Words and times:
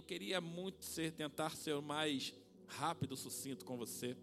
eu 0.00 0.02
queria 0.02 0.40
muito 0.40 0.82
ser, 0.82 1.12
tentar 1.12 1.54
ser 1.54 1.74
o 1.74 1.82
mais 1.82 2.34
rápido, 2.66 3.14
sucinto 3.14 3.66
com 3.66 3.76
você 3.76 4.16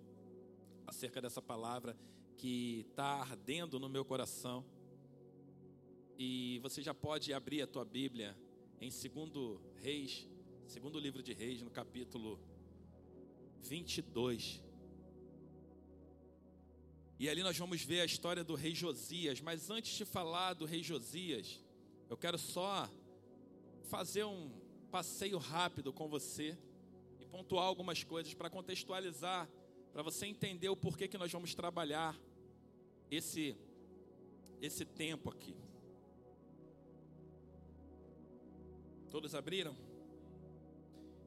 acerca 0.88 1.22
dessa 1.22 1.40
palavra 1.40 1.96
que 2.36 2.84
está 2.90 3.22
ardendo 3.22 3.79
no 3.79 3.87
meu 3.87 4.03
coração. 4.03 4.66
E 6.17 6.58
você 6.63 6.82
já 6.82 6.95
pode 6.95 7.32
abrir 7.32 7.61
a 7.61 7.67
tua 7.67 7.85
Bíblia 7.85 8.36
em 8.82 8.89
segundo 8.89 9.61
Reis, 9.75 10.27
segundo 10.66 10.98
livro 10.98 11.21
de 11.21 11.32
Reis, 11.32 11.62
no 11.62 11.70
capítulo 11.70 12.39
22. 13.62 14.64
E 17.20 17.30
ali 17.30 17.44
nós 17.44 17.55
vamos 17.55 17.84
ver 17.84 18.02
a 18.02 18.05
história 18.05 18.44
do 18.44 18.55
rei 18.55 18.73
Josias, 18.73 19.41
mas 19.41 19.70
antes 19.70 19.96
de 19.96 20.05
falar 20.05 20.55
do 20.55 20.66
rei 20.66 20.82
Josias, 20.82 21.64
eu 22.09 22.18
quero 22.18 22.39
só 22.39 22.89
fazer 23.84 24.23
um 24.23 24.66
passeio 24.88 25.38
rápido 25.38 25.94
com 25.94 26.08
você 26.08 26.58
e 27.20 27.26
pontuar 27.26 27.66
algumas 27.66 28.04
coisas 28.04 28.34
para 28.34 28.50
contextualizar, 28.50 29.50
para 29.92 30.02
você 30.02 30.25
entender 30.25 30.70
o 30.70 30.78
porquê 30.78 31.07
que 31.07 31.18
nós 31.18 31.32
vamos 31.32 31.54
trabalhar 31.54 32.17
esse 33.11 33.55
esse 34.61 34.84
tempo 34.85 35.30
aqui. 35.30 35.55
Todos 39.11 39.35
abriram? 39.35 39.75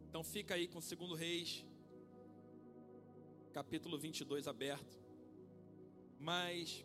Então 0.08 0.24
fica 0.24 0.54
aí 0.54 0.66
com 0.66 0.78
o 0.78 0.82
segundo 0.82 1.14
Reis, 1.14 1.64
capítulo 3.52 3.96
22 3.98 4.48
aberto. 4.48 4.98
Mas 6.18 6.84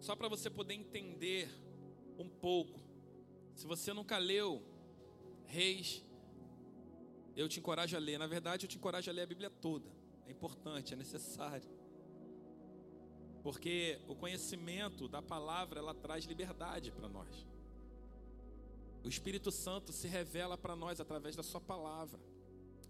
só 0.00 0.16
para 0.16 0.28
você 0.28 0.48
poder 0.48 0.74
entender 0.74 1.48
um 2.18 2.28
pouco, 2.28 2.80
se 3.54 3.66
você 3.66 3.92
nunca 3.92 4.16
leu 4.18 4.62
Reis, 5.50 6.04
eu 7.36 7.48
te 7.48 7.58
encorajo 7.58 7.96
a 7.96 7.98
ler. 7.98 8.18
Na 8.18 8.28
verdade, 8.28 8.66
eu 8.66 8.68
te 8.68 8.76
encorajo 8.76 9.10
a 9.10 9.12
ler 9.12 9.22
a 9.22 9.26
Bíblia 9.26 9.50
toda. 9.50 9.90
É 10.24 10.30
importante, 10.30 10.94
é 10.94 10.96
necessário. 10.96 11.68
Porque 13.42 13.98
o 14.06 14.14
conhecimento 14.14 15.08
da 15.08 15.20
palavra, 15.20 15.80
ela 15.80 15.92
traz 15.92 16.24
liberdade 16.24 16.92
para 16.92 17.08
nós. 17.08 17.46
O 19.02 19.08
Espírito 19.08 19.50
Santo 19.50 19.92
se 19.92 20.06
revela 20.06 20.56
para 20.56 20.76
nós 20.76 21.00
através 21.00 21.34
da 21.34 21.42
sua 21.42 21.60
palavra. 21.60 22.20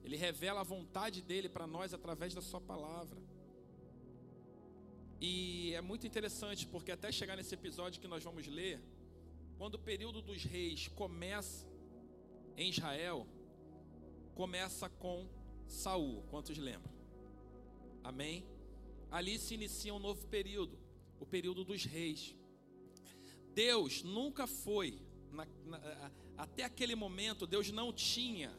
Ele 0.05 0.17
revela 0.17 0.61
a 0.61 0.65
vontade 0.65 1.23
dele 1.23 1.49
para 1.49 1.67
nós 1.67 1.95
através 1.95 2.35
da 2.35 2.43
sua 2.43 2.61
palavra. 2.61 3.23
E 5.19 5.73
é 5.73 5.81
muito 5.81 6.07
interessante 6.07 6.67
porque 6.67 6.93
até 6.93 7.11
chegar 7.11 7.37
nesse 7.37 7.55
episódio 7.55 8.01
que 8.03 8.09
nós 8.09 8.23
vamos 8.23 8.47
ler, 8.47 8.83
quando 9.57 9.77
o 9.77 9.79
período 9.79 10.21
dos 10.21 10.43
reis 10.45 10.89
começa 10.89 11.70
em 12.57 12.71
Israel, 12.71 13.27
começa 14.35 14.89
com 14.89 15.29
Saul, 15.67 16.23
quantos 16.31 16.57
lembram? 16.59 16.93
Amém? 18.03 18.45
Ali 19.11 19.39
se 19.39 19.55
inicia 19.55 19.95
um 19.95 19.99
novo 19.99 20.27
período, 20.27 20.79
o 21.19 21.27
período 21.27 21.65
dos 21.65 21.85
reis. 21.85 22.35
Deus 23.55 24.03
nunca 24.03 24.47
foi, 24.47 25.01
na, 25.33 25.47
na, 25.65 26.11
até 26.37 26.65
aquele 26.65 26.95
momento, 26.95 27.47
Deus 27.47 27.71
não 27.71 27.93
tinha 27.93 28.51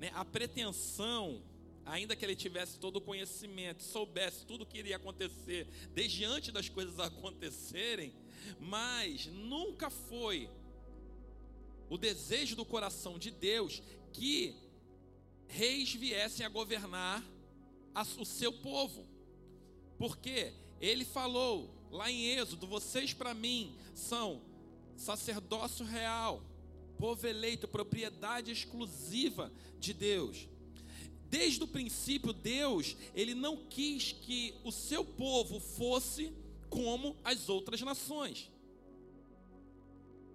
né, 0.00 0.10
a 0.14 0.24
pretensão 0.24 1.42
ainda 1.84 2.16
que 2.16 2.24
ele 2.24 2.34
tivesse 2.34 2.78
todo 2.78 2.96
o 2.96 3.00
conhecimento, 3.00 3.82
soubesse 3.82 4.44
tudo 4.46 4.62
o 4.62 4.66
que 4.66 4.78
iria 4.78 4.96
acontecer 4.96 5.66
desde 5.92 6.24
antes 6.24 6.52
das 6.52 6.68
coisas 6.68 6.98
acontecerem, 7.00 8.14
mas 8.58 9.26
nunca 9.26 9.90
foi 9.90 10.48
o 11.88 11.98
desejo 11.98 12.56
do 12.56 12.64
coração 12.64 13.18
de 13.18 13.30
Deus 13.30 13.82
que 14.12 14.54
reis 15.48 15.94
viessem 15.94 16.44
a 16.44 16.48
governar 16.48 17.24
o 18.18 18.24
seu 18.24 18.52
povo. 18.52 19.06
Porque 19.98 20.52
ele 20.80 21.04
falou 21.04 21.70
lá 21.90 22.10
em 22.10 22.26
Êxodo: 22.26 22.66
vocês 22.66 23.12
para 23.12 23.34
mim 23.34 23.74
são 23.94 24.42
sacerdócio 24.96 25.84
real, 25.84 26.42
povo 26.98 27.26
eleito, 27.26 27.68
propriedade 27.68 28.50
exclusiva 28.50 29.52
de 29.78 29.92
Deus. 29.92 30.48
Desde 31.28 31.62
o 31.64 31.68
princípio, 31.68 32.32
Deus, 32.32 32.96
ele 33.14 33.34
não 33.34 33.56
quis 33.56 34.12
que 34.12 34.54
o 34.62 34.70
seu 34.70 35.04
povo 35.04 35.58
fosse 35.58 36.32
como 36.68 37.16
as 37.24 37.48
outras 37.48 37.80
nações. 37.80 38.50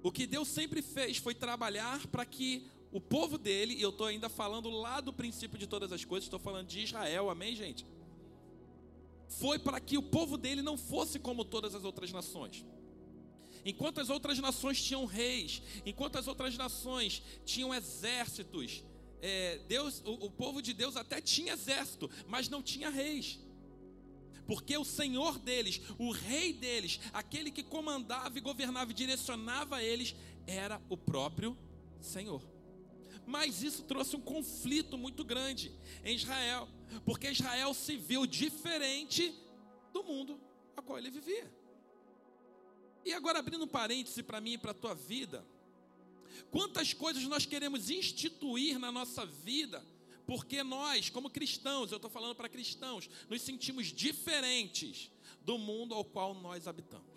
O 0.01 0.11
que 0.11 0.25
Deus 0.25 0.47
sempre 0.47 0.81
fez 0.81 1.17
foi 1.17 1.35
trabalhar 1.35 2.07
para 2.07 2.25
que 2.25 2.67
o 2.91 2.99
povo 2.99 3.37
dele, 3.37 3.75
e 3.75 3.81
eu 3.81 3.89
estou 3.89 4.07
ainda 4.07 4.29
falando 4.29 4.69
lá 4.69 4.99
do 4.99 5.13
princípio 5.13 5.57
de 5.57 5.67
todas 5.67 5.91
as 5.91 6.03
coisas, 6.03 6.25
estou 6.25 6.39
falando 6.39 6.67
de 6.67 6.81
Israel, 6.81 7.29
amém, 7.29 7.55
gente? 7.55 7.85
Foi 9.27 9.59
para 9.59 9.79
que 9.79 9.97
o 9.97 10.01
povo 10.01 10.37
dele 10.37 10.61
não 10.61 10.77
fosse 10.77 11.19
como 11.19 11.45
todas 11.45 11.75
as 11.75 11.83
outras 11.83 12.11
nações. 12.11 12.65
Enquanto 13.63 13.99
as 13.99 14.09
outras 14.09 14.39
nações 14.39 14.81
tinham 14.81 15.05
reis, 15.05 15.61
enquanto 15.85 16.17
as 16.17 16.27
outras 16.27 16.57
nações 16.57 17.21
tinham 17.45 17.73
exércitos, 17.73 18.83
é, 19.21 19.59
Deus, 19.67 20.01
o, 20.05 20.13
o 20.25 20.31
povo 20.31 20.61
de 20.61 20.73
Deus 20.73 20.95
até 20.95 21.21
tinha 21.21 21.53
exército, 21.53 22.09
mas 22.27 22.49
não 22.49 22.63
tinha 22.63 22.89
reis. 22.89 23.37
Porque 24.49 24.75
o 24.75 24.83
Senhor 24.83 25.37
deles, 25.37 25.79
o 25.99 26.09
rei 26.09 26.51
deles, 26.51 26.99
aquele 27.13 27.51
que 27.51 27.61
comandava 27.61 28.35
e 28.35 28.41
governava 28.41 28.89
e 28.89 28.95
direcionava 28.95 29.83
eles, 29.83 30.15
era 30.47 30.81
o 30.89 30.97
próprio 30.97 31.55
Senhor. 32.01 32.41
Mas 33.27 33.61
isso 33.61 33.83
trouxe 33.83 34.15
um 34.15 34.21
conflito 34.21 34.97
muito 34.97 35.23
grande 35.23 35.71
em 36.03 36.15
Israel, 36.15 36.67
porque 37.05 37.29
Israel 37.29 37.75
se 37.75 37.95
viu 37.95 38.25
diferente 38.25 39.31
do 39.93 40.03
mundo 40.03 40.41
a 40.75 40.81
qual 40.81 40.97
ele 40.97 41.11
vivia. 41.11 41.53
E 43.05 43.13
agora, 43.13 43.37
abrindo 43.37 43.65
um 43.65 43.67
parêntese 43.67 44.23
para 44.23 44.41
mim 44.41 44.53
e 44.53 44.57
para 44.57 44.71
a 44.71 44.73
tua 44.73 44.95
vida, 44.95 45.45
Quantas 46.51 46.93
coisas 46.93 47.23
nós 47.23 47.45
queremos 47.45 47.89
instituir 47.89 48.79
na 48.79 48.91
nossa 48.91 49.25
vida, 49.25 49.85
porque 50.29 50.61
nós, 50.61 51.09
como 51.09 51.27
cristãos, 51.27 51.91
eu 51.91 51.95
estou 51.95 52.11
falando 52.11 52.35
para 52.35 52.47
cristãos, 52.47 53.09
nos 53.27 53.41
sentimos 53.41 53.87
diferentes 53.87 55.09
do 55.41 55.57
mundo 55.57 55.95
ao 55.95 56.05
qual 56.05 56.35
nós 56.35 56.67
habitamos. 56.67 57.09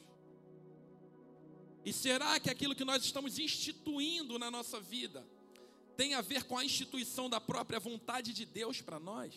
E 1.84 1.92
será 1.92 2.40
que 2.40 2.48
aquilo 2.48 2.74
que 2.74 2.86
nós 2.86 3.04
estamos 3.04 3.38
instituindo 3.38 4.38
na 4.38 4.50
nossa 4.50 4.80
vida 4.80 5.28
tem 5.94 6.14
a 6.14 6.22
ver 6.22 6.44
com 6.44 6.56
a 6.56 6.64
instituição 6.64 7.28
da 7.28 7.38
própria 7.38 7.78
vontade 7.78 8.32
de 8.32 8.46
Deus 8.46 8.80
para 8.80 8.98
nós? 8.98 9.34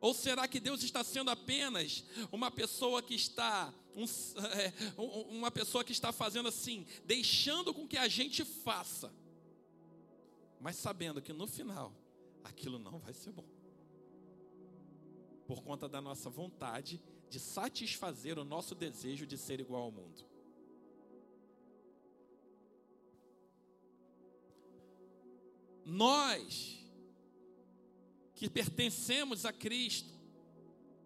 Ou 0.00 0.12
será 0.12 0.48
que 0.48 0.58
Deus 0.58 0.82
está 0.82 1.04
sendo 1.04 1.30
apenas 1.30 2.02
uma 2.32 2.50
pessoa 2.50 3.00
que 3.00 3.14
está 3.14 3.72
um, 3.94 4.02
é, 4.50 4.72
uma 5.28 5.52
pessoa 5.52 5.84
que 5.84 5.92
está 5.92 6.10
fazendo 6.10 6.48
assim, 6.48 6.84
deixando 7.04 7.72
com 7.72 7.86
que 7.86 7.96
a 7.96 8.08
gente 8.08 8.44
faça, 8.44 9.14
mas 10.60 10.74
sabendo 10.74 11.22
que 11.22 11.32
no 11.32 11.46
final 11.46 12.02
aquilo 12.44 12.78
não 12.78 12.98
vai 12.98 13.12
ser 13.12 13.32
bom, 13.32 13.48
por 15.46 15.62
conta 15.62 15.88
da 15.88 16.00
nossa 16.00 16.30
vontade 16.30 17.02
de 17.28 17.40
satisfazer 17.40 18.38
o 18.38 18.44
nosso 18.44 18.74
desejo 18.74 19.26
de 19.26 19.36
ser 19.36 19.58
igual 19.58 19.82
ao 19.82 19.90
mundo. 19.90 20.24
Nós 25.84 26.84
que 28.34 28.48
pertencemos 28.50 29.44
a 29.44 29.52
Cristo, 29.52 30.12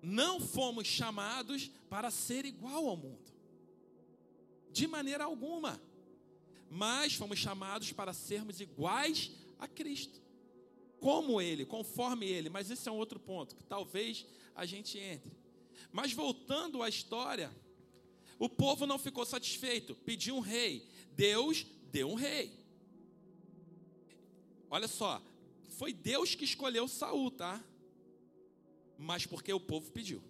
não 0.02 0.40
fomos 0.40 0.86
chamados 0.86 1.70
para 1.88 2.10
ser 2.10 2.44
igual 2.44 2.88
ao 2.88 2.96
mundo, 2.96 3.32
de 4.70 4.86
maneira 4.86 5.24
alguma, 5.24 5.80
mas 6.70 7.14
fomos 7.14 7.38
chamados 7.38 7.92
para 7.92 8.12
sermos 8.12 8.60
iguais 8.60 9.30
a 9.58 9.66
Cristo, 9.66 10.20
como 11.00 11.40
Ele, 11.40 11.64
conforme 11.64 12.26
Ele. 12.26 12.48
Mas 12.48 12.70
esse 12.70 12.88
é 12.88 12.92
um 12.92 12.96
outro 12.96 13.18
ponto 13.18 13.56
que 13.56 13.64
talvez 13.64 14.26
a 14.54 14.66
gente 14.66 14.98
entre. 14.98 15.36
Mas 15.92 16.12
voltando 16.12 16.82
à 16.82 16.88
história, 16.88 17.50
o 18.38 18.48
povo 18.48 18.86
não 18.86 18.98
ficou 18.98 19.24
satisfeito, 19.24 19.94
pediu 19.94 20.36
um 20.36 20.40
rei. 20.40 20.86
Deus 21.14 21.66
deu 21.90 22.10
um 22.10 22.14
rei. 22.14 22.52
Olha 24.70 24.86
só, 24.86 25.22
foi 25.70 25.92
Deus 25.92 26.34
que 26.34 26.44
escolheu 26.44 26.86
Saul, 26.86 27.30
tá? 27.30 27.64
Mas 28.98 29.24
porque 29.24 29.52
o 29.52 29.60
povo 29.60 29.90
pediu. 29.90 30.22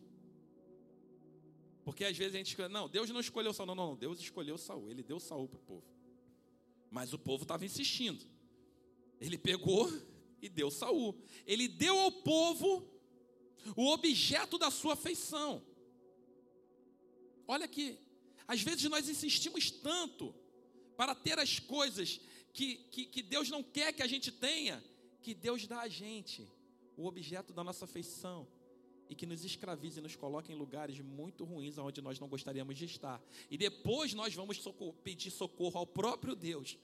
Porque 1.84 2.04
às 2.04 2.16
vezes 2.16 2.34
a 2.34 2.38
gente 2.38 2.48
escolhe, 2.48 2.72
não, 2.72 2.88
Deus 2.88 3.08
não 3.10 3.20
escolheu 3.20 3.52
Saul, 3.52 3.66
não, 3.66 3.74
não, 3.74 3.96
Deus 3.96 4.20
escolheu 4.20 4.58
Saul, 4.58 4.90
ele 4.90 5.02
deu 5.02 5.18
Saul 5.18 5.48
para 5.48 5.58
o 5.58 5.62
povo. 5.62 5.86
Mas 6.90 7.12
o 7.12 7.18
povo 7.18 7.44
estava 7.44 7.64
insistindo. 7.64 8.24
Ele 9.20 9.36
pegou 9.36 9.90
e 10.40 10.48
deu 10.48 10.70
Saul. 10.70 11.14
Ele 11.46 11.68
deu 11.68 11.98
ao 11.98 12.12
povo 12.12 12.88
o 13.76 13.88
objeto 13.90 14.58
da 14.58 14.70
sua 14.70 14.94
afeição. 14.94 15.62
Olha 17.46 17.64
aqui, 17.64 17.98
às 18.46 18.62
vezes 18.62 18.84
nós 18.84 19.08
insistimos 19.08 19.70
tanto 19.70 20.34
para 20.96 21.14
ter 21.14 21.38
as 21.38 21.58
coisas 21.58 22.20
que, 22.52 22.76
que, 22.90 23.06
que 23.06 23.22
Deus 23.22 23.48
não 23.48 23.62
quer 23.62 23.92
que 23.92 24.02
a 24.02 24.06
gente 24.06 24.30
tenha, 24.32 24.82
que 25.22 25.34
Deus 25.34 25.66
dá 25.66 25.80
a 25.80 25.88
gente, 25.88 26.46
o 26.96 27.06
objeto 27.06 27.52
da 27.52 27.62
nossa 27.62 27.84
afeição, 27.84 28.46
e 29.08 29.14
que 29.14 29.26
nos 29.26 29.44
escraviza 29.44 30.00
e 30.00 30.02
nos 30.02 30.16
coloca 30.16 30.52
em 30.52 30.54
lugares 30.54 31.00
muito 31.00 31.44
ruins 31.44 31.78
onde 31.78 32.02
nós 32.02 32.18
não 32.18 32.28
gostaríamos 32.28 32.76
de 32.76 32.84
estar. 32.84 33.22
E 33.50 33.56
depois 33.56 34.12
nós 34.12 34.34
vamos 34.34 34.58
socorro, 34.58 34.92
pedir 35.02 35.30
socorro 35.30 35.78
ao 35.78 35.86
próprio 35.86 36.36
Deus, 36.36 36.76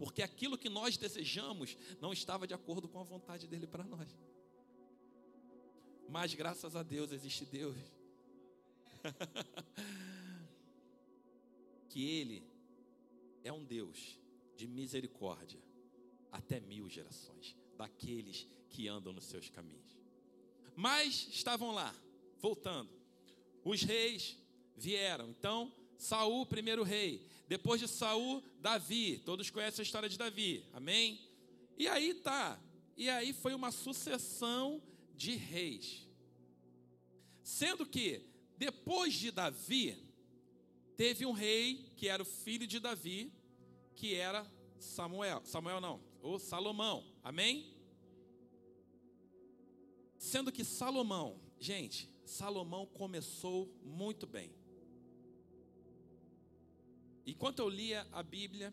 porque 0.00 0.22
aquilo 0.22 0.56
que 0.56 0.70
nós 0.70 0.96
desejamos 0.96 1.76
não 2.00 2.10
estava 2.10 2.46
de 2.46 2.54
acordo 2.54 2.88
com 2.88 2.98
a 2.98 3.02
vontade 3.02 3.46
dele 3.46 3.66
para 3.66 3.84
nós. 3.84 4.08
Mas 6.08 6.32
graças 6.32 6.74
a 6.74 6.82
Deus 6.82 7.12
existe 7.12 7.44
Deus. 7.44 7.76
que 11.90 12.02
Ele 12.02 12.42
é 13.44 13.52
um 13.52 13.62
Deus 13.62 14.18
de 14.56 14.66
misericórdia 14.66 15.60
até 16.32 16.60
mil 16.60 16.88
gerações, 16.88 17.54
daqueles 17.76 18.48
que 18.70 18.88
andam 18.88 19.12
nos 19.12 19.26
seus 19.26 19.50
caminhos. 19.50 19.98
Mas 20.74 21.28
estavam 21.30 21.72
lá, 21.72 21.94
voltando. 22.38 22.88
Os 23.62 23.82
reis 23.82 24.38
vieram. 24.78 25.28
Então, 25.28 25.70
Saul, 25.98 26.46
primeiro 26.46 26.84
rei. 26.84 27.28
Depois 27.50 27.80
de 27.80 27.88
Saul, 27.88 28.44
Davi. 28.60 29.18
Todos 29.24 29.50
conhecem 29.50 29.82
a 29.82 29.88
história 29.88 30.08
de 30.08 30.16
Davi. 30.16 30.64
Amém? 30.72 31.20
E 31.76 31.88
aí 31.88 32.14
tá. 32.14 32.62
E 32.96 33.10
aí 33.10 33.32
foi 33.32 33.54
uma 33.54 33.72
sucessão 33.72 34.80
de 35.16 35.34
reis. 35.34 36.08
Sendo 37.42 37.84
que 37.84 38.24
depois 38.56 39.14
de 39.14 39.32
Davi, 39.32 39.98
teve 40.96 41.26
um 41.26 41.32
rei 41.32 41.90
que 41.96 42.06
era 42.06 42.22
o 42.22 42.24
filho 42.24 42.68
de 42.68 42.78
Davi, 42.78 43.32
que 43.96 44.14
era 44.14 44.46
Samuel. 44.78 45.42
Samuel 45.44 45.80
não, 45.80 46.00
ou 46.22 46.38
Salomão. 46.38 47.04
Amém? 47.20 47.74
Sendo 50.16 50.52
que 50.52 50.62
Salomão, 50.62 51.40
gente, 51.58 52.08
Salomão 52.24 52.86
começou 52.86 53.68
muito 53.82 54.24
bem. 54.24 54.59
Enquanto 57.26 57.60
eu 57.60 57.68
lia 57.68 58.06
a 58.12 58.22
Bíblia 58.22 58.72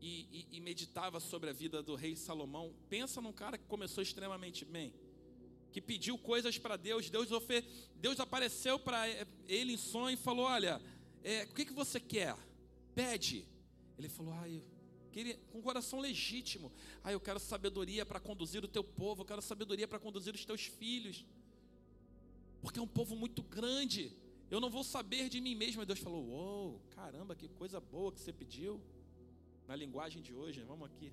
e, 0.00 0.46
e, 0.50 0.56
e, 0.56 0.60
meditava 0.60 1.20
sobre 1.20 1.50
a 1.50 1.52
vida 1.52 1.82
do 1.82 1.94
rei 1.94 2.14
Salomão, 2.16 2.74
pensa 2.88 3.20
num 3.20 3.32
cara 3.32 3.58
que 3.58 3.66
começou 3.66 4.02
extremamente 4.02 4.64
bem, 4.64 4.94
que 5.72 5.80
pediu 5.80 6.16
coisas 6.18 6.58
para 6.58 6.76
Deus, 6.76 7.10
Deus, 7.10 7.30
ofer... 7.32 7.64
Deus 7.96 8.20
apareceu 8.20 8.78
para 8.78 9.08
ele 9.48 9.72
em 9.72 9.76
sonho 9.76 10.14
e 10.14 10.16
falou: 10.16 10.46
Olha, 10.46 10.80
é, 11.22 11.44
o 11.44 11.54
que, 11.54 11.64
que 11.64 11.72
você 11.72 11.98
quer? 11.98 12.36
Pede. 12.94 13.44
Ele 13.98 14.08
falou: 14.08 14.32
Ah, 14.34 14.48
eu 14.48 14.62
com 15.50 15.58
um 15.58 15.62
coração 15.62 15.98
legítimo. 15.98 16.72
Ah, 17.02 17.12
eu 17.12 17.20
quero 17.20 17.40
sabedoria 17.40 18.04
para 18.04 18.20
conduzir 18.20 18.62
o 18.64 18.68
teu 18.68 18.84
povo, 18.84 19.22
eu 19.22 19.26
quero 19.26 19.40
sabedoria 19.40 19.88
para 19.88 19.98
conduzir 19.98 20.34
os 20.34 20.44
teus 20.44 20.66
filhos. 20.66 21.24
Porque 22.60 22.78
é 22.78 22.82
um 22.82 22.88
povo 22.88 23.16
muito 23.16 23.42
grande. 23.42 24.14
Eu 24.50 24.60
não 24.60 24.70
vou 24.70 24.84
saber 24.84 25.28
de 25.28 25.40
mim 25.40 25.54
mesmo. 25.54 25.82
E 25.82 25.86
Deus 25.86 25.98
falou: 25.98 26.24
Uou, 26.24 26.80
caramba, 26.90 27.34
que 27.34 27.48
coisa 27.48 27.80
boa 27.80 28.12
que 28.12 28.20
você 28.20 28.32
pediu. 28.32 28.80
Na 29.66 29.74
linguagem 29.74 30.22
de 30.22 30.32
hoje, 30.32 30.62
vamos 30.62 30.86
aqui. 30.86 31.12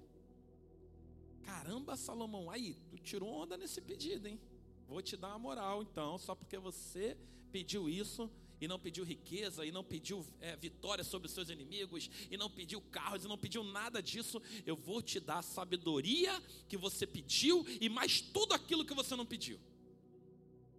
Caramba, 1.44 1.96
Salomão, 1.96 2.50
aí, 2.50 2.78
tu 2.90 2.98
tirou 2.98 3.30
onda 3.30 3.58
nesse 3.58 3.82
pedido, 3.82 4.28
hein? 4.28 4.40
Vou 4.88 5.02
te 5.02 5.18
dar 5.18 5.30
uma 5.30 5.40
moral, 5.40 5.82
então, 5.82 6.18
só 6.18 6.36
porque 6.36 6.58
você 6.58 7.18
pediu 7.52 7.90
isso, 7.90 8.30
e 8.62 8.68
não 8.68 8.80
pediu 8.80 9.04
riqueza, 9.04 9.66
e 9.66 9.72
não 9.72 9.84
pediu 9.84 10.26
é, 10.40 10.56
vitória 10.56 11.04
sobre 11.04 11.28
os 11.28 11.34
seus 11.34 11.50
inimigos, 11.50 12.10
e 12.32 12.38
não 12.38 12.50
pediu 12.50 12.80
carros, 12.80 13.26
e 13.26 13.28
não 13.28 13.38
pediu 13.38 13.64
nada 13.64 14.02
disso, 14.02 14.42
eu 14.66 14.76
vou 14.76 15.02
te 15.02 15.20
dar 15.20 15.40
a 15.40 15.42
sabedoria 15.42 16.42
que 16.70 16.78
você 16.78 17.06
pediu 17.06 17.66
e 17.82 17.90
mais 17.90 18.22
tudo 18.22 18.54
aquilo 18.54 18.86
que 18.86 18.94
você 18.94 19.16
não 19.16 19.26
pediu. 19.26 19.60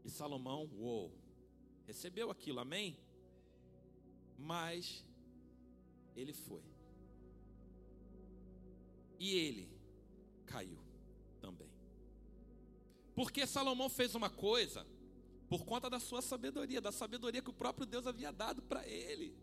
E 0.05 0.11
Salomão, 0.11 0.71
uou, 0.79 1.13
recebeu 1.87 2.31
aquilo, 2.31 2.61
amém? 2.61 2.97
Mas 4.39 5.05
ele 6.17 6.33
foi. 6.33 6.63
E 9.19 9.35
ele 9.35 9.69
caiu 10.47 10.79
também. 11.41 11.71
Porque 13.15 13.47
Salomão 13.47 13.89
fez 13.89 14.15
uma 14.15 14.29
coisa 14.29 14.87
por 15.49 15.65
conta 15.65 15.89
da 15.89 16.01
sua 16.01 16.21
sabedoria, 16.21 16.81
da 16.81 16.91
sabedoria 16.91 17.43
que 17.43 17.51
o 17.51 17.55
próprio 17.55 17.87
Deus 17.87 18.07
havia 18.07 18.33
dado 18.33 18.63
para 18.63 18.87
ele. 18.89 19.37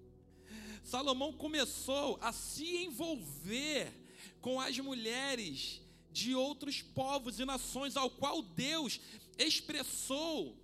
Salomão 0.83 1.31
começou 1.31 2.17
a 2.21 2.33
se 2.33 2.83
envolver 2.83 3.93
com 4.41 4.59
as 4.59 4.77
mulheres 4.79 5.81
de 6.11 6.35
outros 6.35 6.81
povos 6.81 7.39
e 7.39 7.45
nações, 7.45 7.95
ao 7.95 8.09
qual 8.09 8.41
Deus 8.41 8.99
expressou 9.37 10.60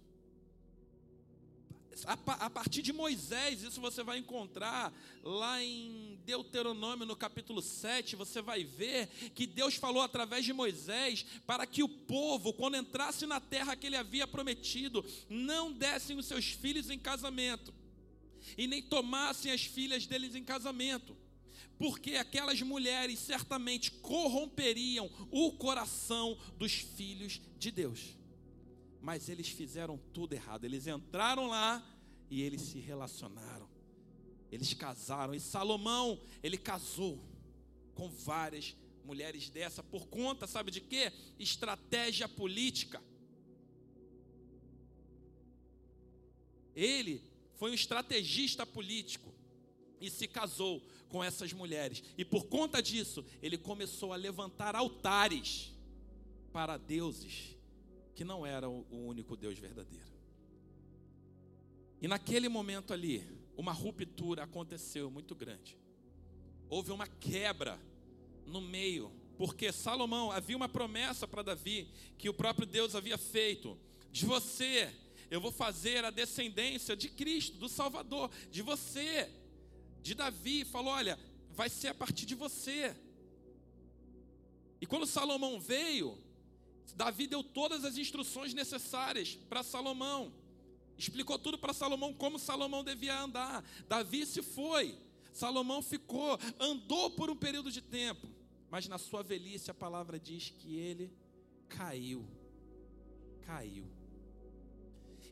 a 2.06 2.50
partir 2.50 2.82
de 2.82 2.94
Moisés, 2.94 3.64
isso 3.64 3.82
você 3.82 4.04
vai 4.04 4.18
encontrar 4.18 4.94
lá 5.24 5.62
em 5.64 6.20
Deuteronômio, 6.26 7.06
no 7.06 7.16
capítulo 7.16 7.62
7, 7.62 8.16
você 8.16 8.42
vai 8.42 8.64
ver 8.64 9.08
que 9.34 9.48
Deus 9.48 9.76
falou 9.76 10.02
através 10.02 10.44
de 10.46 10.54
Moisés 10.54 11.26
para 11.46 11.66
que 11.66 11.84
o 11.84 11.90
povo, 11.90 12.54
quando 12.54 12.78
entrasse 12.78 13.26
na 13.26 13.40
terra 13.40 13.76
que 13.76 13.88
ele 13.88 13.96
havia 13.96 14.28
prometido, 14.28 15.06
não 15.30 15.72
dessem 15.72 16.18
os 16.18 16.26
seus 16.26 16.46
filhos 16.46 16.90
em 16.90 17.00
casamento 17.00 17.74
e 18.58 18.68
nem 18.68 18.82
tomassem 18.82 19.52
as 19.52 19.62
filhas 19.62 20.06
deles 20.06 20.36
em 20.36 20.44
casamento. 20.44 21.16
Porque 21.78 22.16
aquelas 22.16 22.62
mulheres 22.62 23.20
certamente 23.20 23.92
corromperiam 23.92 25.10
o 25.30 25.52
coração 25.54 26.38
dos 26.58 26.74
filhos 26.74 27.40
de 27.58 27.72
Deus. 27.72 28.17
Mas 29.08 29.30
eles 29.30 29.48
fizeram 29.48 29.98
tudo 30.12 30.34
errado. 30.34 30.66
Eles 30.66 30.86
entraram 30.86 31.48
lá 31.48 31.82
e 32.30 32.42
eles 32.42 32.60
se 32.60 32.78
relacionaram. 32.78 33.70
Eles 34.52 34.74
casaram. 34.74 35.34
E 35.34 35.40
Salomão, 35.40 36.20
ele 36.44 36.58
casou 36.58 37.18
com 37.96 38.10
várias 38.10 38.76
mulheres 39.06 39.50
dessa 39.50 39.82
por 39.82 40.08
conta, 40.10 40.46
sabe 40.46 40.72
de 40.72 40.82
quê? 40.82 41.14
Estratégia 41.40 42.28
política. 42.28 43.02
Ele 46.76 47.24
foi 47.56 47.72
um 47.72 47.76
estrategista 47.76 48.66
político 48.66 49.34
e 50.02 50.10
se 50.10 50.28
casou 50.28 50.86
com 51.08 51.24
essas 51.24 51.54
mulheres. 51.54 52.04
E 52.18 52.26
por 52.26 52.48
conta 52.48 52.84
disso, 52.84 53.24
ele 53.42 53.58
começou 53.58 54.12
a 54.12 54.18
levantar 54.18 54.76
altares 54.76 55.72
para 56.52 56.76
deuses 56.76 57.57
que 58.18 58.26
não 58.26 58.44
era 58.44 58.68
o 58.68 58.84
único 58.90 59.38
Deus 59.38 59.60
verdadeiro. 59.60 60.12
E 62.02 62.08
naquele 62.08 62.50
momento 62.50 62.92
ali, 62.92 63.24
uma 63.56 63.72
ruptura 63.72 64.42
aconteceu 64.42 65.12
muito 65.12 65.36
grande. 65.36 65.78
Houve 66.68 66.92
uma 66.92 67.06
quebra 67.06 67.80
no 68.44 68.60
meio, 68.60 69.12
porque 69.38 69.72
Salomão 69.72 70.32
havia 70.32 70.58
uma 70.58 70.68
promessa 70.68 71.28
para 71.28 71.44
Davi 71.44 71.92
que 72.18 72.28
o 72.28 72.34
próprio 72.34 72.66
Deus 72.66 72.96
havia 72.96 73.20
feito: 73.20 73.78
de 74.12 74.26
você 74.26 74.92
eu 75.30 75.40
vou 75.40 75.52
fazer 75.52 76.04
a 76.04 76.10
descendência 76.10 76.96
de 76.96 77.10
Cristo, 77.10 77.60
do 77.60 77.70
Salvador, 77.70 78.32
de 78.50 78.64
você, 78.64 79.30
de 80.02 80.16
Davi. 80.16 80.66
Falou: 80.66 80.92
olha, 80.92 81.20
vai 81.52 81.70
ser 81.70 81.90
a 81.90 81.94
partir 81.94 82.26
de 82.26 82.34
você. 82.34 82.96
E 84.82 84.88
quando 84.88 85.06
Salomão 85.06 85.60
veio, 85.60 86.18
Davi 86.96 87.28
deu 87.28 87.44
todas 87.44 87.84
as 87.86 87.98
instruções 87.98 88.54
necessárias 88.54 89.36
para 89.50 89.64
Salomão. 89.64 90.34
Explicou 90.98 91.38
tudo 91.38 91.58
para 91.58 91.74
Salomão 91.74 92.14
como 92.14 92.40
Salomão 92.40 92.84
devia 92.84 93.20
andar. 93.20 93.64
Davi 93.88 94.26
se 94.26 94.42
foi. 94.42 94.98
Salomão 95.32 95.84
ficou, 95.84 96.40
andou 96.60 97.12
por 97.12 97.30
um 97.30 97.36
período 97.36 97.72
de 97.72 97.82
tempo, 97.82 98.28
mas 98.72 98.88
na 98.88 98.98
sua 98.98 99.22
velhice 99.22 99.70
a 99.70 99.74
palavra 99.74 100.20
diz 100.20 100.50
que 100.50 100.76
ele 100.76 101.14
caiu. 101.70 102.26
Caiu. 103.46 103.86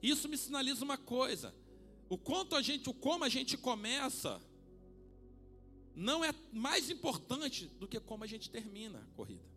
Isso 0.04 0.30
me 0.30 0.38
sinaliza 0.38 0.86
uma 0.86 0.98
coisa: 0.98 1.56
o 2.08 2.18
quanto 2.18 2.56
a 2.56 2.62
gente, 2.62 2.88
o 2.88 2.94
como 2.94 3.24
a 3.24 3.30
gente 3.30 3.58
começa, 3.58 4.40
não 5.96 6.24
é 6.24 6.32
mais 6.52 6.92
importante 6.92 7.66
do 7.80 7.88
que 7.88 8.00
como 8.00 8.24
a 8.24 8.28
gente 8.28 8.50
termina 8.50 9.00
a 9.00 9.16
corrida. 9.16 9.55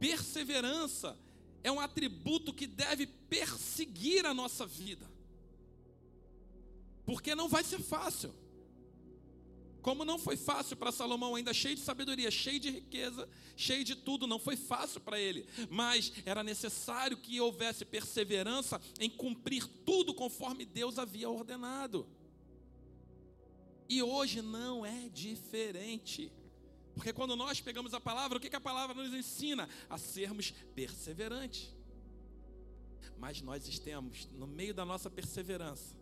Perseverança 0.00 1.16
é 1.62 1.70
um 1.70 1.78
atributo 1.78 2.52
que 2.52 2.66
deve 2.66 3.06
perseguir 3.06 4.24
a 4.24 4.34
nossa 4.34 4.66
vida. 4.66 5.08
Porque 7.04 7.34
não 7.34 7.48
vai 7.48 7.62
ser 7.62 7.80
fácil. 7.80 8.34
Como 9.82 10.04
não 10.04 10.18
foi 10.18 10.36
fácil 10.36 10.76
para 10.76 10.92
Salomão, 10.92 11.34
ainda 11.34 11.54
cheio 11.54 11.74
de 11.74 11.80
sabedoria, 11.80 12.30
cheio 12.30 12.60
de 12.60 12.70
riqueza, 12.70 13.28
cheio 13.56 13.84
de 13.84 13.94
tudo, 13.94 14.26
não 14.26 14.38
foi 14.38 14.56
fácil 14.56 15.00
para 15.00 15.18
ele, 15.18 15.46
mas 15.70 16.12
era 16.26 16.42
necessário 16.42 17.16
que 17.16 17.40
houvesse 17.40 17.84
perseverança 17.84 18.80
em 18.98 19.08
cumprir 19.08 19.66
tudo 19.86 20.12
conforme 20.12 20.66
Deus 20.66 20.98
havia 20.98 21.30
ordenado. 21.30 22.06
E 23.88 24.02
hoje 24.02 24.42
não 24.42 24.84
é 24.84 25.08
diferente. 25.08 26.30
Porque 26.94 27.12
quando 27.12 27.36
nós 27.36 27.60
pegamos 27.60 27.94
a 27.94 28.00
palavra, 28.00 28.38
o 28.38 28.40
que, 28.40 28.50
que 28.50 28.56
a 28.56 28.60
palavra 28.60 28.94
nos 28.94 29.14
ensina? 29.14 29.68
A 29.88 29.96
sermos 29.96 30.50
perseverantes. 30.74 31.74
Mas 33.18 33.40
nós 33.42 33.78
temos, 33.78 34.26
no 34.32 34.46
meio 34.46 34.74
da 34.74 34.84
nossa 34.84 35.10
perseverança, 35.10 35.94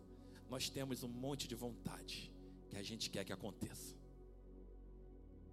nós 0.49 0.69
temos 0.69 1.03
um 1.03 1.07
monte 1.07 1.47
de 1.47 1.55
vontade 1.55 2.31
que 2.69 2.77
a 2.77 2.83
gente 2.83 3.09
quer 3.09 3.25
que 3.25 3.33
aconteça. 3.33 3.95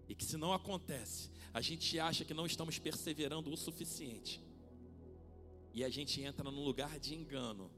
E 0.08 0.14
que 0.14 0.24
se 0.24 0.36
não 0.36 0.52
acontece, 0.52 1.30
a 1.52 1.60
gente 1.60 1.98
acha 1.98 2.24
que 2.24 2.32
não 2.32 2.46
estamos 2.46 2.78
perseverando 2.78 3.52
o 3.52 3.56
suficiente. 3.56 4.40
E 5.74 5.82
a 5.84 5.88
gente 5.88 6.20
entra 6.22 6.50
num 6.50 6.64
lugar 6.64 6.98
de 6.98 7.14
engano. 7.14 7.70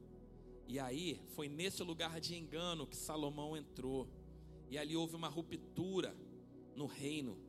E 0.67 0.79
aí, 0.79 1.21
foi 1.35 1.49
nesse 1.49 1.83
lugar 1.83 2.21
de 2.21 2.37
engano 2.37 2.87
que 2.87 2.97
Salomão 2.97 3.57
entrou. 3.57 4.07
E 4.71 4.77
ali 4.77 4.95
houve 4.95 5.17
uma 5.17 5.29
ruptura 5.29 6.15
no 6.77 6.87
reino 6.87 7.48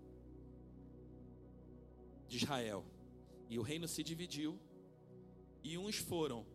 de 2.29 2.37
Israel. 2.37 2.85
E 3.49 3.59
o 3.59 3.61
reino 3.61 3.87
se 3.87 4.03
dividiu. 4.03 4.57
E 5.63 5.77
uns 5.77 5.97
foram 5.97 6.45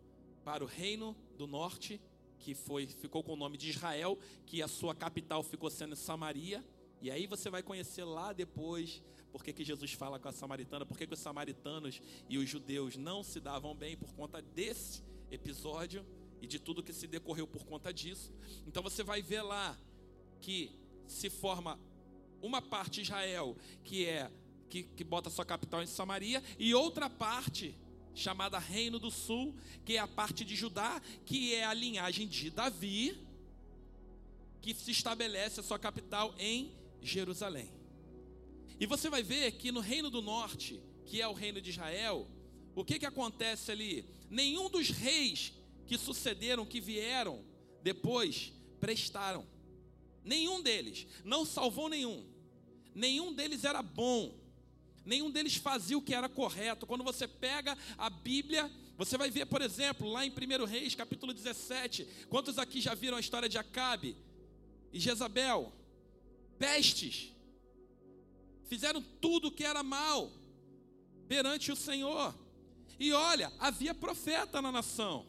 para 0.44 0.64
o 0.64 0.66
reino 0.66 1.16
do 1.36 1.46
norte, 1.46 2.00
que 2.38 2.54
foi, 2.54 2.86
ficou 2.86 3.22
com 3.22 3.32
o 3.32 3.36
nome 3.36 3.58
de 3.58 3.68
Israel, 3.70 4.18
que 4.46 4.62
a 4.62 4.68
sua 4.68 4.94
capital 4.94 5.42
ficou 5.42 5.68
sendo 5.68 5.96
Samaria. 5.96 6.64
E 7.02 7.10
aí 7.10 7.26
você 7.26 7.50
vai 7.50 7.62
conhecer 7.62 8.04
lá 8.04 8.32
depois 8.32 9.02
por 9.30 9.42
que 9.42 9.64
Jesus 9.64 9.92
fala 9.92 10.18
com 10.18 10.28
a 10.28 10.32
samaritana, 10.32 10.86
por 10.86 10.96
que 10.96 11.12
os 11.12 11.18
samaritanos 11.18 12.00
e 12.28 12.38
os 12.38 12.48
judeus 12.48 12.96
não 12.96 13.22
se 13.22 13.40
davam 13.40 13.74
bem 13.74 13.96
por 13.96 14.14
conta 14.14 14.40
desse 14.40 15.02
episódio 15.30 16.06
e 16.40 16.46
de 16.46 16.58
tudo 16.60 16.82
que 16.82 16.92
se 16.92 17.06
decorreu 17.06 17.46
por 17.46 17.64
conta 17.64 17.92
disso. 17.92 18.32
Então 18.66 18.82
você 18.82 19.02
vai 19.02 19.20
ver 19.20 19.42
lá 19.42 19.76
que 20.40 20.78
se 21.08 21.28
forma 21.28 21.80
uma 22.40 22.62
parte 22.62 23.00
Israel, 23.00 23.56
que 23.82 24.06
é 24.06 24.30
que, 24.74 24.82
que 24.82 25.04
bota 25.04 25.30
sua 25.30 25.44
capital 25.44 25.84
em 25.84 25.86
Samaria, 25.86 26.42
e 26.58 26.74
outra 26.74 27.08
parte 27.08 27.76
chamada 28.12 28.58
Reino 28.58 28.98
do 28.98 29.08
Sul, 29.08 29.54
que 29.84 29.94
é 29.94 30.00
a 30.00 30.08
parte 30.08 30.44
de 30.44 30.56
Judá, 30.56 31.00
que 31.24 31.54
é 31.54 31.64
a 31.64 31.72
linhagem 31.72 32.26
de 32.26 32.50
Davi, 32.50 33.16
que 34.60 34.74
se 34.74 34.90
estabelece 34.90 35.60
a 35.60 35.62
sua 35.62 35.78
capital 35.78 36.34
em 36.40 36.72
Jerusalém. 37.00 37.70
E 38.80 38.84
você 38.84 39.08
vai 39.08 39.22
ver 39.22 39.52
que 39.52 39.70
no 39.70 39.78
Reino 39.78 40.10
do 40.10 40.20
Norte, 40.20 40.82
que 41.06 41.22
é 41.22 41.28
o 41.28 41.32
reino 41.32 41.60
de 41.60 41.70
Israel, 41.70 42.26
o 42.74 42.84
que, 42.84 42.98
que 42.98 43.06
acontece 43.06 43.70
ali? 43.70 44.04
Nenhum 44.28 44.68
dos 44.68 44.90
reis 44.90 45.52
que 45.86 45.96
sucederam, 45.96 46.66
que 46.66 46.80
vieram 46.80 47.44
depois, 47.80 48.52
prestaram. 48.80 49.46
Nenhum 50.24 50.60
deles, 50.60 51.06
não 51.24 51.44
salvou 51.44 51.88
nenhum. 51.88 52.26
Nenhum 52.92 53.32
deles 53.32 53.62
era 53.62 53.80
bom. 53.80 54.43
Nenhum 55.04 55.30
deles 55.30 55.56
fazia 55.56 55.98
o 55.98 56.02
que 56.02 56.14
era 56.14 56.28
correto. 56.28 56.86
Quando 56.86 57.04
você 57.04 57.28
pega 57.28 57.76
a 57.98 58.08
Bíblia, 58.08 58.70
você 58.96 59.18
vai 59.18 59.30
ver, 59.30 59.46
por 59.46 59.60
exemplo, 59.60 60.08
lá 60.08 60.24
em 60.24 60.30
1 60.30 60.64
Reis, 60.64 60.94
capítulo 60.94 61.34
17, 61.34 62.06
quantos 62.28 62.58
aqui 62.58 62.80
já 62.80 62.94
viram 62.94 63.16
a 63.16 63.20
história 63.20 63.48
de 63.48 63.58
Acabe 63.58 64.16
e 64.92 64.98
Jezabel? 64.98 65.72
Pestes. 66.58 67.32
Fizeram 68.66 69.02
tudo 69.20 69.48
o 69.48 69.52
que 69.52 69.64
era 69.64 69.82
mal 69.82 70.32
perante 71.28 71.70
o 71.70 71.76
Senhor. 71.76 72.34
E 72.98 73.12
olha, 73.12 73.52
havia 73.58 73.94
profeta 73.94 74.62
na 74.62 74.72
nação. 74.72 75.26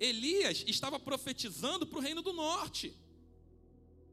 Elias 0.00 0.64
estava 0.66 0.98
profetizando 0.98 1.86
para 1.86 1.98
o 1.98 2.02
reino 2.02 2.22
do 2.22 2.32
norte. 2.32 2.96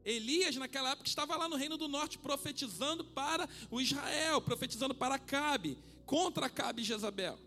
Elias, 0.04 0.56
naquela 0.56 0.90
época, 0.90 1.08
estava 1.08 1.36
lá 1.36 1.48
no 1.48 1.56
reino 1.56 1.76
do 1.76 1.88
norte 1.88 2.18
profetizando 2.18 3.04
para 3.04 3.48
o 3.70 3.80
Israel, 3.80 4.40
profetizando 4.40 4.94
para 4.94 5.16
Acabe, 5.16 5.78
contra 6.06 6.46
Acabe 6.46 6.82
e 6.82 6.84
Jezabel. 6.84 7.38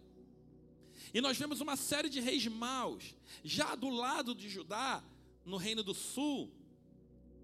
E 1.14 1.22
nós 1.22 1.38
vemos 1.38 1.62
uma 1.62 1.76
série 1.76 2.10
de 2.10 2.20
reis 2.20 2.46
maus. 2.48 3.16
Já 3.44 3.76
do 3.76 3.90
lado 3.90 4.34
de 4.34 4.50
Judá, 4.50 5.04
no 5.46 5.58
reino 5.58 5.84
do 5.84 5.94
sul, 5.94 6.52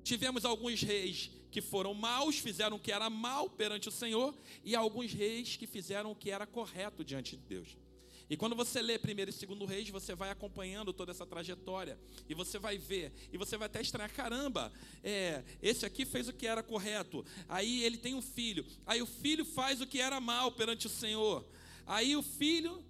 tivemos 0.04 0.46
alguns 0.46 0.82
reis 0.82 1.30
que 1.52 1.62
foram 1.62 1.94
maus, 1.94 2.38
fizeram 2.38 2.78
o 2.78 2.80
que 2.80 2.92
era 2.92 3.10
mal 3.10 3.50
perante 3.50 3.90
o 3.90 3.92
Senhor, 3.92 4.36
e 4.64 4.76
alguns 4.76 5.14
reis 5.14 5.56
que 5.56 5.66
fizeram 5.66 6.12
o 6.12 6.16
que 6.16 6.32
era 6.32 6.46
correto 6.46 7.04
diante 7.04 7.36
de 7.36 7.44
Deus. 7.44 7.78
E 8.30 8.38
quando 8.38 8.56
você 8.56 8.82
lê 8.82 9.00
primeiro 9.00 9.32
e 9.32 9.34
segundo 9.34 9.66
reis, 9.66 9.90
você 9.90 10.14
vai 10.14 10.30
acompanhando 10.30 10.94
toda 10.94 11.12
essa 11.12 11.26
trajetória. 11.26 12.00
E 12.28 12.36
você 12.36 12.60
vai 12.60 12.78
ver. 12.78 13.12
E 13.34 13.38
você 13.38 13.58
vai 13.58 13.66
até 13.66 13.82
estranhar: 13.82 14.14
caramba, 14.14 14.72
é, 15.04 15.44
esse 15.62 15.86
aqui 15.86 16.06
fez 16.06 16.28
o 16.28 16.34
que 16.34 16.46
era 16.46 16.62
correto. 16.62 17.26
Aí 17.48 17.84
ele 17.84 17.98
tem 17.98 18.14
um 18.14 18.22
filho. 18.22 18.64
Aí 18.86 19.02
o 19.02 19.08
filho 19.08 19.44
faz 19.44 19.82
o 19.82 19.88
que 19.88 20.00
era 20.00 20.22
mal 20.22 20.52
perante 20.52 20.86
o 20.86 20.90
Senhor. 20.90 21.44
Aí 21.88 22.16
o 22.16 22.22
filho 22.22 22.84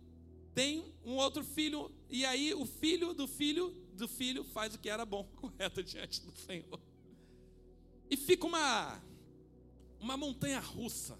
tem 0.53 0.93
um 1.05 1.15
outro 1.15 1.41
filho. 1.41 1.89
E 2.09 2.25
aí 2.25 2.53
o 2.53 2.65
filho 2.65 3.13
do 3.13 3.25
filho 3.25 3.73
do 3.93 4.07
filho 4.07 4.43
faz 4.43 4.73
o 4.73 4.79
que 4.79 4.89
era 4.89 5.05
bom, 5.05 5.23
correto 5.37 5.81
diante 5.81 6.21
do 6.21 6.37
Senhor. 6.37 6.81
E 8.09 8.17
fica 8.17 8.45
uma, 8.45 9.01
uma 10.01 10.17
montanha 10.17 10.59
russa 10.59 11.17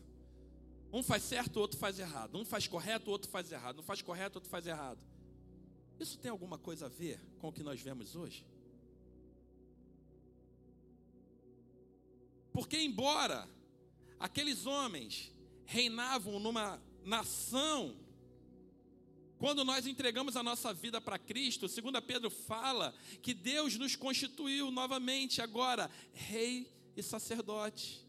um 0.92 1.04
faz 1.04 1.24
certo, 1.24 1.58
o 1.58 1.60
outro 1.60 1.78
faz 1.78 2.00
errado. 2.00 2.38
Um 2.38 2.46
faz 2.46 2.68
correto, 2.68 3.10
o 3.10 3.12
outro 3.12 3.30
faz 3.30 3.52
errado. 3.52 3.80
Um 3.80 3.84
faz 3.84 4.02
correto, 4.02 4.38
o 4.38 4.40
outro 4.40 4.50
faz 4.50 4.66
errado. 4.66 5.00
Isso 6.00 6.18
tem 6.18 6.32
alguma 6.32 6.58
coisa 6.58 6.88
a 6.88 6.90
ver 6.90 7.20
com 7.40 7.50
o 7.50 7.52
que 7.52 7.62
nós 7.62 7.80
vemos 7.80 8.16
hoje? 8.16 8.46
Porque, 12.52 12.78
embora 12.78 13.48
aqueles 14.20 14.66
homens 14.66 15.32
reinavam 15.66 16.40
numa 16.40 16.82
nação, 17.06 17.96
quando 19.38 19.64
nós 19.64 19.86
entregamos 19.86 20.36
a 20.36 20.44
nossa 20.44 20.74
vida 20.74 21.00
para 21.00 21.20
Cristo, 21.20 21.70
segundo 21.70 22.02
Pedro 22.02 22.30
fala 22.30 22.94
que 23.22 23.34
Deus 23.34 23.78
nos 23.78 23.96
constituiu 23.96 24.72
novamente 24.72 25.42
agora 25.42 25.90
rei 26.12 26.70
e 26.98 27.04
sacerdote. 27.04 28.09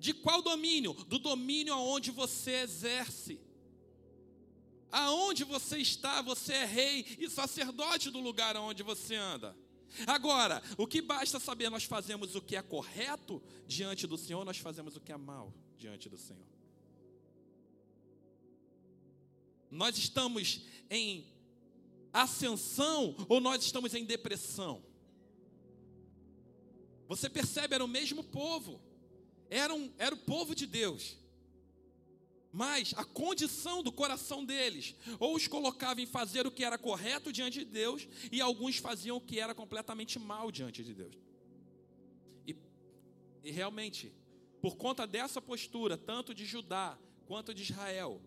De 0.00 0.14
qual 0.14 0.40
domínio? 0.40 0.94
Do 0.94 1.18
domínio 1.18 1.74
aonde 1.74 2.10
você 2.10 2.52
exerce. 2.62 3.38
Aonde 4.90 5.44
você 5.44 5.76
está, 5.76 6.22
você 6.22 6.54
é 6.54 6.64
rei 6.64 7.04
e 7.18 7.28
sacerdote 7.28 8.08
do 8.10 8.18
lugar 8.18 8.56
aonde 8.56 8.82
você 8.82 9.14
anda. 9.14 9.54
Agora, 10.06 10.62
o 10.78 10.86
que 10.86 11.02
basta 11.02 11.38
saber, 11.38 11.68
nós 11.68 11.84
fazemos 11.84 12.34
o 12.34 12.40
que 12.40 12.56
é 12.56 12.62
correto 12.62 13.42
diante 13.66 14.06
do 14.06 14.16
Senhor, 14.16 14.42
nós 14.42 14.56
fazemos 14.56 14.96
o 14.96 15.00
que 15.00 15.12
é 15.12 15.16
mal 15.18 15.52
diante 15.76 16.08
do 16.08 16.16
Senhor. 16.16 16.46
Nós 19.70 19.98
estamos 19.98 20.62
em 20.88 21.26
ascensão 22.10 23.14
ou 23.28 23.38
nós 23.38 23.62
estamos 23.62 23.94
em 23.94 24.04
depressão? 24.04 24.82
Você 27.06 27.28
percebe, 27.28 27.74
era 27.74 27.84
o 27.84 27.88
mesmo 27.88 28.24
povo 28.24 28.80
eram, 29.50 29.92
era 29.98 30.14
o 30.14 30.18
povo 30.18 30.54
de 30.54 30.66
Deus. 30.66 31.18
Mas 32.52 32.94
a 32.96 33.04
condição 33.04 33.82
do 33.82 33.92
coração 33.92 34.44
deles, 34.44 34.94
ou 35.18 35.36
os 35.36 35.46
colocava 35.46 36.00
em 36.00 36.06
fazer 36.06 36.46
o 36.46 36.50
que 36.50 36.64
era 36.64 36.78
correto 36.78 37.32
diante 37.32 37.60
de 37.60 37.64
Deus, 37.64 38.08
e 38.30 38.40
alguns 38.40 38.78
faziam 38.78 39.16
o 39.16 39.20
que 39.20 39.38
era 39.38 39.54
completamente 39.54 40.18
mal 40.18 40.50
diante 40.50 40.82
de 40.82 40.94
Deus. 40.94 41.14
E, 42.46 42.56
e 43.44 43.50
realmente, 43.50 44.12
por 44.60 44.76
conta 44.76 45.06
dessa 45.06 45.40
postura, 45.40 45.96
tanto 45.96 46.34
de 46.34 46.44
Judá 46.44 46.98
quanto 47.26 47.54
de 47.54 47.62
Israel, 47.62 48.20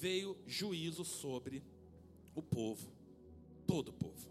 veio 0.00 0.38
juízo 0.46 1.04
sobre 1.04 1.64
o 2.34 2.42
povo, 2.42 2.92
todo 3.66 3.88
o 3.88 3.92
povo, 3.92 4.30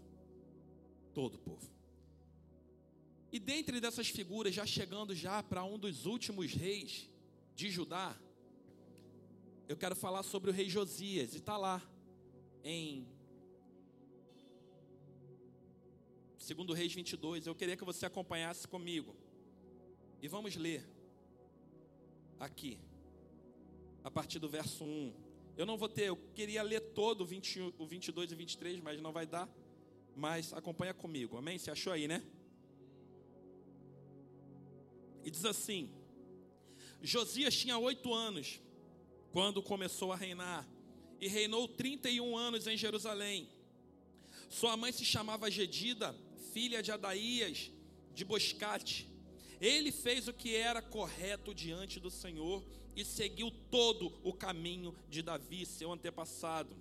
todo 1.12 1.34
o 1.34 1.38
povo. 1.38 1.79
E 3.32 3.38
dentre 3.38 3.80
dessas 3.80 4.08
figuras, 4.08 4.54
já 4.54 4.66
chegando 4.66 5.14
já 5.14 5.42
para 5.42 5.64
um 5.64 5.78
dos 5.78 6.04
últimos 6.04 6.52
reis 6.52 7.08
de 7.54 7.70
Judá, 7.70 8.18
eu 9.68 9.76
quero 9.76 9.94
falar 9.94 10.24
sobre 10.24 10.50
o 10.50 10.52
rei 10.52 10.68
Josias, 10.68 11.34
e 11.34 11.36
está 11.36 11.56
lá 11.56 11.80
em 12.64 13.06
segundo 16.36 16.72
Reis 16.72 16.92
22. 16.92 17.46
Eu 17.46 17.54
queria 17.54 17.76
que 17.76 17.84
você 17.84 18.04
acompanhasse 18.04 18.66
comigo. 18.66 19.14
E 20.20 20.26
vamos 20.26 20.56
ler 20.56 20.84
aqui, 22.40 22.80
a 24.02 24.10
partir 24.10 24.40
do 24.40 24.48
verso 24.48 24.84
1. 24.84 25.14
Eu 25.56 25.64
não 25.64 25.76
vou 25.78 25.88
ter, 25.88 26.08
eu 26.08 26.16
queria 26.34 26.62
ler 26.64 26.80
todo 26.80 27.20
o, 27.20 27.24
20, 27.24 27.74
o 27.78 27.86
22 27.86 28.32
e 28.32 28.34
23, 28.34 28.80
mas 28.80 29.00
não 29.00 29.12
vai 29.12 29.26
dar. 29.26 29.48
Mas 30.16 30.52
acompanha 30.52 30.92
comigo, 30.92 31.36
amém? 31.36 31.56
Você 31.56 31.70
achou 31.70 31.92
aí, 31.92 32.08
né? 32.08 32.24
E 35.24 35.30
diz 35.30 35.44
assim: 35.44 35.90
Josias 37.02 37.56
tinha 37.56 37.78
oito 37.78 38.12
anos 38.12 38.60
quando 39.32 39.62
começou 39.62 40.12
a 40.12 40.16
reinar, 40.16 40.68
e 41.20 41.28
reinou 41.28 41.68
31 41.68 42.36
anos 42.36 42.66
em 42.66 42.76
Jerusalém. 42.76 43.48
Sua 44.48 44.76
mãe 44.76 44.90
se 44.90 45.04
chamava 45.04 45.50
Gedida, 45.50 46.16
filha 46.52 46.82
de 46.82 46.90
Adaías 46.90 47.70
de 48.14 48.24
Boscate. 48.24 49.08
Ele 49.60 49.92
fez 49.92 50.26
o 50.26 50.32
que 50.32 50.56
era 50.56 50.82
correto 50.82 51.54
diante 51.54 52.00
do 52.00 52.10
Senhor 52.10 52.64
e 52.96 53.04
seguiu 53.04 53.50
todo 53.70 54.12
o 54.24 54.32
caminho 54.32 54.94
de 55.08 55.22
Davi, 55.22 55.64
seu 55.64 55.92
antepassado, 55.92 56.76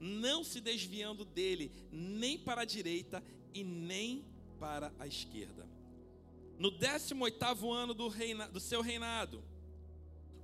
não 0.00 0.42
se 0.42 0.60
desviando 0.60 1.24
dele 1.24 1.70
nem 1.92 2.38
para 2.38 2.62
a 2.62 2.64
direita 2.64 3.22
e 3.52 3.62
nem 3.62 4.24
para 4.58 4.92
a 4.98 5.06
esquerda. 5.06 5.63
No 6.58 6.70
18º 6.70 7.72
ano 7.72 7.94
do, 7.94 8.08
reina, 8.08 8.48
do 8.48 8.60
seu 8.60 8.80
reinado, 8.80 9.42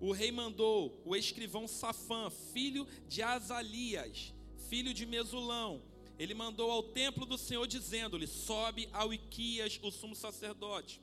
o 0.00 0.12
rei 0.12 0.32
mandou 0.32 1.00
o 1.04 1.14
escrivão 1.14 1.68
Safã, 1.68 2.30
filho 2.30 2.86
de 3.06 3.22
Azalias, 3.22 4.34
filho 4.68 4.94
de 4.94 5.06
Mesulão, 5.06 5.82
ele 6.20 6.34
mandou 6.34 6.70
ao 6.70 6.82
templo 6.82 7.24
do 7.24 7.38
Senhor 7.38 7.66
dizendo-lhe: 7.66 8.26
Sobe 8.26 8.90
ao 8.92 9.10
Iquias, 9.10 9.80
o 9.82 9.90
sumo 9.90 10.14
sacerdote, 10.14 11.00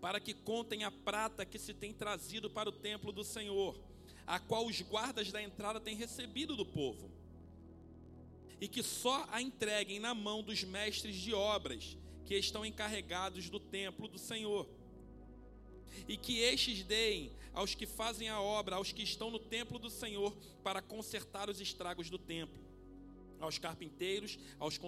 para 0.00 0.18
que 0.18 0.32
contem 0.32 0.84
a 0.84 0.90
prata 0.90 1.44
que 1.44 1.58
se 1.58 1.74
tem 1.74 1.92
trazido 1.92 2.48
para 2.48 2.66
o 2.66 2.72
templo 2.72 3.12
do 3.12 3.22
Senhor, 3.22 3.78
a 4.26 4.40
qual 4.40 4.64
os 4.64 4.80
guardas 4.80 5.30
da 5.30 5.42
entrada 5.42 5.78
têm 5.78 5.94
recebido 5.94 6.56
do 6.56 6.64
povo, 6.64 7.12
e 8.58 8.66
que 8.66 8.82
só 8.82 9.26
a 9.30 9.42
entreguem 9.42 10.00
na 10.00 10.14
mão 10.14 10.42
dos 10.42 10.64
mestres 10.64 11.16
de 11.16 11.34
obras 11.34 11.98
que 12.26 12.34
estão 12.34 12.66
encarregados 12.66 13.48
do 13.48 13.58
templo 13.58 14.08
do 14.08 14.18
Senhor. 14.18 14.68
E 16.06 16.16
que 16.16 16.40
estes 16.40 16.82
deem 16.82 17.32
aos 17.54 17.74
que 17.74 17.86
fazem 17.86 18.28
a 18.28 18.40
obra, 18.40 18.76
aos 18.76 18.92
que 18.92 19.02
estão 19.02 19.30
no 19.30 19.38
templo 19.38 19.78
do 19.78 19.88
Senhor, 19.88 20.36
para 20.62 20.82
consertar 20.82 21.48
os 21.48 21.60
estragos 21.60 22.10
do 22.10 22.18
templo 22.18 22.66
aos 23.40 23.58
carpinteiros, 23.58 24.38
aos 24.58 24.78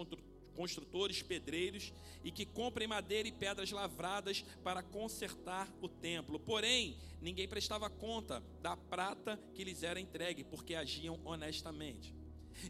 construtores, 0.55 1.23
pedreiros, 1.23 1.93
e 2.25 2.31
que 2.31 2.45
comprem 2.45 2.89
madeira 2.89 3.29
e 3.29 3.33
pedras 3.33 3.71
lavradas 3.71 4.45
para 4.63 4.83
consertar 4.83 5.73
o 5.81 5.89
templo. 5.89 6.41
Porém, 6.41 6.97
ninguém 7.21 7.47
prestava 7.47 7.89
conta 7.89 8.43
da 8.61 8.77
prata 8.77 9.41
que 9.55 9.65
lhes 9.65 9.83
era 9.83 10.01
entregue, 10.01 10.45
porque 10.45 10.75
agiam 10.75 11.21
honestamente. 11.25 12.15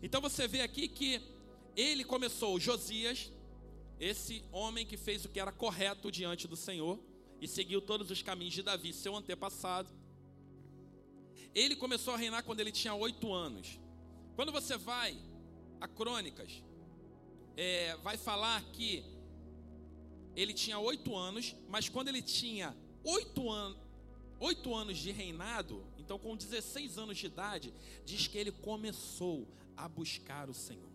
Então 0.03 0.21
você 0.21 0.47
vê 0.47 0.61
aqui 0.61 0.89
que 0.89 1.21
ele 1.75 2.05
começou, 2.05 2.59
Josias, 2.61 3.33
esse 4.01 4.45
homem 4.53 4.87
que 4.87 4.97
fez 4.97 5.25
o 5.25 5.29
que 5.29 5.41
era 5.41 5.53
correto 5.53 6.11
diante 6.11 6.47
do 6.47 6.57
Senhor 6.57 6.99
e 7.41 7.49
seguiu 7.49 7.81
todos 7.81 8.11
os 8.11 8.23
caminhos 8.23 8.55
de 8.55 8.63
Davi, 8.63 8.93
seu 8.93 9.15
antepassado. 9.17 9.89
Ele 11.55 11.75
começou 11.75 12.15
a 12.15 12.17
reinar 12.17 12.45
quando 12.45 12.61
ele 12.61 12.73
tinha 12.73 12.95
oito 12.95 13.33
anos. 13.33 13.81
Quando 14.37 14.53
você 14.53 14.77
vai 14.77 15.17
a 15.81 15.89
Crônicas, 15.89 16.63
é, 17.57 17.97
vai 17.97 18.17
falar 18.17 18.63
que 18.73 19.05
ele 20.37 20.53
tinha 20.53 20.79
oito 20.79 21.17
anos, 21.17 21.57
mas 21.69 21.89
quando 21.89 22.09
ele 22.09 22.23
tinha 22.23 22.77
oito 23.03 23.51
anos, 23.51 23.79
oito 24.39 24.73
anos 24.75 24.99
de 24.99 25.11
reinado, 25.11 25.85
então 25.99 26.19
com 26.19 26.37
16 26.37 26.99
anos 26.99 27.19
de 27.19 27.27
idade, 27.27 27.75
diz 28.05 28.29
que 28.29 28.39
ele 28.39 28.53
começou 28.53 29.49
a 29.77 29.89
buscar 29.89 30.49
o 30.49 30.55
Senhor. 30.55 30.88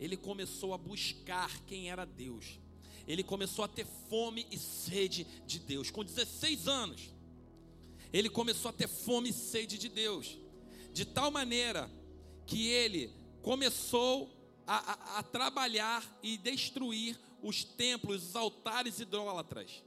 Ele 0.00 0.16
começou 0.16 0.74
a 0.74 0.78
buscar 0.78 1.64
quem 1.64 1.90
era 1.90 2.04
Deus. 2.04 2.58
Ele 3.06 3.22
começou 3.22 3.64
a 3.64 3.68
ter 3.68 3.86
fome 4.08 4.46
e 4.50 4.58
sede 4.58 5.26
de 5.46 5.58
Deus. 5.58 5.90
Com 5.90 6.04
16 6.04 6.68
anos, 6.68 7.10
ele 8.12 8.30
começou 8.30 8.68
a 8.68 8.72
ter 8.72 8.88
fome 8.88 9.30
e 9.30 9.32
sede 9.32 9.78
de 9.78 9.88
Deus. 9.88 10.38
De 10.92 11.04
tal 11.04 11.30
maneira 11.30 11.90
que 12.46 12.68
ele 12.68 13.12
começou 13.42 14.30
a, 14.66 14.92
a, 14.92 15.18
a 15.18 15.22
trabalhar 15.22 16.18
e 16.22 16.36
destruir 16.36 17.18
os 17.42 17.62
templos, 17.62 18.28
os 18.28 18.36
altares 18.36 19.00
idólatras. 19.00 19.82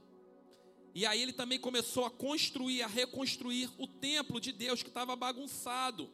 E 0.94 1.04
aí 1.04 1.20
ele 1.20 1.32
também 1.32 1.58
começou 1.58 2.04
a 2.04 2.10
construir, 2.10 2.82
a 2.82 2.86
reconstruir 2.86 3.70
o 3.78 3.86
templo 3.86 4.40
de 4.40 4.52
Deus 4.52 4.82
que 4.82 4.88
estava 4.88 5.14
bagunçado. 5.16 6.10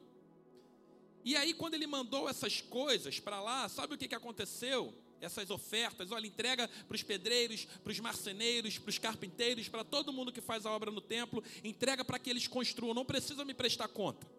E 1.24 1.34
aí, 1.36 1.54
quando 1.54 1.72
ele 1.72 1.86
mandou 1.86 2.28
essas 2.28 2.60
coisas 2.60 3.18
para 3.18 3.40
lá, 3.40 3.66
sabe 3.68 3.94
o 3.94 3.98
que, 3.98 4.06
que 4.06 4.14
aconteceu? 4.14 4.92
Essas 5.20 5.48
ofertas, 5.48 6.12
olha, 6.12 6.26
entrega 6.26 6.68
para 6.68 6.94
os 6.94 7.02
pedreiros, 7.02 7.64
para 7.82 7.90
os 7.90 7.98
marceneiros, 7.98 8.78
para 8.78 8.90
os 8.90 8.98
carpinteiros, 8.98 9.66
para 9.66 9.82
todo 9.82 10.12
mundo 10.12 10.30
que 10.30 10.42
faz 10.42 10.66
a 10.66 10.70
obra 10.70 10.90
no 10.90 11.00
templo, 11.00 11.42
entrega 11.62 12.04
para 12.04 12.18
que 12.18 12.28
eles 12.28 12.46
construam, 12.46 12.92
não 12.92 13.06
precisa 13.06 13.42
me 13.42 13.54
prestar 13.54 13.88
conta. 13.88 14.30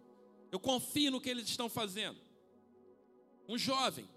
Eu 0.52 0.60
confio 0.60 1.10
no 1.10 1.20
que 1.20 1.30
eles 1.30 1.50
estão 1.50 1.68
fazendo. 1.68 2.20
Um 3.48 3.58
jovem, 3.58 4.08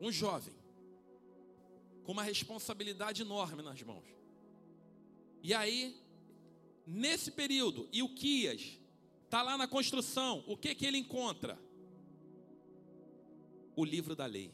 um 0.00 0.10
jovem, 0.10 0.54
com 2.02 2.10
uma 2.10 2.24
responsabilidade 2.24 3.22
enorme 3.22 3.62
nas 3.62 3.80
mãos. 3.82 4.04
E 5.40 5.54
aí, 5.54 5.96
nesse 6.84 7.30
período, 7.30 7.88
Ilquias 7.92 8.81
está 9.32 9.40
lá 9.40 9.56
na 9.56 9.66
construção, 9.66 10.44
o 10.46 10.54
que 10.58 10.74
que 10.74 10.84
ele 10.84 10.98
encontra? 10.98 11.58
O 13.74 13.82
livro 13.82 14.14
da 14.14 14.26
lei. 14.26 14.52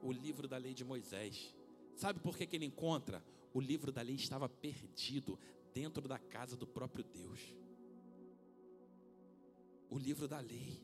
O 0.00 0.10
livro 0.10 0.48
da 0.48 0.56
lei 0.56 0.72
de 0.72 0.82
Moisés. 0.82 1.54
Sabe 1.96 2.18
por 2.18 2.34
que, 2.34 2.46
que 2.46 2.56
ele 2.56 2.64
encontra? 2.64 3.22
O 3.52 3.60
livro 3.60 3.92
da 3.92 4.00
lei 4.00 4.14
estava 4.14 4.48
perdido 4.48 5.38
dentro 5.74 6.08
da 6.08 6.18
casa 6.18 6.56
do 6.56 6.66
próprio 6.66 7.04
Deus. 7.04 7.38
O 9.90 9.98
livro 9.98 10.26
da 10.26 10.40
lei. 10.40 10.80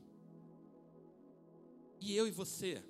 E 2.02 2.14
eu 2.14 2.28
e 2.28 2.30
você? 2.30 2.84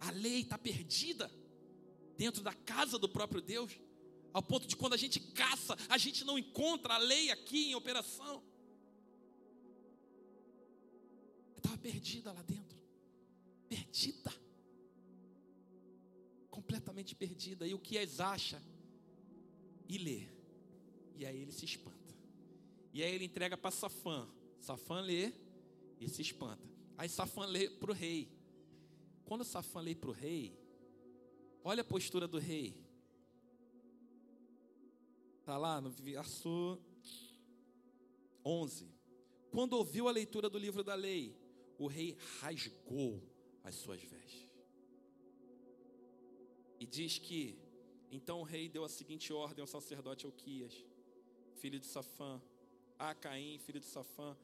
A 0.00 0.10
lei 0.12 0.40
está 0.40 0.56
perdida 0.56 1.30
dentro 2.16 2.42
da 2.42 2.54
casa 2.54 2.98
do 2.98 3.08
próprio 3.08 3.42
Deus, 3.42 3.78
ao 4.34 4.42
ponto 4.42 4.66
de 4.66 4.74
quando 4.76 4.94
a 4.94 4.96
gente 4.96 5.20
caça, 5.20 5.76
a 5.88 5.96
gente 5.96 6.24
não 6.24 6.36
encontra 6.36 6.94
a 6.94 6.98
lei 6.98 7.30
aqui 7.30 7.70
em 7.70 7.76
operação. 7.76 8.42
Estava 11.56 11.78
perdida 11.78 12.32
lá 12.32 12.42
dentro, 12.42 12.76
perdida, 13.68 14.34
completamente 16.50 17.14
perdida. 17.14 17.64
E 17.64 17.74
o 17.74 17.78
que 17.78 17.96
as 17.96 18.18
acha? 18.18 18.60
E 19.88 19.98
lê. 19.98 20.26
E 21.14 21.24
aí 21.24 21.38
ele 21.38 21.52
se 21.52 21.64
espanta. 21.64 22.12
E 22.92 23.04
aí 23.04 23.14
ele 23.14 23.24
entrega 23.24 23.56
para 23.56 23.70
Safã. 23.70 24.28
Safã 24.58 25.00
lê 25.00 25.32
e 26.00 26.08
se 26.08 26.22
espanta. 26.22 26.68
Aí 26.98 27.08
Safã 27.08 27.44
lê 27.46 27.70
para 27.70 27.92
o 27.92 27.94
rei. 27.94 28.28
Quando 29.24 29.44
Safã 29.44 29.80
lê 29.80 29.94
para 29.94 30.10
o 30.10 30.12
rei, 30.12 30.58
olha 31.62 31.82
a 31.82 31.84
postura 31.84 32.26
do 32.26 32.38
rei. 32.38 32.83
Está 35.44 35.58
lá 35.58 35.78
no 35.78 35.90
verso 35.90 36.80
11. 38.42 38.90
Quando 39.50 39.74
ouviu 39.74 40.08
a 40.08 40.10
leitura 40.10 40.48
do 40.48 40.56
livro 40.56 40.82
da 40.82 40.94
lei, 40.94 41.36
o 41.78 41.86
rei 41.86 42.16
rasgou 42.40 43.22
as 43.62 43.74
suas 43.74 44.00
vestes. 44.02 44.50
E 46.80 46.86
diz 46.86 47.18
que, 47.18 47.58
então 48.10 48.40
o 48.40 48.42
rei 48.42 48.70
deu 48.70 48.84
a 48.84 48.88
seguinte 48.88 49.34
ordem 49.34 49.60
ao 49.60 49.66
sacerdote 49.66 50.24
Elquias, 50.24 50.82
filho 51.56 51.78
de 51.78 51.84
Safã, 51.84 52.40
a 52.98 53.14
Caim, 53.14 53.58
filho 53.58 53.80
de 53.80 53.86
Safã, 53.86 54.34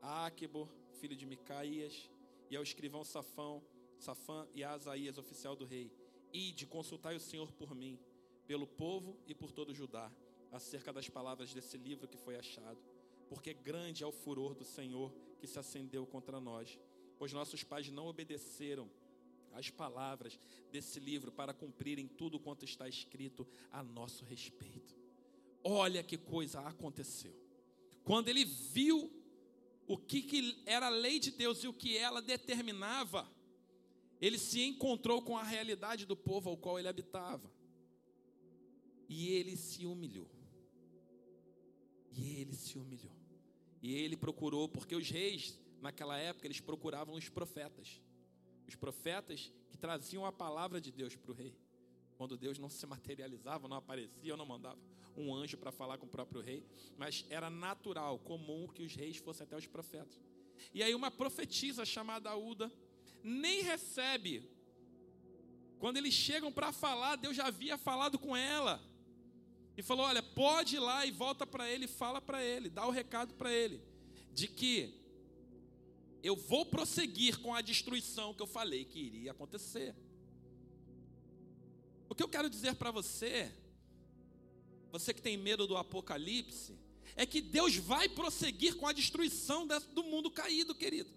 a 0.00 0.26
Aquebor, 0.26 0.68
filho 1.00 1.16
de 1.16 1.26
Micaías, 1.26 2.08
e 2.48 2.54
ao 2.54 2.62
escrivão 2.62 3.02
Safão, 3.02 3.60
Safã 3.98 4.46
e 4.54 4.62
a 4.62 4.70
Asaías, 4.70 5.18
oficial 5.18 5.56
do 5.56 5.64
rei. 5.64 5.90
Ide, 6.32 6.64
consultai 6.64 7.16
o 7.16 7.20
Senhor 7.20 7.50
por 7.50 7.74
mim, 7.74 7.98
pelo 8.46 8.68
povo 8.68 9.18
e 9.26 9.34
por 9.34 9.50
todo 9.50 9.74
Judá, 9.74 10.12
acerca 10.50 10.92
das 10.92 11.08
palavras 11.08 11.52
desse 11.52 11.76
livro 11.76 12.08
que 12.08 12.16
foi 12.16 12.36
achado, 12.36 12.78
porque 13.28 13.52
grande 13.52 14.02
é 14.02 14.06
o 14.06 14.12
furor 14.12 14.54
do 14.54 14.64
Senhor 14.64 15.12
que 15.38 15.46
se 15.46 15.58
acendeu 15.58 16.06
contra 16.06 16.40
nós, 16.40 16.78
pois 17.18 17.32
nossos 17.32 17.62
pais 17.62 17.90
não 17.90 18.06
obedeceram 18.06 18.90
às 19.52 19.70
palavras 19.70 20.38
desse 20.70 21.00
livro 21.00 21.32
para 21.32 21.52
cumprirem 21.52 22.06
tudo 22.06 22.38
quanto 22.38 22.64
está 22.64 22.88
escrito 22.88 23.46
a 23.70 23.82
nosso 23.82 24.24
respeito. 24.24 24.96
Olha 25.62 26.02
que 26.02 26.16
coisa 26.16 26.60
aconteceu. 26.60 27.34
Quando 28.04 28.28
ele 28.28 28.44
viu 28.44 29.12
o 29.86 29.96
que, 29.96 30.22
que 30.22 30.62
era 30.64 30.86
a 30.86 30.90
lei 30.90 31.18
de 31.18 31.30
Deus 31.30 31.64
e 31.64 31.68
o 31.68 31.72
que 31.72 31.96
ela 31.96 32.22
determinava, 32.22 33.28
ele 34.20 34.38
se 34.38 34.62
encontrou 34.62 35.22
com 35.22 35.36
a 35.36 35.42
realidade 35.42 36.06
do 36.06 36.16
povo 36.16 36.50
ao 36.50 36.56
qual 36.56 36.78
ele 36.78 36.88
habitava. 36.88 37.50
E 39.08 39.28
ele 39.30 39.56
se 39.56 39.86
humilhou. 39.86 40.37
E 42.18 42.40
ele 42.40 42.52
se 42.52 42.76
humilhou. 42.76 43.16
E 43.80 43.94
ele 43.94 44.16
procurou, 44.16 44.68
porque 44.68 44.96
os 44.96 45.08
reis, 45.08 45.58
naquela 45.80 46.18
época, 46.18 46.46
eles 46.46 46.60
procuravam 46.60 47.14
os 47.14 47.28
profetas. 47.28 48.02
Os 48.66 48.74
profetas 48.74 49.52
que 49.70 49.78
traziam 49.78 50.26
a 50.26 50.32
palavra 50.32 50.80
de 50.80 50.90
Deus 50.90 51.14
para 51.14 51.30
o 51.30 51.34
rei. 51.34 51.56
Quando 52.16 52.36
Deus 52.36 52.58
não 52.58 52.68
se 52.68 52.84
materializava, 52.84 53.68
não 53.68 53.76
aparecia, 53.76 54.36
não 54.36 54.44
mandava 54.44 54.78
um 55.18 55.34
anjo 55.34 55.56
para 55.56 55.72
falar 55.72 55.98
com 55.98 56.06
o 56.06 56.08
próprio 56.08 56.40
rei, 56.40 56.64
mas 56.96 57.26
era 57.28 57.50
natural, 57.50 58.18
comum 58.20 58.68
que 58.68 58.82
os 58.82 58.94
reis 58.94 59.16
fossem 59.16 59.44
até 59.44 59.56
os 59.56 59.66
profetas. 59.66 60.20
E 60.72 60.82
aí 60.82 60.94
uma 60.94 61.10
profetisa 61.10 61.84
chamada 61.84 62.34
Uda 62.36 62.70
nem 63.22 63.62
recebe 63.62 64.48
Quando 65.78 65.96
eles 65.96 66.14
chegam 66.14 66.52
para 66.52 66.72
falar, 66.72 67.16
Deus 67.16 67.36
já 67.36 67.46
havia 67.46 67.76
falado 67.78 68.18
com 68.18 68.36
ela. 68.36 68.82
E 69.78 69.82
falou: 69.82 70.06
Olha, 70.06 70.20
pode 70.20 70.74
ir 70.74 70.80
lá 70.80 71.06
e 71.06 71.12
volta 71.12 71.46
para 71.46 71.70
ele, 71.70 71.86
fala 71.86 72.20
para 72.20 72.44
ele, 72.44 72.68
dá 72.68 72.84
o 72.84 72.90
recado 72.90 73.32
para 73.34 73.52
ele, 73.52 73.80
de 74.34 74.48
que 74.48 74.92
eu 76.20 76.34
vou 76.34 76.66
prosseguir 76.66 77.38
com 77.38 77.54
a 77.54 77.60
destruição 77.60 78.34
que 78.34 78.42
eu 78.42 78.46
falei 78.46 78.84
que 78.84 78.98
iria 78.98 79.30
acontecer. 79.30 79.94
O 82.08 82.14
que 82.14 82.24
eu 82.24 82.28
quero 82.28 82.50
dizer 82.50 82.74
para 82.74 82.90
você, 82.90 83.54
você 84.90 85.14
que 85.14 85.22
tem 85.22 85.36
medo 85.36 85.64
do 85.64 85.76
apocalipse, 85.76 86.76
é 87.14 87.24
que 87.24 87.40
Deus 87.40 87.76
vai 87.76 88.08
prosseguir 88.08 88.74
com 88.74 88.86
a 88.88 88.92
destruição 88.92 89.64
do 89.94 90.02
mundo 90.02 90.28
caído, 90.28 90.74
querido. 90.74 91.10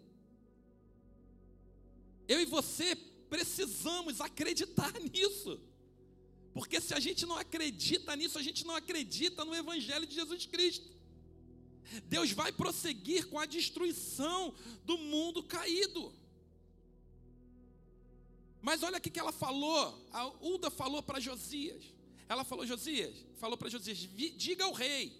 Eu 2.27 2.39
e 2.39 2.45
você 2.45 2.95
precisamos 3.27 4.21
acreditar 4.21 4.93
nisso. 5.01 5.59
Porque 6.53 6.81
se 6.81 6.93
a 6.93 6.99
gente 6.99 7.25
não 7.25 7.37
acredita 7.37 8.15
nisso, 8.15 8.37
a 8.37 8.41
gente 8.41 8.65
não 8.65 8.75
acredita 8.75 9.45
no 9.45 9.55
Evangelho 9.55 10.05
de 10.05 10.15
Jesus 10.15 10.45
Cristo. 10.45 10.89
Deus 12.05 12.31
vai 12.31 12.51
prosseguir 12.51 13.27
com 13.27 13.39
a 13.39 13.45
destruição 13.45 14.53
do 14.85 14.97
mundo 14.97 15.43
caído. 15.43 16.13
Mas 18.61 18.83
olha 18.83 18.97
o 18.97 19.01
que 19.01 19.19
ela 19.19 19.31
falou, 19.31 20.07
a 20.11 20.27
Uda 20.45 20.69
falou 20.69 21.01
para 21.01 21.19
Josias. 21.19 21.83
Ela 22.29 22.43
falou, 22.43 22.65
Josias, 22.65 23.25
falou 23.35 23.57
para 23.57 23.69
Josias: 23.69 23.97
diga 23.97 24.63
ao 24.63 24.71
rei, 24.71 25.19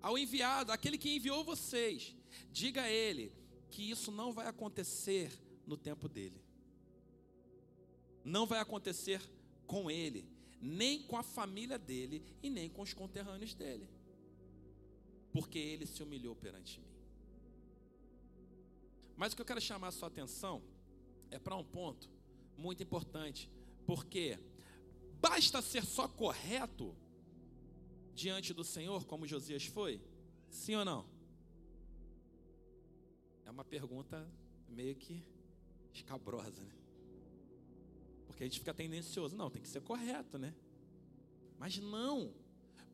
ao 0.00 0.16
enviado, 0.16 0.72
aquele 0.72 0.96
que 0.96 1.14
enviou 1.14 1.42
vocês, 1.44 2.14
diga 2.50 2.82
a 2.82 2.90
ele 2.90 3.32
que 3.70 3.90
isso 3.90 4.10
não 4.10 4.32
vai 4.32 4.46
acontecer 4.46 5.32
no 5.66 5.76
tempo 5.76 6.08
dele. 6.08 6.40
Não 8.24 8.46
vai 8.46 8.60
acontecer 8.60 9.20
com 9.66 9.90
ele, 9.90 10.29
nem 10.60 11.02
com 11.02 11.16
a 11.16 11.22
família 11.22 11.78
dele 11.78 12.22
e 12.42 12.50
nem 12.50 12.68
com 12.68 12.82
os 12.82 12.92
conterrâneos 12.92 13.54
dele. 13.54 13.88
Porque 15.32 15.58
ele 15.58 15.86
se 15.86 16.02
humilhou 16.02 16.34
perante 16.36 16.80
mim. 16.80 16.86
Mas 19.16 19.32
o 19.32 19.36
que 19.36 19.42
eu 19.42 19.46
quero 19.46 19.60
chamar 19.60 19.88
a 19.88 19.92
sua 19.92 20.08
atenção 20.08 20.62
é 21.30 21.38
para 21.38 21.56
um 21.56 21.64
ponto 21.64 22.08
muito 22.56 22.82
importante, 22.82 23.50
porque 23.86 24.38
basta 25.20 25.62
ser 25.62 25.84
só 25.84 26.08
correto 26.08 26.94
diante 28.14 28.52
do 28.52 28.64
Senhor, 28.64 29.04
como 29.06 29.26
Josias 29.26 29.64
foi? 29.64 30.00
Sim 30.50 30.76
ou 30.76 30.84
não? 30.84 31.06
É 33.44 33.50
uma 33.50 33.64
pergunta 33.64 34.28
meio 34.68 34.94
que 34.96 35.24
escabrosa, 35.92 36.62
né? 36.62 36.79
Porque 38.30 38.44
a 38.44 38.46
gente 38.46 38.60
fica 38.60 38.72
tendencioso, 38.72 39.36
não, 39.36 39.50
tem 39.50 39.60
que 39.60 39.68
ser 39.68 39.82
correto, 39.82 40.38
né? 40.38 40.54
Mas 41.58 41.78
não. 41.78 42.32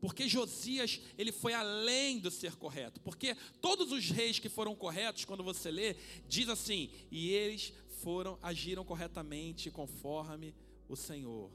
Porque 0.01 0.27
Josias, 0.27 0.99
ele 1.17 1.31
foi 1.31 1.53
além 1.53 2.19
do 2.19 2.29
ser 2.29 2.55
correto. 2.55 2.99
Porque 3.01 3.35
todos 3.61 3.91
os 3.91 4.09
reis 4.09 4.39
que 4.39 4.49
foram 4.49 4.75
corretos, 4.75 5.25
quando 5.25 5.43
você 5.43 5.71
lê, 5.71 5.95
diz 6.27 6.49
assim: 6.49 6.89
"E 7.11 7.29
eles 7.29 7.73
foram 8.01 8.37
agiram 8.41 8.83
corretamente 8.83 9.71
conforme 9.71 10.55
o 10.89 10.95
Senhor". 10.95 11.51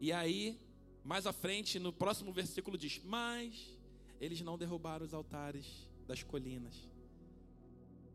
E 0.00 0.12
aí, 0.12 0.58
mais 1.04 1.26
à 1.26 1.32
frente, 1.32 1.78
no 1.78 1.92
próximo 1.92 2.32
versículo 2.32 2.78
diz: 2.78 3.00
"Mas 3.04 3.78
eles 4.20 4.40
não 4.40 4.56
derrubaram 4.56 5.04
os 5.04 5.12
altares 5.12 5.66
das 6.06 6.22
colinas. 6.22 6.88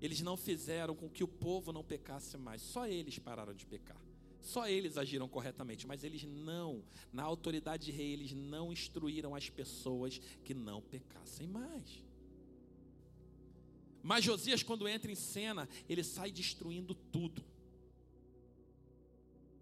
Eles 0.01 0.21
não 0.21 0.37
fizeram 0.37 0.95
com 0.95 1.09
que 1.09 1.23
o 1.23 1.27
povo 1.27 1.73
não 1.73 1.83
pecasse 1.83 2.37
mais. 2.37 2.61
Só 2.61 2.87
eles 2.87 3.19
pararam 3.19 3.53
de 3.53 3.65
pecar. 3.65 4.06
Só 4.47 4.65
eles 4.65 4.97
agiram 4.97 5.27
corretamente, 5.27 5.85
mas 5.85 6.05
eles 6.05 6.23
não, 6.23 6.81
na 7.11 7.21
autoridade 7.23 7.87
de 7.87 7.91
rei, 7.91 8.13
eles 8.13 8.31
não 8.31 8.71
instruíram 8.71 9.35
as 9.35 9.49
pessoas 9.49 10.21
que 10.45 10.53
não 10.53 10.81
pecassem 10.81 11.45
mais. 11.45 12.01
Mas 14.01 14.23
Josias, 14.23 14.63
quando 14.63 14.87
entra 14.87 15.11
em 15.11 15.15
cena, 15.15 15.67
ele 15.89 16.01
sai 16.01 16.31
destruindo 16.31 16.95
tudo. 16.95 17.43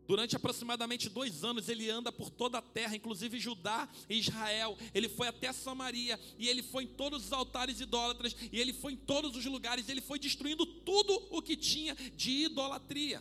Durante 0.08 0.36
aproximadamente 0.36 1.10
dois 1.10 1.44
anos, 1.44 1.68
ele 1.68 1.90
anda 1.90 2.12
por 2.12 2.30
toda 2.30 2.60
a 2.60 2.62
terra, 2.62 2.96
inclusive 2.96 3.40
Judá 3.40 3.90
e 4.08 4.20
Israel. 4.20 4.78
Ele 4.94 5.10
foi 5.10 5.28
até 5.28 5.52
Samaria 5.52 6.20
e 6.38 6.48
ele 6.48 6.62
foi 6.62 6.84
em 6.84 6.88
todos 6.88 7.26
os 7.26 7.34
altares 7.34 7.80
idólatras 7.82 8.36
e 8.52 8.60
ele 8.60 8.72
foi 8.72 8.94
em 8.94 8.98
todos 8.98 9.36
os 9.36 9.46
lugares. 9.46 9.90
Ele 9.90 10.02
foi 10.02 10.20
destruindo 10.20 10.64
tudo 10.64 11.12
o 11.32 11.42
que 11.42 11.58
tinha 11.58 11.96
de 12.16 12.46
idolatria. 12.46 13.20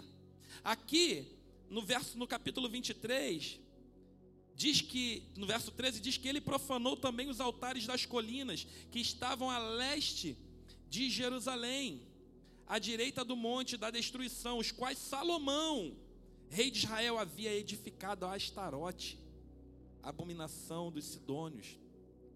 Aqui, 0.63 1.34
no 1.75 1.83
verso, 1.83 2.17
no 2.17 2.25
capítulo 2.25 2.69
23, 2.69 3.59
diz 4.55 4.81
que, 4.81 5.25
no 5.37 5.45
verso 5.45 5.73
13, 5.73 6.01
diz 6.01 6.17
que 6.17 6.29
ele 6.29 6.41
profanou 6.41 6.97
também 6.97 7.29
os 7.29 7.41
altares 7.41 7.85
das 7.85 8.07
colinas 8.07 8.65
que 8.93 9.01
estavam 9.01 9.51
a 9.51 9.59
leste 9.59 10.39
de 10.89 11.11
Jerusalém, 11.11 12.01
à 12.65 12.79
direita 12.79 13.25
do 13.25 13.35
monte 13.35 13.77
da 13.77 13.91
destruição, 13.91 14.59
os 14.59 14.71
quais 14.71 14.99
Salomão 14.99 15.97
rei 16.49 16.71
de 16.71 16.79
Israel 16.79 17.19
havia 17.19 17.53
edificado 17.53 18.25
a 18.25 18.35
Astarote, 18.35 19.19
a 20.01 20.11
abominação 20.11 20.93
dos 20.93 21.05
Sidônios, 21.05 21.77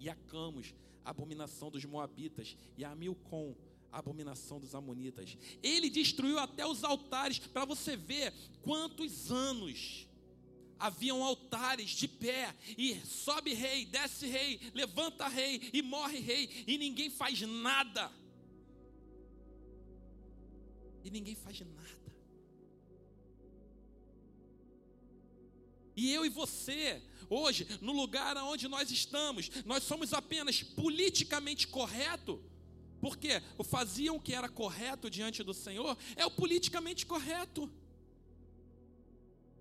e 0.01 0.11
a 0.11 0.17
Camus, 0.17 0.75
a 1.05 1.11
abominação 1.11 1.71
dos 1.71 1.85
Moabitas, 1.85 2.57
e 2.77 2.85
a 2.85 2.93
Milcom, 2.97 3.55
a 3.91 3.99
abominação 3.99 4.61
dos 4.61 4.75
Amonitas. 4.75 5.37
Ele 5.63 5.89
destruiu 5.89 6.39
até 6.39 6.67
os 6.67 6.85
altares, 6.85 7.39
para 7.39 7.65
você 7.65 7.97
ver 7.97 8.33
quantos 8.63 9.31
anos 9.31 10.07
haviam 10.79 11.25
altares 11.25 11.91
de 11.91 12.07
pé, 12.07 12.55
e 12.77 12.95
sobe 13.05 13.53
rei, 13.53 13.85
desce 13.85 14.27
rei, 14.27 14.61
levanta 14.75 15.27
rei, 15.27 15.71
e 15.73 15.83
morre 15.83 16.21
rei, 16.21 16.65
e 16.67 16.79
ninguém 16.79 17.11
faz 17.11 17.41
nada. 17.41 18.13
E 21.05 21.11
ninguém 21.11 21.35
faz 21.35 21.61
nada. 21.61 21.99
E 25.97 26.13
eu 26.13 26.25
e 26.25 26.29
você, 26.29 27.03
hoje, 27.29 27.67
no 27.81 27.93
lugar 27.93 28.37
onde 28.37 28.69
nós 28.69 28.89
estamos, 28.89 29.51
nós 29.65 29.83
somos 29.83 30.13
apenas 30.13 30.63
politicamente 30.63 31.67
correto, 31.67 32.41
porque 33.01 33.43
o 33.57 33.65
faziam 33.65 34.17
o 34.17 34.21
que 34.21 34.35
era 34.35 34.49
correto 34.49 35.09
diante 35.09 35.43
do 35.43 35.55
Senhor 35.55 35.97
é 36.17 36.25
o 36.27 36.31
politicamente 36.31 37.07
correto. 37.07 37.71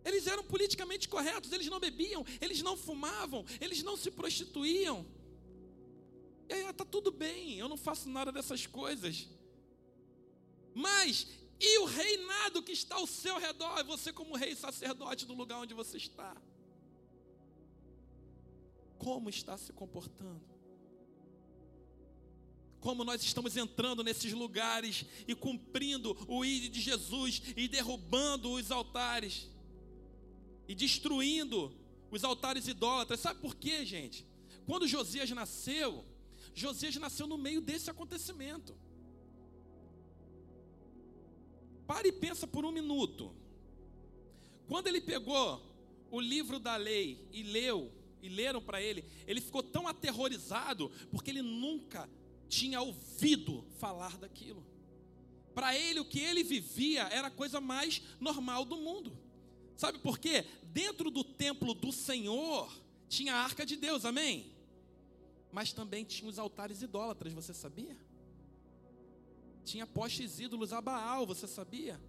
Eles 0.04 0.26
eram 0.26 0.44
politicamente 0.44 1.08
corretos, 1.10 1.52
eles 1.52 1.68
não 1.68 1.80
bebiam, 1.80 2.26
eles 2.40 2.62
não 2.62 2.78
fumavam, 2.78 3.46
eles 3.60 3.84
não 3.84 3.98
se 3.98 4.10
prostituíam. 4.10 5.06
E 6.50 6.54
aí, 6.54 6.66
está 6.70 6.86
tudo 6.86 7.12
bem, 7.12 7.58
eu 7.58 7.68
não 7.68 7.76
faço 7.76 8.10
nada 8.10 8.32
dessas 8.32 8.66
coisas. 8.66 9.28
Mas 10.74 11.28
e 11.60 11.80
o 11.80 11.86
reinado 11.86 12.62
que 12.62 12.72
está 12.72 12.96
ao 12.96 13.08
seu 13.08 13.38
redor, 13.38 13.84
você 13.84 14.14
como 14.14 14.36
rei 14.36 14.56
sacerdote 14.56 15.26
do 15.26 15.34
lugar 15.34 15.60
onde 15.60 15.74
você 15.74 15.98
está. 15.98 16.36
Como 18.98 19.30
está 19.30 19.58
se 19.58 19.74
comportando? 19.74 20.57
Como 22.80 23.04
nós 23.04 23.24
estamos 23.24 23.58
entrando 23.58 24.04
nesses 24.04 24.34
lugares 24.34 25.06
e 25.28 25.34
cumprindo 25.34 26.16
o 26.28 26.46
ídolo 26.46 26.72
de 26.72 26.82
Jesus 26.82 27.42
e 27.56 27.68
derrubando 27.68 28.52
os 28.52 28.72
altares 28.72 29.50
e 30.68 30.76
destruindo 30.76 31.74
os 32.12 32.24
altares 32.24 32.68
idólatras. 32.68 33.20
Sabe 33.20 33.40
por 33.40 33.56
quê, 33.56 33.86
gente? 33.86 34.26
Quando 34.66 34.88
Josias 34.88 35.30
nasceu, 35.32 36.06
Josias 36.54 36.96
nasceu 36.98 37.28
no 37.28 37.38
meio 37.38 37.62
desse 37.62 37.90
acontecimento. 37.90 38.76
Pare 41.86 42.10
e 42.10 42.14
pensa 42.14 42.46
por 42.46 42.66
um 42.66 42.72
minuto. 42.72 43.34
Quando 44.68 44.88
ele 44.88 45.00
pegou 45.00 45.62
o 46.12 46.20
livro 46.20 46.60
da 46.60 46.76
lei 46.76 47.26
e 47.32 47.44
leu, 47.44 47.92
e 48.22 48.30
leram 48.30 48.62
para 48.62 48.82
ele, 48.82 49.06
ele 49.26 49.40
ficou 49.40 49.64
tão 49.64 49.88
aterrorizado 49.88 50.92
porque 51.12 51.30
ele 51.30 51.42
nunca 51.42 52.10
tinha 52.48 52.82
ouvido 52.82 53.64
falar 53.78 54.18
daquilo. 54.18 54.66
Para 55.54 55.76
ele, 55.76 56.00
o 56.00 56.06
que 56.06 56.20
ele 56.20 56.44
vivia 56.44 57.04
era 57.12 57.28
a 57.28 57.32
coisa 57.32 57.60
mais 57.60 58.02
normal 58.20 58.64
do 58.64 58.78
mundo. 58.78 59.18
Sabe 59.76 60.00
por 60.00 60.18
quê? 60.20 60.46
Dentro 60.64 61.10
do 61.10 61.24
templo 61.24 61.74
do 61.74 61.92
Senhor 61.92 62.72
tinha 63.08 63.36
a 63.36 63.44
arca 63.44 63.66
de 63.66 63.76
Deus, 63.76 64.06
amém? 64.06 64.52
Mas 65.52 65.74
também 65.74 66.04
tinha 66.04 66.30
os 66.30 66.38
altares 66.38 66.82
idólatras, 66.82 67.34
você 67.34 67.54
sabia? 67.54 67.98
tinha 69.68 69.86
postes 69.86 70.40
ídolos 70.40 70.72
a 70.72 70.80
Baal, 70.80 71.28
você 71.28 71.46
sabia? 71.46 72.00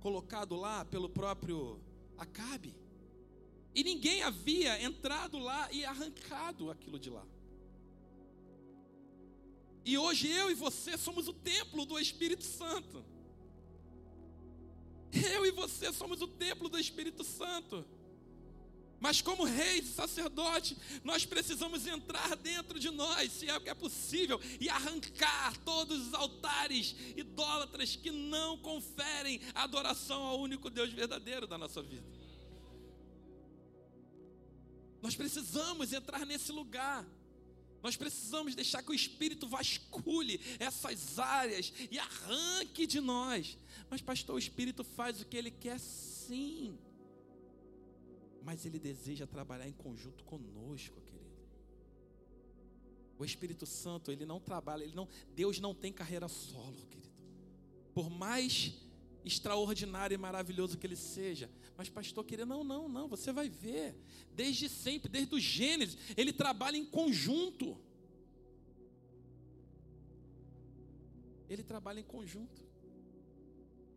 Colocado 0.00 0.54
lá 0.54 0.84
pelo 0.84 1.08
próprio 1.08 1.80
Acabe. 2.18 2.76
E 3.74 3.82
ninguém 3.82 4.22
havia 4.22 4.82
entrado 4.82 5.38
lá 5.38 5.72
e 5.72 5.82
arrancado 5.82 6.70
aquilo 6.70 6.98
de 6.98 7.08
lá. 7.08 7.24
E 9.84 9.96
hoje 9.96 10.28
eu 10.28 10.50
e 10.50 10.54
você 10.54 10.96
somos 10.96 11.28
o 11.28 11.32
templo 11.32 11.84
do 11.84 11.98
Espírito 11.98 12.44
Santo. 12.44 13.04
Eu 15.12 15.44
e 15.44 15.50
você 15.50 15.92
somos 15.92 16.20
o 16.22 16.28
templo 16.28 16.68
do 16.68 16.78
Espírito 16.78 17.24
Santo. 17.24 17.84
Mas 19.00 19.22
como 19.22 19.44
reis 19.44 19.88
e 19.88 19.92
sacerdote, 19.94 20.76
nós 21.02 21.24
precisamos 21.24 21.86
entrar 21.86 22.36
dentro 22.36 22.78
de 22.78 22.90
nós, 22.90 23.32
se 23.32 23.48
é 23.48 23.56
o 23.56 23.60
que 23.60 23.70
é 23.70 23.74
possível, 23.74 24.38
e 24.60 24.68
arrancar 24.68 25.56
todos 25.64 26.08
os 26.08 26.14
altares 26.14 26.94
idólatras 27.16 27.96
que 27.96 28.10
não 28.10 28.58
conferem 28.58 29.40
adoração 29.54 30.22
ao 30.22 30.38
único 30.38 30.68
Deus 30.68 30.92
verdadeiro 30.92 31.46
da 31.46 31.56
nossa 31.56 31.80
vida. 31.80 32.06
Nós 35.00 35.16
precisamos 35.16 35.94
entrar 35.94 36.26
nesse 36.26 36.52
lugar. 36.52 37.06
Nós 37.82 37.96
precisamos 37.96 38.54
deixar 38.54 38.82
que 38.82 38.90
o 38.90 38.94
Espírito 38.94 39.48
vasculhe 39.48 40.40
essas 40.58 41.18
áreas 41.18 41.72
e 41.90 41.98
arranque 41.98 42.86
de 42.86 43.00
nós. 43.00 43.56
Mas, 43.88 44.00
pastor, 44.00 44.36
o 44.36 44.38
Espírito 44.38 44.84
faz 44.84 45.20
o 45.20 45.26
que 45.26 45.36
ele 45.36 45.50
quer 45.50 45.78
sim 45.78 46.78
mas 48.42 48.64
Ele 48.64 48.78
deseja 48.78 49.26
trabalhar 49.26 49.68
em 49.68 49.72
conjunto 49.72 50.24
conosco, 50.24 51.00
querido. 51.02 51.20
O 53.18 53.24
Espírito 53.24 53.66
Santo, 53.66 54.10
ele 54.10 54.24
não 54.24 54.40
trabalha, 54.40 54.82
ele 54.82 54.94
não, 54.94 55.06
Deus 55.34 55.60
não 55.60 55.74
tem 55.74 55.92
carreira 55.92 56.26
solo, 56.26 56.86
querido. 56.88 57.14
Por 57.92 58.08
mais 58.08 58.74
extraordinário 59.24 60.14
e 60.14 60.18
maravilhoso 60.18 60.78
que 60.78 60.86
ele 60.86 60.96
seja, 60.96 61.50
mas 61.80 61.88
pastor, 61.88 62.22
querido, 62.26 62.44
não, 62.44 62.62
não, 62.62 62.90
não, 62.90 63.08
você 63.08 63.32
vai 63.32 63.48
ver, 63.48 63.96
desde 64.34 64.68
sempre, 64.68 65.08
desde 65.08 65.34
o 65.34 65.40
Gênesis, 65.40 65.96
ele 66.14 66.30
trabalha 66.30 66.76
em 66.76 66.84
conjunto. 66.84 67.74
Ele 71.48 71.62
trabalha 71.62 71.98
em 71.98 72.02
conjunto. 72.04 72.62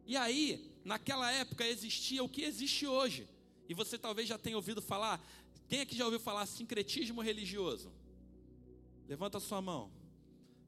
E 0.06 0.16
aí, 0.16 0.72
naquela 0.86 1.30
época 1.30 1.68
existia 1.68 2.24
o 2.24 2.30
que 2.30 2.44
existe 2.44 2.88
hoje. 2.88 3.28
E 3.68 3.74
você 3.74 3.98
talvez 3.98 4.30
já 4.30 4.38
tenha 4.38 4.56
ouvido 4.56 4.82
falar. 4.82 5.22
Quem 5.68 5.82
aqui 5.82 5.94
já 5.94 6.06
ouviu 6.06 6.22
falar 6.22 6.46
sincretismo 6.46 7.20
religioso? 7.20 7.92
Levanta 9.10 9.40
a 9.40 9.42
sua 9.42 9.62
mão. 9.62 9.92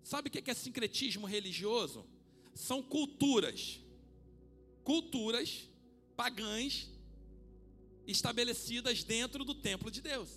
Sabe 0.03 0.27
o 0.27 0.31
que 0.31 0.51
é 0.51 0.53
sincretismo 0.53 1.25
religioso? 1.25 2.05
São 2.53 2.83
culturas, 2.83 3.79
culturas 4.83 5.69
pagãs 6.17 6.93
estabelecidas 8.07 9.03
dentro 9.03 9.43
do 9.43 9.55
templo 9.55 9.89
de 9.89 10.01
Deus. 10.01 10.29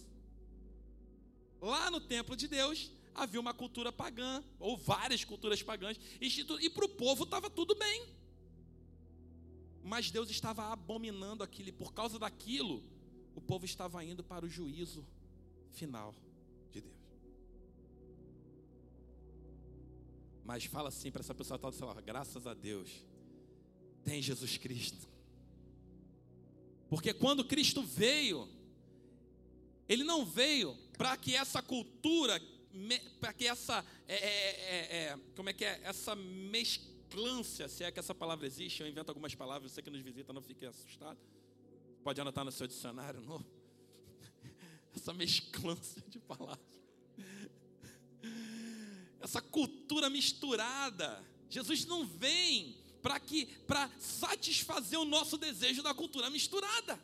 Lá 1.60 1.90
no 1.90 2.00
templo 2.00 2.36
de 2.36 2.46
Deus 2.48 2.90
havia 3.14 3.40
uma 3.40 3.52
cultura 3.52 3.90
pagã, 3.90 4.42
ou 4.60 4.76
várias 4.76 5.24
culturas 5.24 5.62
pagãs, 5.62 5.98
e 6.20 6.70
para 6.70 6.84
o 6.84 6.88
povo 6.88 7.24
estava 7.24 7.50
tudo 7.50 7.74
bem. 7.74 8.06
Mas 9.82 10.10
Deus 10.10 10.30
estava 10.30 10.72
abominando 10.72 11.42
aquilo, 11.42 11.70
e 11.70 11.72
por 11.72 11.92
causa 11.92 12.18
daquilo, 12.18 12.82
o 13.34 13.40
povo 13.40 13.64
estava 13.64 14.04
indo 14.04 14.22
para 14.22 14.44
o 14.44 14.48
juízo 14.48 15.04
final 15.72 16.14
de 16.70 16.80
Deus. 16.80 16.96
Mas 20.44 20.64
fala 20.64 20.88
assim 20.88 21.10
para 21.10 21.20
essa 21.20 21.34
pessoa 21.34 21.72
seu 21.72 21.86
lado: 21.86 22.02
graças 22.02 22.46
a 22.46 22.54
Deus, 22.54 23.04
tem 24.04 24.22
Jesus 24.22 24.56
Cristo. 24.56 25.08
Porque 26.88 27.12
quando 27.12 27.44
Cristo 27.44 27.82
veio, 27.82 28.48
Ele 29.88 30.04
não 30.04 30.24
veio 30.24 30.76
para 30.96 31.16
que 31.16 31.36
essa 31.36 31.62
cultura, 31.62 32.40
para 33.20 33.32
que 33.32 33.46
essa, 33.46 33.84
é, 34.06 34.14
é, 34.14 34.28
é, 34.28 34.96
é, 35.04 35.18
como 35.36 35.50
é 35.50 35.52
que 35.52 35.64
é, 35.64 35.80
essa 35.84 36.16
mesclância, 36.16 37.68
se 37.68 37.84
é 37.84 37.90
que 37.90 38.00
essa 38.00 38.14
palavra 38.14 38.46
existe, 38.46 38.82
eu 38.82 38.88
invento 38.88 39.10
algumas 39.10 39.34
palavras, 39.34 39.72
você 39.72 39.82
que 39.82 39.90
nos 39.90 40.00
visita 40.00 40.32
não 40.32 40.42
fique 40.42 40.64
assustado. 40.64 41.18
Pode 42.02 42.20
anotar 42.20 42.44
no 42.44 42.52
seu 42.52 42.66
dicionário 42.66 43.20
novo. 43.20 43.44
Essa 44.94 45.12
mesclância 45.12 46.02
de 46.08 46.18
palavras. 46.18 46.80
Essa 49.20 49.42
cultura 49.42 50.08
misturada. 50.08 51.22
Jesus 51.50 51.84
não 51.84 52.06
vem 52.06 52.76
para 53.08 53.18
que 53.18 53.46
para 53.66 53.90
satisfazer 53.98 54.98
o 54.98 55.04
nosso 55.06 55.38
desejo 55.38 55.82
da 55.82 55.94
cultura 55.94 56.28
misturada. 56.28 57.02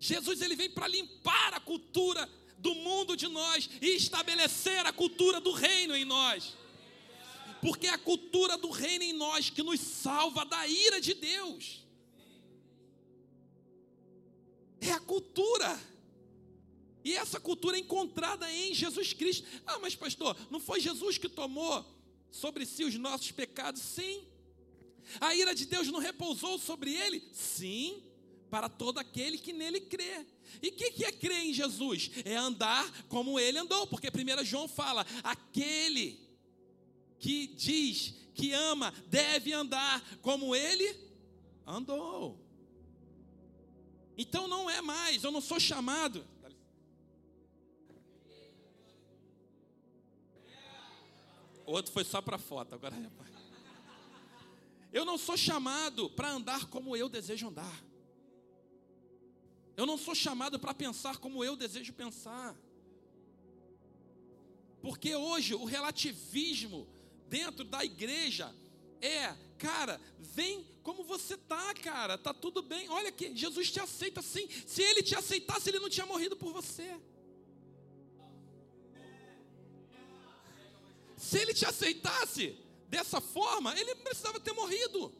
Jesus 0.00 0.42
ele 0.42 0.56
vem 0.56 0.68
para 0.68 0.88
limpar 0.88 1.54
a 1.54 1.60
cultura 1.60 2.28
do 2.58 2.74
mundo 2.74 3.16
de 3.16 3.28
nós 3.28 3.70
e 3.80 3.90
estabelecer 3.90 4.84
a 4.84 4.92
cultura 4.92 5.40
do 5.40 5.52
reino 5.52 5.94
em 5.94 6.04
nós 6.04 6.56
porque 7.60 7.86
é 7.86 7.90
a 7.90 7.98
cultura 7.98 8.58
do 8.58 8.70
reino 8.70 9.04
em 9.04 9.12
nós 9.12 9.48
que 9.48 9.62
nos 9.62 9.78
salva 9.78 10.44
da 10.44 10.66
ira 10.66 11.00
de 11.00 11.14
Deus. 11.14 11.80
É 14.80 14.90
a 14.90 14.98
cultura. 14.98 15.80
E 17.04 17.14
essa 17.14 17.38
cultura 17.38 17.76
é 17.76 17.80
encontrada 17.80 18.50
em 18.50 18.74
Jesus 18.74 19.12
Cristo. 19.12 19.46
Ah, 19.64 19.78
mas 19.78 19.94
pastor, 19.94 20.36
não 20.50 20.58
foi 20.58 20.80
Jesus 20.80 21.18
que 21.18 21.28
tomou 21.28 22.01
sobre 22.32 22.66
si 22.66 22.82
os 22.82 22.96
nossos 22.96 23.30
pecados? 23.30 23.80
Sim. 23.80 24.26
A 25.20 25.34
ira 25.34 25.54
de 25.54 25.66
Deus 25.66 25.86
não 25.88 26.00
repousou 26.00 26.58
sobre 26.58 26.92
ele? 26.92 27.22
Sim, 27.32 28.02
para 28.50 28.68
todo 28.68 28.98
aquele 28.98 29.38
que 29.38 29.52
nele 29.52 29.80
crê. 29.80 30.26
E 30.60 30.68
o 30.68 30.72
que, 30.72 30.90
que 30.90 31.04
é 31.04 31.12
crer 31.12 31.44
em 31.44 31.54
Jesus? 31.54 32.10
É 32.24 32.34
andar 32.34 32.90
como 33.08 33.38
ele 33.38 33.58
andou, 33.58 33.86
porque 33.86 34.08
1 34.08 34.44
João 34.44 34.66
fala: 34.66 35.06
aquele 35.22 36.18
que 37.18 37.46
diz 37.46 38.14
que 38.34 38.52
ama 38.52 38.92
deve 39.08 39.52
andar 39.52 40.02
como 40.20 40.56
ele 40.56 40.96
andou. 41.66 42.42
Então 44.16 44.46
não 44.48 44.68
é 44.68 44.80
mais, 44.80 45.22
eu 45.22 45.30
não 45.30 45.40
sou 45.40 45.60
chamado. 45.60 46.26
Outro 51.72 51.92
foi 51.92 52.04
só 52.04 52.20
para 52.20 52.38
foto, 52.38 52.74
agora 52.74 52.94
é 52.94 53.32
Eu 54.92 55.04
não 55.04 55.16
sou 55.16 55.36
chamado 55.36 56.10
para 56.10 56.30
andar 56.30 56.66
como 56.66 56.96
eu 56.96 57.08
desejo 57.08 57.48
andar. 57.48 57.84
Eu 59.76 59.86
não 59.86 59.96
sou 59.96 60.14
chamado 60.14 60.58
para 60.58 60.74
pensar 60.74 61.16
como 61.16 61.42
eu 61.42 61.56
desejo 61.56 61.92
pensar. 61.92 62.54
Porque 64.82 65.14
hoje 65.14 65.54
o 65.54 65.64
relativismo 65.64 66.86
dentro 67.28 67.64
da 67.64 67.84
igreja 67.84 68.54
é, 69.00 69.34
cara, 69.58 70.00
vem 70.18 70.66
como 70.82 71.02
você 71.04 71.36
tá, 71.36 71.72
cara, 71.74 72.18
tá 72.18 72.34
tudo 72.34 72.62
bem. 72.62 72.88
Olha 72.88 73.10
que 73.10 73.34
Jesus 73.34 73.70
te 73.70 73.80
aceita 73.80 74.20
sim. 74.20 74.48
Se 74.66 74.82
ele 74.82 75.02
te 75.02 75.14
aceitasse, 75.14 75.70
ele 75.70 75.80
não 75.80 75.88
tinha 75.88 76.06
morrido 76.06 76.36
por 76.36 76.52
você. 76.52 77.00
Se 81.22 81.38
ele 81.38 81.54
te 81.54 81.64
aceitasse 81.64 82.58
dessa 82.88 83.20
forma, 83.20 83.72
ele 83.78 83.94
não 83.94 84.02
precisava 84.02 84.40
ter 84.40 84.52
morrido. 84.54 85.14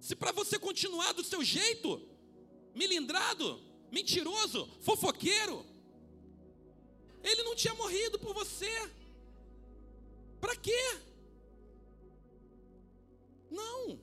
Se 0.00 0.14
para 0.14 0.30
você 0.30 0.60
continuar 0.60 1.12
do 1.12 1.24
seu 1.24 1.42
jeito, 1.42 2.00
milindrado, 2.72 3.60
mentiroso, 3.90 4.68
fofoqueiro, 4.80 5.66
ele 7.20 7.42
não 7.42 7.56
tinha 7.56 7.74
morrido 7.74 8.16
por 8.16 8.32
você. 8.32 8.70
Para 10.40 10.54
quê? 10.54 11.00
Não. 13.50 13.98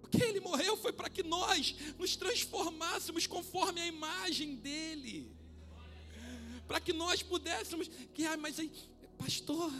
Porque 0.00 0.24
ele 0.24 0.40
morreu 0.40 0.74
foi 0.74 0.92
para 0.92 1.10
que 1.10 1.22
nós 1.22 1.76
nos 1.98 2.16
transformássemos 2.16 3.26
conforme 3.26 3.78
a 3.82 3.86
imagem 3.86 4.56
dele. 4.56 5.38
Para 6.70 6.80
que 6.80 6.92
nós 6.92 7.20
pudéssemos. 7.20 7.90
Que, 8.14 8.24
ah, 8.24 8.36
mas 8.36 8.60
aí, 8.60 8.70
pastor. 9.18 9.72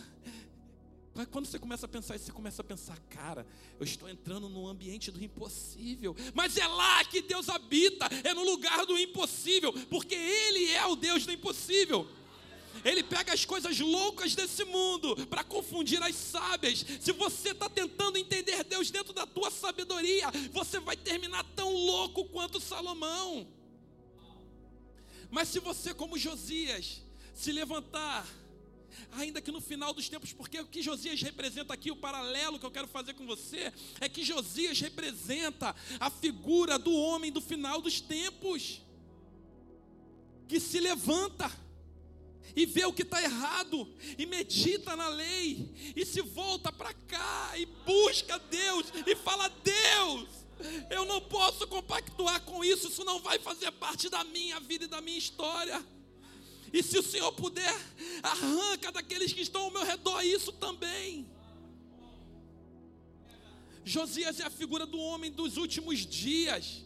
Quando 1.31 1.47
você 1.47 1.57
começa 1.57 1.87
a 1.87 1.89
pensar 1.89 2.17
isso, 2.17 2.25
você 2.25 2.33
começa 2.33 2.63
a 2.63 2.65
pensar, 2.65 2.99
cara, 3.11 3.47
eu 3.79 3.85
estou 3.85 4.09
entrando 4.09 4.49
no 4.49 4.67
ambiente 4.67 5.09
do 5.13 5.23
impossível. 5.23 6.17
Mas 6.35 6.57
é 6.57 6.67
lá 6.67 7.05
que 7.05 7.23
Deus 7.23 7.49
habita, 7.49 8.09
é 8.25 8.35
no 8.35 8.43
lugar 8.43 8.85
do 8.87 8.99
impossível, 8.99 9.73
porque 9.89 10.17
Ele 10.17 10.73
é 10.73 10.85
o 10.85 10.97
Deus 10.97 11.25
do 11.25 11.31
impossível. 11.31 12.09
Ele 12.85 13.05
pega 13.05 13.35
as 13.35 13.45
coisas 13.45 13.79
loucas 13.79 14.35
desse 14.35 14.65
mundo 14.65 15.15
para 15.29 15.45
confundir 15.45 16.03
as 16.03 16.17
sábias. 16.17 16.85
Se 17.01 17.13
você 17.13 17.51
está 17.51 17.69
tentando 17.69 18.19
entender 18.19 18.65
Deus 18.65 18.91
dentro 18.91 19.13
da 19.13 19.27
tua 19.27 19.53
sabedoria, 19.53 20.27
você 20.51 20.81
vai 20.81 20.97
terminar 20.97 21.45
tão 21.55 21.73
louco 21.73 22.25
quanto 22.25 22.59
Salomão. 22.59 23.60
Mas 25.31 25.49
se 25.49 25.61
você, 25.61 25.95
como 25.95 26.19
Josias, 26.19 27.03
se 27.35 27.53
levantar, 27.53 28.27
ainda 29.13 29.41
que 29.41 29.53
no 29.53 29.61
final 29.61 29.93
dos 29.93 30.09
tempos, 30.09 30.33
porque 30.33 30.61
o 30.61 30.67
que 30.67 30.83
Josias 30.83 31.21
representa 31.23 31.73
aqui, 31.73 31.91
o 31.91 31.97
paralelo 31.97 32.59
que 32.59 32.67
eu 32.67 32.71
quero 32.71 32.89
fazer 32.89 33.15
com 33.15 33.27
você, 33.27 33.73
é 34.01 34.09
que 34.09 34.25
Josias 34.25 34.81
representa 34.81 35.75
a 35.99 36.11
figura 36.11 36.79
do 36.79 36.93
homem 36.93 37.31
do 37.31 37.41
final 37.41 37.81
dos 37.81 38.01
tempos, 38.01 38.81
que 40.49 40.59
se 40.59 40.81
levanta 40.81 41.51
e 42.55 42.67
vê 42.67 42.85
o 42.85 42.93
que 42.93 43.03
está 43.03 43.23
errado, 43.23 43.89
e 44.19 44.27
medita 44.27 44.97
na 44.97 45.09
lei, 45.09 45.73
e 45.95 46.05
se 46.05 46.21
volta 46.21 46.73
para 46.73 46.93
cá, 46.93 47.53
e 47.57 47.65
busca 47.67 48.39
Deus, 48.39 48.87
e 49.07 49.15
fala: 49.15 49.49
Deus, 49.49 50.29
eu 50.91 51.05
não 51.05 51.21
posso 51.21 51.67
compactuar 51.67 52.41
com 52.43 52.65
isso, 52.65 52.89
isso 52.89 53.05
não 53.05 53.21
vai 53.21 53.39
fazer 53.39 53.71
parte 53.73 54.09
da 54.09 54.25
minha 54.25 54.59
vida 54.61 54.85
e 54.85 54.89
da 54.89 55.01
minha 55.01 55.19
história. 55.19 55.85
E 56.73 56.83
se 56.83 56.99
o 56.99 57.03
Senhor 57.03 57.33
puder, 57.33 57.75
arranca 58.23 58.93
daqueles 58.93 59.33
que 59.33 59.41
estão 59.41 59.63
ao 59.63 59.71
meu 59.71 59.85
redor 59.85 60.23
isso 60.23 60.53
também. 60.53 61.29
Josias 63.85 64.39
é 64.39 64.45
a 64.45 64.51
figura 64.51 64.87
do 64.87 65.01
homem 65.01 65.33
dos 65.33 65.57
últimos 65.57 66.07
dias 66.07 66.85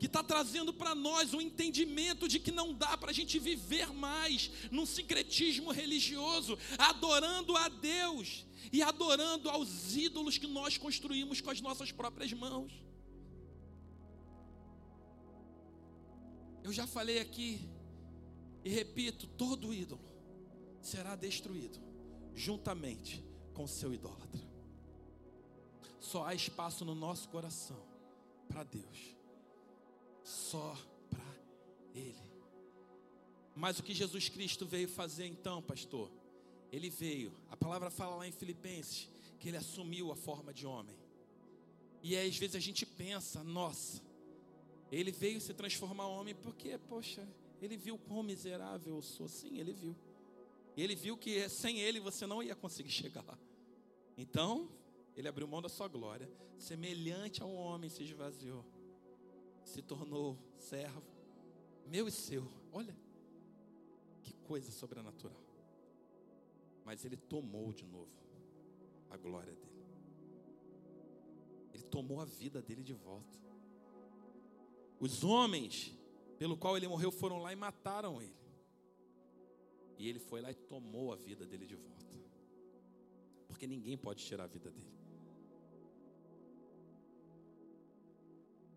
que 0.00 0.06
está 0.06 0.22
trazendo 0.22 0.72
para 0.72 0.94
nós 0.94 1.34
o 1.34 1.42
entendimento 1.42 2.26
de 2.26 2.38
que 2.38 2.50
não 2.50 2.72
dá 2.72 2.96
para 2.96 3.10
a 3.10 3.14
gente 3.14 3.38
viver 3.38 3.92
mais 3.92 4.50
num 4.70 4.86
sincretismo 4.86 5.70
religioso, 5.70 6.58
adorando 6.78 7.54
a 7.54 7.68
Deus 7.68 8.46
e 8.72 8.82
adorando 8.82 9.48
aos 9.48 9.94
ídolos 9.94 10.38
que 10.38 10.46
nós 10.46 10.76
construímos 10.76 11.40
com 11.40 11.50
as 11.50 11.60
nossas 11.60 11.92
próprias 11.92 12.32
mãos. 12.32 12.72
Eu 16.62 16.72
já 16.72 16.86
falei 16.86 17.18
aqui 17.18 17.68
e 18.64 18.70
repito: 18.70 19.26
todo 19.26 19.72
ídolo 19.72 20.04
será 20.80 21.16
destruído 21.16 21.80
juntamente 22.34 23.24
com 23.54 23.66
seu 23.66 23.92
idólatra. 23.92 24.40
Só 25.98 26.24
há 26.24 26.34
espaço 26.34 26.84
no 26.84 26.94
nosso 26.94 27.28
coração 27.28 27.86
para 28.48 28.64
Deus 28.64 29.20
só 30.30 30.76
para 31.08 31.24
Ele. 31.94 32.30
Mas 33.54 33.78
o 33.78 33.82
que 33.82 33.92
Jesus 33.92 34.28
Cristo 34.28 34.64
veio 34.64 34.88
fazer 34.88 35.26
então, 35.26 35.60
pastor? 35.60 36.10
Ele 36.72 36.88
veio, 36.88 37.32
a 37.50 37.56
palavra 37.56 37.90
fala 37.90 38.16
lá 38.16 38.26
em 38.26 38.32
Filipenses, 38.32 39.08
que 39.38 39.48
ele 39.48 39.56
assumiu 39.56 40.12
a 40.12 40.16
forma 40.16 40.52
de 40.52 40.66
homem. 40.66 40.96
E 42.02 42.16
às 42.16 42.36
vezes 42.36 42.56
a 42.56 42.60
gente 42.60 42.86
pensa, 42.86 43.42
nossa, 43.42 44.02
ele 44.90 45.10
veio 45.10 45.40
se 45.40 45.52
transformar 45.52 46.04
em 46.04 46.08
homem 46.08 46.34
porque, 46.34 46.78
poxa, 46.78 47.28
ele 47.60 47.76
viu 47.76 47.98
quão 47.98 48.22
miserável 48.22 48.96
eu 48.96 49.02
sou. 49.02 49.28
Sim, 49.28 49.58
ele 49.58 49.72
viu. 49.72 49.96
Ele 50.76 50.94
viu 50.94 51.16
que 51.16 51.48
sem 51.48 51.80
ele 51.80 52.00
você 52.00 52.26
não 52.26 52.42
ia 52.42 52.54
conseguir 52.54 52.90
chegar 52.92 53.24
lá. 53.26 53.38
Então, 54.16 54.68
ele 55.16 55.28
abriu 55.28 55.46
mão 55.48 55.60
da 55.60 55.68
sua 55.68 55.88
glória, 55.88 56.30
semelhante 56.58 57.42
ao 57.42 57.52
homem 57.52 57.90
se 57.90 58.02
esvaziou 58.02 58.64
se 59.70 59.82
tornou 59.82 60.36
servo, 60.58 61.02
meu 61.86 62.08
e 62.08 62.10
seu. 62.10 62.46
Olha, 62.72 62.94
que 64.22 64.32
coisa 64.44 64.70
sobrenatural. 64.70 65.40
Mas 66.84 67.04
ele 67.04 67.16
tomou 67.16 67.72
de 67.72 67.84
novo 67.84 68.10
a 69.10 69.16
glória 69.16 69.54
dele. 69.54 69.70
Ele 71.72 71.82
tomou 71.84 72.20
a 72.20 72.24
vida 72.24 72.60
dele 72.60 72.82
de 72.82 72.92
volta. 72.92 73.38
Os 74.98 75.24
homens 75.24 75.96
pelo 76.38 76.56
qual 76.56 76.76
ele 76.76 76.88
morreu 76.88 77.10
foram 77.10 77.38
lá 77.38 77.52
e 77.52 77.56
mataram 77.56 78.20
ele. 78.20 78.40
E 79.98 80.08
ele 80.08 80.18
foi 80.18 80.40
lá 80.40 80.50
e 80.50 80.54
tomou 80.54 81.12
a 81.12 81.16
vida 81.16 81.44
dele 81.44 81.66
de 81.66 81.76
volta. 81.76 82.16
Porque 83.46 83.66
ninguém 83.66 83.96
pode 83.98 84.24
tirar 84.24 84.44
a 84.44 84.46
vida 84.46 84.70
dele. 84.70 85.00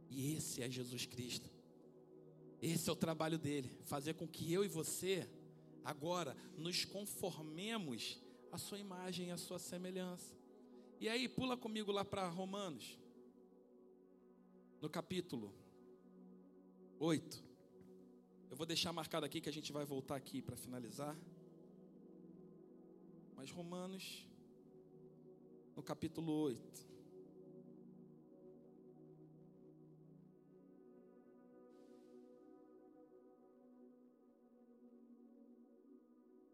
E 0.10 0.34
esse 0.36 0.62
é 0.62 0.70
Jesus 0.70 1.06
Cristo. 1.06 1.50
Esse 2.62 2.90
é 2.90 2.94
o 2.94 2.96
trabalho 2.96 3.38
dele, 3.38 3.70
fazer 3.84 4.14
com 4.14 4.28
que 4.28 4.52
eu 4.52 4.64
e 4.64 4.68
você 4.68 5.30
agora 5.84 6.36
nos 6.58 6.86
conformemos 6.86 8.22
à 8.52 8.58
sua 8.58 8.80
imagem 8.80 9.28
e 9.28 9.32
à 9.32 9.38
sua 9.38 9.60
semelhança. 9.60 10.36
E 11.00 11.10
aí, 11.10 11.28
pula 11.28 11.58
comigo 11.58 11.92
lá 11.92 12.06
para 12.06 12.28
Romanos, 12.30 12.98
no 14.80 14.90
capítulo 14.90 15.54
8. 17.00 17.44
Eu 18.50 18.56
vou 18.56 18.66
deixar 18.66 18.94
marcado 18.94 19.26
aqui 19.26 19.42
que 19.42 19.50
a 19.50 19.54
gente 19.54 19.74
vai 19.74 19.84
voltar 19.84 20.16
aqui 20.16 20.42
para 20.42 20.56
finalizar. 20.56 21.18
Mas 23.36 23.52
Romanos, 23.52 24.28
no 25.76 25.82
capítulo 25.82 26.32
8. 26.32 26.93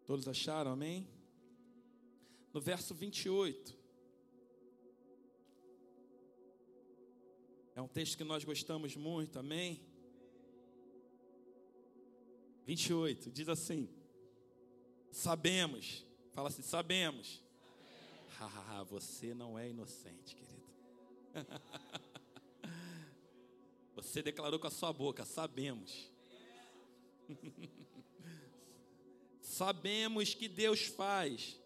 Todos 0.10 0.28
acharam, 0.28 0.72
amém? 0.72 1.08
No 2.52 2.60
verso 2.60 2.96
28. 2.96 3.78
É 7.76 7.82
um 7.84 7.88
texto 7.88 8.18
que 8.18 8.24
nós 8.24 8.44
gostamos 8.44 8.96
muito, 8.96 9.38
amém? 9.38 9.80
28, 12.66 13.30
diz 13.30 13.48
assim: 13.50 13.88
Sabemos, 15.12 16.04
fala 16.32 16.48
assim, 16.48 16.64
sabemos. 16.64 17.46
Ah, 18.42 18.84
você 18.84 19.36
não 19.36 19.60
é 19.60 19.70
inocente, 19.70 20.36
querido. 20.36 20.64
Você 23.96 24.24
declarou 24.24 24.58
com 24.58 24.68
a 24.68 24.72
sua 24.72 24.94
boca, 24.94 25.26
sabemos. 25.26 26.10
Sabemos 29.60 30.34
que 30.34 30.48
Deus 30.48 30.86
faz 30.86 31.60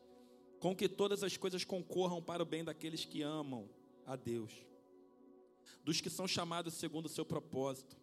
com 0.60 0.76
que 0.76 0.90
todas 0.90 1.22
as 1.22 1.38
coisas 1.38 1.64
concorram 1.64 2.24
para 2.24 2.42
o 2.42 2.46
bem 2.46 2.64
daqueles 2.64 3.06
que 3.06 3.22
amam 3.22 3.70
a 4.04 4.16
Deus, 4.16 4.52
dos 5.84 6.02
que 6.02 6.10
são 6.10 6.28
chamados 6.28 6.74
segundo 6.74 7.06
o 7.06 7.10
seu 7.10 7.24
propósito. 7.24 7.96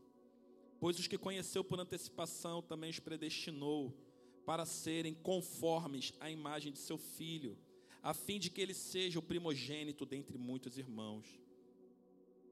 Pois 0.79 0.97
os 0.97 1.09
que 1.09 1.19
conheceu 1.19 1.65
por 1.65 1.81
antecipação 1.81 2.63
também 2.63 2.89
os 2.91 3.01
predestinou 3.01 3.93
para 4.47 4.65
serem 4.65 5.13
conformes 5.13 6.15
à 6.21 6.31
imagem 6.31 6.71
de 6.73 6.79
seu 6.79 6.97
filho, 6.97 7.59
a 8.01 8.15
fim 8.15 8.39
de 8.39 8.49
que 8.49 8.61
ele 8.61 8.75
seja 8.75 9.19
o 9.19 9.23
primogênito 9.23 10.07
dentre 10.07 10.39
muitos 10.39 10.79
irmãos. 10.79 11.27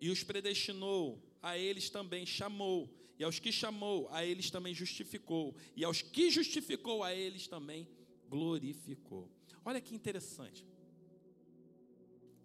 E 0.01 0.11
os 0.11 0.25
predestinou, 0.25 1.23
a 1.41 1.57
eles 1.57 1.89
também 1.89 2.27
chamou, 2.27 2.91
e 3.19 3.25
aos 3.25 3.39
que 3.39 3.51
chamou, 3.51 4.09
a 4.11 4.25
eles 4.25 4.51
também 4.51 4.73
justificou. 4.73 5.57
E 5.75 5.85
aos 5.85 6.01
que 6.01 6.31
justificou, 6.31 7.03
a 7.03 7.13
eles 7.13 7.49
também 7.49 7.89
glorificou. 8.29 9.29
Olha 9.65 9.81
que 9.81 9.95
interessante. 9.95 10.65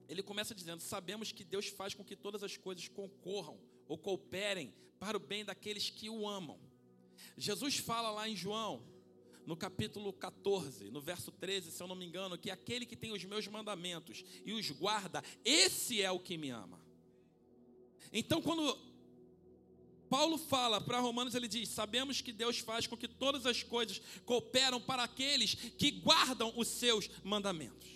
Ele 0.10 0.24
começa 0.24 0.56
dizendo: 0.56 0.82
Sabemos 0.82 1.32
que 1.32 1.44
Deus 1.44 1.68
faz 1.68 1.94
com 1.94 2.04
que 2.04 2.16
todas 2.16 2.42
as 2.42 2.58
coisas 2.58 2.88
concorram 2.88 3.60
ou 3.88 3.98
cooperem 3.98 4.74
para 5.00 5.18
o 5.18 5.20
bem 5.20 5.46
daqueles 5.46 5.90
que 5.90 6.10
o 6.10 6.28
amam. 6.28 6.60
Jesus 7.38 7.78
fala 7.78 8.10
lá 8.10 8.28
em 8.28 8.36
João, 8.36 8.84
no 9.46 9.56
capítulo 9.56 10.12
14, 10.12 10.90
no 10.90 11.02
verso 11.02 11.32
13, 11.32 11.72
se 11.72 11.84
eu 11.84 11.88
não 11.88 11.96
me 11.96 12.06
engano, 12.06 12.38
que 12.38 12.50
aquele 12.50 12.86
que 12.86 12.96
tem 12.96 13.12
os 13.12 13.24
meus 13.26 13.48
mandamentos 13.48 14.24
e 14.46 14.54
os 14.54 14.72
guarda, 14.72 15.24
esse 15.46 16.02
é 16.02 16.10
o 16.10 16.20
que 16.20 16.38
me 16.38 16.50
ama. 16.50 16.82
Então, 18.12 18.42
quando 18.42 18.78
Paulo 20.14 20.38
fala 20.38 20.80
para 20.80 21.00
Romanos, 21.00 21.34
ele 21.34 21.48
diz: 21.48 21.70
Sabemos 21.70 22.22
que 22.22 22.32
Deus 22.32 22.60
faz 22.60 22.86
com 22.86 22.96
que 22.96 23.08
todas 23.08 23.48
as 23.48 23.64
coisas 23.64 24.00
cooperam 24.28 24.80
para 24.80 25.02
aqueles 25.02 25.56
que 25.56 25.90
guardam 25.90 26.54
os 26.56 26.68
seus 26.68 27.10
mandamentos. 27.24 27.90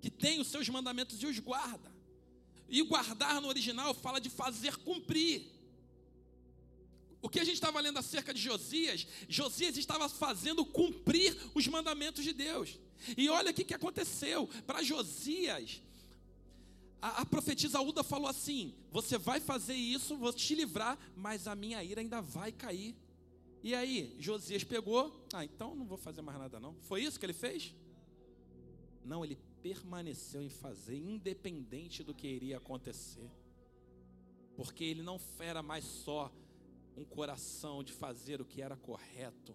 Que 0.00 0.08
tem 0.08 0.40
os 0.40 0.46
seus 0.46 0.68
mandamentos 0.68 1.20
e 1.20 1.26
os 1.26 1.40
guarda. 1.40 1.92
E 2.68 2.80
guardar 2.82 3.40
no 3.40 3.48
original 3.48 3.92
fala 3.94 4.20
de 4.20 4.30
fazer 4.30 4.76
cumprir. 4.76 5.50
O 7.20 7.28
que 7.28 7.40
a 7.40 7.44
gente 7.44 7.54
estava 7.54 7.80
lendo 7.80 7.98
acerca 7.98 8.32
de 8.32 8.40
Josias, 8.40 9.04
Josias 9.28 9.76
estava 9.76 10.08
fazendo 10.08 10.64
cumprir 10.64 11.36
os 11.52 11.66
mandamentos 11.66 12.22
de 12.22 12.32
Deus. 12.32 12.78
E 13.16 13.28
olha 13.28 13.50
o 13.50 13.54
que 13.54 13.74
aconteceu. 13.74 14.48
Para 14.68 14.84
Josias, 14.84 15.82
a, 17.02 17.22
a 17.22 17.26
profetisa 17.26 17.80
Uda 17.80 18.04
falou 18.04 18.28
assim: 18.28 18.72
Você 18.92 19.18
vai 19.18 19.40
fazer 19.40 19.74
isso, 19.74 20.16
vou 20.16 20.32
te 20.32 20.54
livrar, 20.54 20.96
mas 21.16 21.48
a 21.48 21.54
minha 21.56 21.82
ira 21.82 22.00
ainda 22.00 22.22
vai 22.22 22.52
cair. 22.52 22.94
E 23.62 23.74
aí, 23.74 24.16
Josias 24.18 24.64
pegou, 24.64 25.24
ah, 25.32 25.44
então 25.44 25.74
não 25.74 25.84
vou 25.84 25.98
fazer 25.98 26.20
mais 26.20 26.38
nada 26.38 26.58
não. 26.58 26.74
Foi 26.82 27.02
isso 27.02 27.18
que 27.18 27.26
ele 27.26 27.32
fez? 27.32 27.74
Não, 29.04 29.24
ele 29.24 29.38
permaneceu 29.62 30.42
em 30.42 30.48
fazer, 30.48 30.96
independente 30.96 32.02
do 32.02 32.12
que 32.12 32.26
iria 32.26 32.56
acontecer. 32.56 33.30
Porque 34.56 34.82
ele 34.82 35.02
não 35.02 35.20
era 35.38 35.62
mais 35.62 35.84
só 35.84 36.32
um 36.96 37.04
coração 37.04 37.84
de 37.84 37.92
fazer 37.92 38.40
o 38.40 38.44
que 38.44 38.60
era 38.60 38.76
correto, 38.76 39.54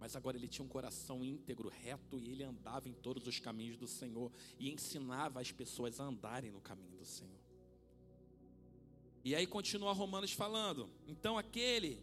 mas 0.00 0.16
agora 0.16 0.38
ele 0.38 0.48
tinha 0.48 0.64
um 0.64 0.68
coração 0.68 1.22
íntegro, 1.22 1.68
reto, 1.68 2.18
e 2.18 2.30
ele 2.30 2.42
andava 2.42 2.88
em 2.88 2.94
todos 2.94 3.26
os 3.26 3.38
caminhos 3.38 3.76
do 3.76 3.86
Senhor 3.86 4.32
e 4.58 4.72
ensinava 4.72 5.40
as 5.40 5.52
pessoas 5.52 6.00
a 6.00 6.04
andarem 6.04 6.50
no 6.50 6.60
caminho 6.60 6.96
do 6.96 7.04
Senhor. 7.04 7.38
E 9.22 9.34
aí 9.34 9.46
continua 9.46 9.92
Romanos 9.92 10.32
falando: 10.32 10.88
então 11.06 11.36
aquele 11.36 12.02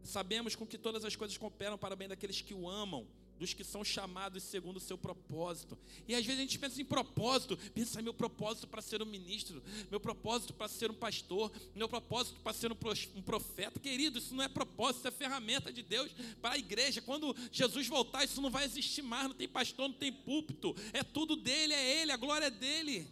sabemos 0.00 0.54
com 0.54 0.64
que 0.64 0.78
todas 0.78 1.04
as 1.04 1.16
coisas 1.16 1.36
cooperam 1.36 1.76
para 1.76 1.94
o 1.94 1.96
bem 1.96 2.06
daqueles 2.06 2.40
que 2.40 2.54
o 2.54 2.68
amam, 2.68 3.06
dos 3.38 3.54
que 3.54 3.64
são 3.64 3.84
chamados 3.84 4.42
segundo 4.42 4.78
o 4.78 4.80
seu 4.80 4.98
propósito. 4.98 5.78
E 6.06 6.14
às 6.14 6.24
vezes 6.24 6.40
a 6.40 6.42
gente 6.42 6.58
pensa 6.58 6.80
em 6.80 6.84
propósito, 6.84 7.56
pensa 7.74 8.02
meu 8.02 8.14
propósito 8.14 8.66
para 8.66 8.82
ser 8.82 9.02
um 9.02 9.06
ministro, 9.06 9.62
meu 9.90 10.00
propósito 10.00 10.52
para 10.52 10.68
ser 10.68 10.90
um 10.90 10.94
pastor, 10.94 11.52
meu 11.74 11.88
propósito 11.88 12.40
para 12.40 12.52
ser 12.52 12.72
um 12.72 13.22
profeta. 13.22 13.80
Querido, 13.80 14.18
isso 14.18 14.34
não 14.34 14.44
é 14.44 14.48
propósito, 14.48 14.98
isso 14.98 15.08
é 15.08 15.10
ferramenta 15.10 15.72
de 15.72 15.82
Deus 15.82 16.10
para 16.40 16.54
a 16.54 16.58
igreja. 16.58 17.00
Quando 17.00 17.34
Jesus 17.52 17.86
voltar, 17.86 18.24
isso 18.24 18.40
não 18.40 18.50
vai 18.50 18.64
existir 18.64 19.02
mais, 19.02 19.28
não 19.28 19.34
tem 19.34 19.48
pastor, 19.48 19.88
não 19.88 19.94
tem 19.94 20.12
púlpito, 20.12 20.74
é 20.92 21.02
tudo 21.02 21.36
dele, 21.36 21.74
é 21.74 22.02
ele, 22.02 22.12
a 22.12 22.16
glória 22.16 22.46
é 22.46 22.50
dele. 22.50 23.06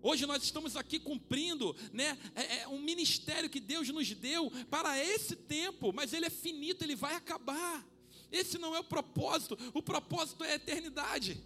Hoje 0.00 0.26
nós 0.26 0.42
estamos 0.42 0.76
aqui 0.76 0.98
cumprindo 1.00 1.74
né, 1.92 2.16
é, 2.34 2.58
é 2.60 2.68
um 2.68 2.78
ministério 2.78 3.50
que 3.50 3.58
Deus 3.58 3.88
nos 3.88 4.08
deu 4.12 4.50
para 4.70 5.02
esse 5.02 5.34
tempo, 5.34 5.92
mas 5.92 6.12
ele 6.12 6.26
é 6.26 6.30
finito, 6.30 6.82
ele 6.82 6.94
vai 6.94 7.14
acabar. 7.14 7.84
Esse 8.30 8.58
não 8.58 8.74
é 8.74 8.80
o 8.80 8.84
propósito, 8.84 9.56
o 9.72 9.82
propósito 9.82 10.44
é 10.44 10.52
a 10.52 10.56
eternidade. 10.56 11.42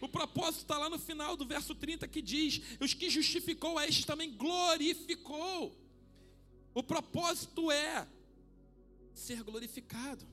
O 0.00 0.08
propósito 0.08 0.62
está 0.62 0.76
lá 0.76 0.90
no 0.90 0.98
final 0.98 1.36
do 1.36 1.46
verso 1.46 1.74
30 1.74 2.06
que 2.08 2.20
diz: 2.20 2.60
Os 2.80 2.92
que 2.92 3.08
justificou 3.08 3.78
a 3.78 3.86
estes 3.86 4.04
também 4.04 4.32
glorificou. 4.32 5.74
O 6.74 6.82
propósito 6.82 7.70
é 7.70 8.06
ser 9.14 9.42
glorificado. 9.42 10.26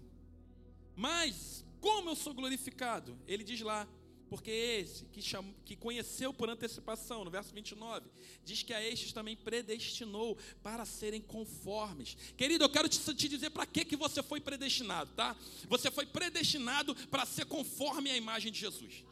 Mas 0.95 1.63
como 1.79 2.09
eu 2.09 2.15
sou 2.15 2.33
glorificado? 2.33 3.17
Ele 3.27 3.43
diz 3.43 3.61
lá: 3.61 3.87
porque 4.31 4.49
esse 4.49 5.03
que, 5.07 5.21
chamou, 5.21 5.53
que 5.65 5.75
conheceu 5.75 6.33
por 6.33 6.49
antecipação, 6.49 7.25
no 7.25 7.29
verso 7.29 7.53
29, 7.53 8.09
diz 8.45 8.63
que 8.63 8.73
a 8.73 8.81
estes 8.81 9.11
também 9.11 9.35
predestinou 9.35 10.37
para 10.63 10.85
serem 10.85 11.19
conformes. 11.19 12.15
Querido, 12.37 12.63
eu 12.63 12.69
quero 12.69 12.87
te, 12.87 12.97
te 13.13 13.27
dizer 13.27 13.49
para 13.49 13.65
que, 13.65 13.83
que 13.83 13.97
você 13.97 14.23
foi 14.23 14.39
predestinado, 14.39 15.11
tá? 15.17 15.35
Você 15.67 15.91
foi 15.91 16.05
predestinado 16.05 16.95
para 17.07 17.25
ser 17.25 17.43
conforme 17.43 18.09
à 18.09 18.15
imagem 18.15 18.53
de 18.53 18.59
Jesus. 18.61 19.03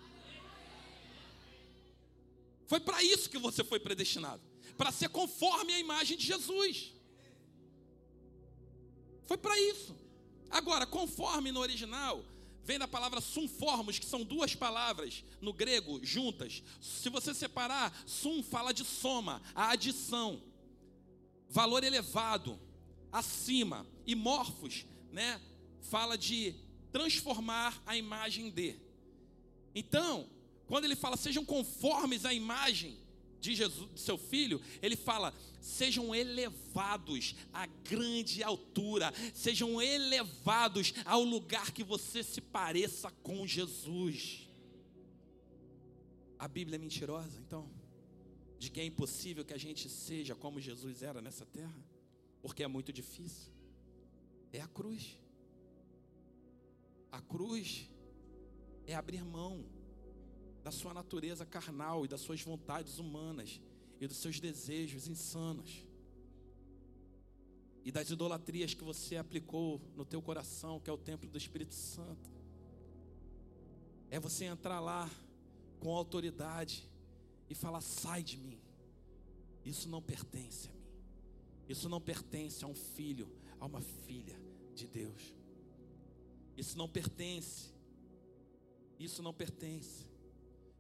Foi 2.66 2.80
para 2.80 3.04
isso 3.04 3.30
que 3.30 3.38
você 3.38 3.62
foi 3.62 3.78
predestinado 3.78 4.42
para 4.78 4.90
ser 4.90 5.10
conforme 5.10 5.74
à 5.74 5.80
imagem 5.80 6.18
de 6.18 6.26
Jesus. 6.26 6.94
Foi 9.28 9.38
para 9.38 9.60
isso. 9.60 9.94
Agora, 10.50 10.88
conforme 10.88 11.52
no 11.52 11.60
original, 11.60 12.24
vem 12.64 12.78
da 12.78 12.88
palavra 12.88 13.22
sumformos, 13.22 13.98
que 13.98 14.06
são 14.06 14.24
duas 14.24 14.56
palavras 14.56 15.24
no 15.42 15.52
grego 15.52 16.00
juntas. 16.04 16.64
Se 16.82 17.10
você 17.10 17.34
separar, 17.34 17.94
sum 18.06 18.44
fala 18.44 18.74
de 18.74 18.84
soma, 18.84 19.42
a 19.56 19.72
adição, 19.72 20.42
valor 21.50 21.84
elevado, 21.84 22.60
acima, 23.12 23.86
e 24.06 24.16
morfos, 24.16 24.86
né, 25.12 25.42
fala 25.82 26.18
de 26.18 26.56
transformar 26.92 27.82
a 27.86 27.96
imagem 27.96 28.50
de. 28.50 28.80
Então, 29.74 30.30
quando 30.68 30.86
ele 30.86 30.96
fala 30.96 31.18
sejam 31.18 31.44
conformes 31.44 32.26
à 32.26 32.34
imagem 32.34 32.98
de 33.40 33.56
Jesus, 33.56 33.90
de 33.94 34.02
seu 34.02 34.18
filho, 34.18 34.62
ele 34.82 34.96
fala: 34.96 35.34
sejam 35.62 36.14
elevados 36.14 37.36
à 37.54 37.66
grande 37.66 38.44
altura, 38.44 39.14
sejam 39.34 39.82
elevados 39.82 40.94
ao 41.06 41.24
lugar 41.24 41.72
que 41.72 41.84
você 41.84 42.24
se 42.24 42.42
pareça 42.42 43.12
com 43.24 43.48
Jesus. 43.48 44.48
A 46.38 46.48
Bíblia 46.48 46.76
é 46.76 46.80
mentirosa, 46.80 47.38
então, 47.40 47.70
de 48.58 48.70
que 48.70 48.80
é 48.80 48.86
impossível 48.86 49.44
que 49.44 49.54
a 49.54 49.58
gente 49.58 49.90
seja 49.90 50.36
como 50.36 50.60
Jesus 50.60 51.02
era 51.02 51.22
nessa 51.22 51.46
terra, 51.46 51.86
porque 52.42 52.64
é 52.64 52.68
muito 52.68 52.94
difícil. 52.94 53.52
É 54.52 54.62
a 54.62 54.68
cruz. 54.68 55.18
A 57.12 57.22
cruz 57.22 57.90
é 58.86 58.96
abrir 58.96 59.24
mão 59.24 59.66
da 60.64 60.72
sua 60.72 60.94
natureza 60.94 61.46
carnal 61.46 62.06
e 62.06 62.08
das 62.08 62.22
suas 62.22 62.42
vontades 62.42 63.00
humanas 63.00 63.62
e 64.00 64.08
dos 64.08 64.18
seus 64.18 64.40
desejos 64.40 65.08
insanos 65.08 65.86
e 67.84 67.92
das 67.92 68.10
idolatrias 68.10 68.74
que 68.74 68.84
você 68.84 69.18
aplicou 69.18 69.82
no 69.96 70.06
teu 70.06 70.22
coração, 70.22 70.80
que 70.80 70.90
é 70.90 70.94
o 70.94 70.98
templo 70.98 71.30
do 71.30 71.38
Espírito 71.38 71.74
Santo. 71.74 72.30
É 74.12 74.20
você 74.20 74.46
entrar 74.46 74.80
lá 74.80 75.10
com 75.80 75.96
autoridade 75.96 76.90
e 77.50 77.56
falar: 77.56 77.82
sai 77.82 78.22
de 78.22 78.38
mim. 78.38 78.60
Isso 79.66 79.88
não 79.90 80.02
pertence 80.02 80.70
a 80.70 80.74
mim. 80.74 80.80
Isso 81.68 81.88
não 81.88 82.02
pertence 82.02 82.64
a 82.64 82.68
um 82.68 82.76
filho, 82.76 83.32
a 83.60 83.66
uma 83.66 83.82
filha 83.82 84.40
de 84.74 84.88
Deus. 84.88 85.34
Isso 86.58 86.78
não 86.78 86.88
pertence. 86.88 87.72
Isso 89.00 89.24
não 89.24 89.34
pertence. 89.34 90.09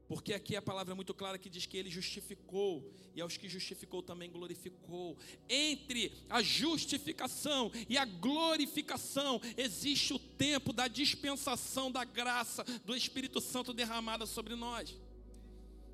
Porque 0.10 0.34
aqui 0.34 0.55
a 0.55 0.62
palavra 0.62 0.91
é 0.91 0.95
muito 0.95 1.14
clara 1.14 1.38
que 1.38 1.51
diz 1.51 1.68
que 1.68 1.78
ele 1.78 1.88
justificou, 1.88 2.91
e 3.16 3.22
aos 3.22 3.38
que 3.38 3.47
justificou 3.47 4.01
também 4.01 4.32
glorificou. 4.32 5.16
Entre 5.47 6.12
a 6.28 6.41
justificação 6.41 7.72
e 7.88 7.95
a 7.95 8.05
glorificação 8.05 9.39
existe 9.55 10.12
o 10.12 10.18
tempo 10.18 10.74
da 10.74 10.88
dispensação 10.88 11.91
da 11.91 12.03
graça 12.03 12.64
do 12.84 12.95
Espírito 12.95 13.39
Santo 13.39 13.72
derramada 13.72 14.26
sobre 14.26 14.55
nós. 14.55 14.97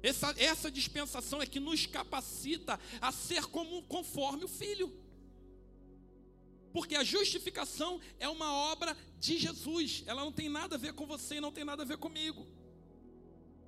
Essa, 0.01 0.33
essa 0.37 0.71
dispensação 0.71 1.41
é 1.41 1.45
que 1.45 1.59
nos 1.59 1.85
capacita 1.85 2.79
a 3.01 3.11
ser 3.11 3.43
como, 3.47 3.83
conforme 3.83 4.45
o 4.45 4.47
Filho. 4.47 4.93
Porque 6.71 6.95
a 6.95 7.03
justificação 7.03 7.99
é 8.17 8.29
uma 8.29 8.53
obra 8.53 8.95
de 9.19 9.37
Jesus, 9.37 10.03
ela 10.05 10.23
não 10.23 10.31
tem 10.31 10.47
nada 10.47 10.75
a 10.75 10.79
ver 10.79 10.93
com 10.93 11.05
você 11.05 11.35
e 11.35 11.41
não 11.41 11.51
tem 11.51 11.65
nada 11.65 11.83
a 11.83 11.85
ver 11.85 11.97
comigo. 11.97 12.47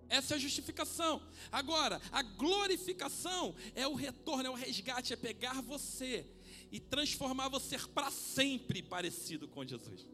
Essa 0.10 0.34
é 0.34 0.38
a 0.38 0.40
justificação. 0.40 1.22
Agora, 1.52 2.02
a 2.12 2.22
glorificação 2.22 3.56
é 3.76 3.88
o 3.88 3.94
retorno, 3.94 4.48
é 4.48 4.50
o 4.50 4.56
resgate, 4.56 5.14
é 5.14 5.16
pegar 5.16 5.62
você 5.62 6.26
e 6.72 6.80
transformar 6.80 7.50
você 7.50 7.78
para 7.78 8.10
sempre 8.12 8.82
parecido 8.82 9.48
com 9.48 9.66
Jesus. 9.66 10.08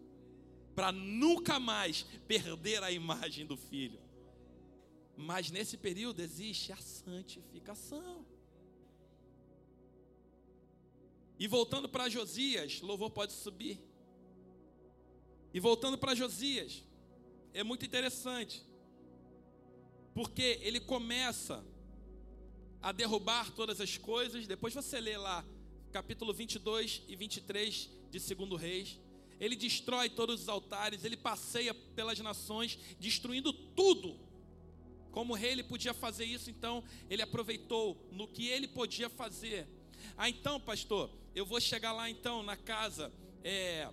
Para 0.75 0.91
nunca 0.91 1.59
mais 1.59 2.03
perder 2.27 2.83
a 2.83 2.91
imagem 2.91 3.45
do 3.45 3.55
filho. 3.55 3.99
Mas 5.15 5.51
nesse 5.51 5.77
período 5.77 6.21
existe 6.21 6.71
a 6.71 6.77
santificação. 6.77 8.25
E 11.37 11.47
voltando 11.47 11.87
para 11.87 12.09
Josias, 12.09 12.81
louvor 12.81 13.11
pode 13.11 13.33
subir. 13.33 13.79
E 15.53 15.59
voltando 15.59 15.99
para 15.99 16.15
Josias, 16.15 16.83
é 17.53 17.63
muito 17.63 17.85
interessante 17.85 18.63
porque 20.13 20.59
ele 20.61 20.79
começa 20.79 21.63
a 22.81 22.91
derrubar 22.91 23.51
todas 23.51 23.79
as 23.79 23.97
coisas. 23.97 24.45
Depois 24.45 24.73
você 24.73 24.99
lê 24.99 25.17
lá, 25.17 25.43
capítulo 25.91 26.33
22 26.33 27.03
e 27.07 27.15
23 27.15 27.89
de 28.11 28.35
2 28.35 28.61
Reis. 28.61 28.99
Ele 29.39 29.55
destrói 29.55 30.09
todos 30.09 30.43
os 30.43 30.49
altares, 30.49 31.03
ele 31.03 31.17
passeia 31.17 31.73
pelas 31.73 32.19
nações, 32.19 32.77
destruindo 32.99 33.51
tudo. 33.51 34.19
Como 35.11 35.33
rei 35.35 35.51
ele 35.51 35.63
podia 35.63 35.93
fazer 35.93 36.25
isso, 36.25 36.49
então 36.49 36.83
ele 37.09 37.21
aproveitou 37.21 37.97
no 38.11 38.27
que 38.27 38.47
ele 38.47 38.67
podia 38.67 39.09
fazer. 39.09 39.67
Ah, 40.17 40.29
então, 40.29 40.59
pastor, 40.59 41.09
eu 41.35 41.45
vou 41.45 41.61
chegar 41.61 41.91
lá 41.93 42.09
então 42.09 42.41
na 42.41 42.57
casa 42.57 43.11
é, 43.43 43.89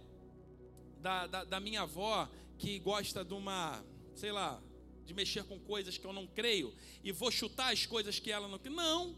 da, 1.01 1.27
da, 1.27 1.45
da 1.45 1.61
minha 1.61 1.83
avó, 1.83 2.29
que 2.59 2.79
gosta 2.79 3.25
de 3.25 3.35
uma, 3.35 3.85
sei 4.15 4.33
lá, 4.33 4.63
de 5.11 5.15
mexer 5.15 5.43
com 5.43 5.59
coisas 5.59 5.99
que 5.99 6.05
eu 6.05 6.13
não 6.13 6.25
creio 6.25 6.73
e 7.03 7.11
vou 7.11 7.33
chutar 7.33 7.73
as 7.73 7.85
coisas 7.85 8.21
que 8.21 8.31
ela 8.31 8.47
não. 8.47 8.61
Não. 8.71 9.17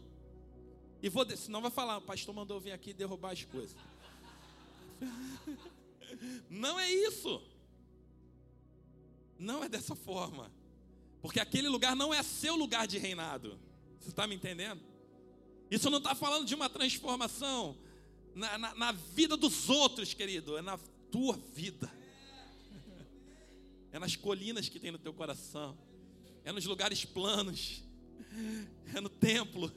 E 1.03 1.07
vou, 1.07 1.23
senão 1.37 1.61
vai 1.61 1.69
falar, 1.69 1.97
o 1.97 2.01
pastor 2.01 2.33
mandou 2.33 2.59
vir 2.59 2.71
aqui 2.71 2.93
derrubar 2.93 3.31
as 3.31 3.43
coisas. 3.43 3.75
Não 6.49 6.79
é 6.79 6.89
isso. 6.89 7.41
Não 9.37 9.63
é 9.63 9.67
dessa 9.67 9.95
forma. 9.95 10.51
Porque 11.21 11.39
aquele 11.39 11.67
lugar 11.67 11.95
não 11.95 12.13
é 12.13 12.21
seu 12.21 12.55
lugar 12.55 12.87
de 12.87 12.99
reinado. 12.99 13.59
Você 13.99 14.09
está 14.09 14.27
me 14.27 14.35
entendendo? 14.35 14.81
Isso 15.71 15.89
não 15.89 15.97
está 15.97 16.13
falando 16.13 16.45
de 16.45 16.53
uma 16.53 16.69
transformação 16.69 17.77
na, 18.35 18.57
na, 18.57 18.75
na 18.75 18.91
vida 18.91 19.35
dos 19.35 19.69
outros, 19.69 20.13
querido. 20.13 20.55
É 20.55 20.61
na 20.61 20.77
tua 21.11 21.35
vida 21.35 21.91
é 23.93 23.99
nas 23.99 24.15
colinas 24.15 24.67
que 24.67 24.79
tem 24.79 24.91
no 24.91 24.97
teu 24.97 25.13
coração, 25.13 25.77
é 26.43 26.51
nos 26.51 26.65
lugares 26.65 27.05
planos, 27.05 27.83
é 28.93 28.99
no 28.99 29.07
templo. 29.07 29.71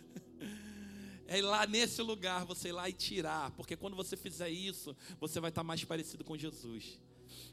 É 1.29 1.39
ir 1.39 1.43
lá 1.43 1.67
nesse 1.67 2.01
lugar, 2.03 2.45
você 2.45 2.69
ir 2.69 2.73
lá 2.73 2.89
e 2.89 2.93
tirar, 2.93 3.51
porque 3.51 3.77
quando 3.77 3.97
você 3.97 4.17
fizer 4.17 4.49
isso, 4.49 4.97
você 5.21 5.41
vai 5.41 5.51
estar 5.51 5.65
mais 5.65 5.83
parecido 5.85 6.23
com 6.23 6.39
Jesus. 6.39 7.01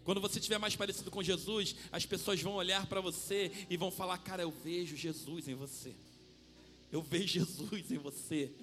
Quando 0.04 0.22
você 0.22 0.38
estiver 0.38 0.60
mais 0.60 0.76
parecido 0.76 1.10
com 1.10 1.24
Jesus, 1.24 1.76
as 1.92 2.06
pessoas 2.06 2.40
vão 2.40 2.54
olhar 2.54 2.86
para 2.86 3.02
você 3.02 3.52
e 3.70 3.76
vão 3.76 3.90
falar: 3.90 4.20
Cara, 4.20 4.44
eu 4.44 4.52
vejo 4.52 4.96
Jesus 4.96 5.48
em 5.48 5.56
você. 5.56 5.96
Eu 6.92 7.02
vejo 7.02 7.28
Jesus 7.28 7.92
em 7.92 7.98
você. 7.98 8.54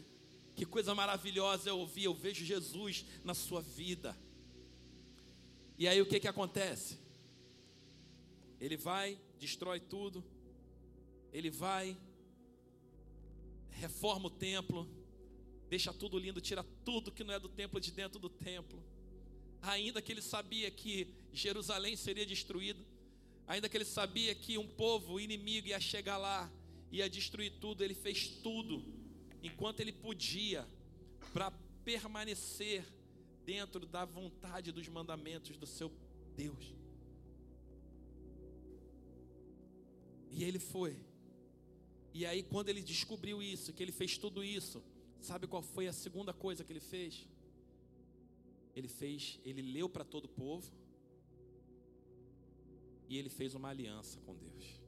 Que 0.54 0.64
coisa 0.64 0.94
maravilhosa 0.94 1.70
eu 1.70 1.78
ouvir, 1.78 2.04
eu 2.04 2.14
vejo 2.14 2.44
Jesus 2.44 3.04
na 3.24 3.34
sua 3.34 3.60
vida. 3.60 4.16
E 5.76 5.88
aí 5.88 6.00
o 6.00 6.06
que 6.06 6.20
que 6.20 6.28
acontece? 6.28 7.09
Ele 8.60 8.76
vai, 8.76 9.18
destrói 9.38 9.80
tudo. 9.80 10.22
Ele 11.32 11.50
vai, 11.50 11.96
reforma 13.70 14.26
o 14.26 14.30
templo, 14.30 14.88
deixa 15.68 15.92
tudo 15.92 16.18
lindo, 16.18 16.40
tira 16.40 16.62
tudo 16.84 17.12
que 17.12 17.24
não 17.24 17.32
é 17.32 17.38
do 17.38 17.48
templo 17.48 17.80
de 17.80 17.90
dentro 17.90 18.18
do 18.18 18.28
templo. 18.28 18.82
Ainda 19.62 20.02
que 20.02 20.12
ele 20.12 20.22
sabia 20.22 20.70
que 20.70 21.14
Jerusalém 21.32 21.96
seria 21.96 22.26
destruída, 22.26 22.84
ainda 23.46 23.68
que 23.68 23.76
ele 23.76 23.84
sabia 23.84 24.34
que 24.34 24.58
um 24.58 24.66
povo 24.66 25.18
inimigo 25.20 25.68
ia 25.68 25.80
chegar 25.80 26.18
lá, 26.18 26.50
ia 26.90 27.08
destruir 27.08 27.52
tudo, 27.60 27.84
ele 27.84 27.94
fez 27.94 28.28
tudo 28.28 28.84
enquanto 29.42 29.80
ele 29.80 29.92
podia 29.92 30.66
para 31.32 31.50
permanecer 31.84 32.84
dentro 33.44 33.86
da 33.86 34.04
vontade 34.04 34.72
dos 34.72 34.88
mandamentos 34.88 35.56
do 35.56 35.66
seu 35.66 35.90
Deus. 36.36 36.74
E 40.30 40.44
ele 40.44 40.58
foi. 40.58 40.96
E 42.12 42.24
aí, 42.24 42.42
quando 42.42 42.68
ele 42.68 42.82
descobriu 42.82 43.42
isso, 43.42 43.72
que 43.72 43.82
ele 43.82 43.92
fez 43.92 44.16
tudo 44.16 44.42
isso, 44.42 44.82
sabe 45.20 45.46
qual 45.46 45.62
foi 45.62 45.86
a 45.86 45.92
segunda 45.92 46.32
coisa 46.32 46.64
que 46.64 46.72
ele 46.72 46.80
fez? 46.80 47.28
Ele 48.74 48.88
fez, 48.88 49.38
ele 49.44 49.62
leu 49.62 49.88
para 49.88 50.04
todo 50.04 50.24
o 50.24 50.28
povo 50.28 50.72
e 53.08 53.18
ele 53.18 53.28
fez 53.28 53.54
uma 53.54 53.68
aliança 53.68 54.20
com 54.20 54.34
Deus 54.34 54.80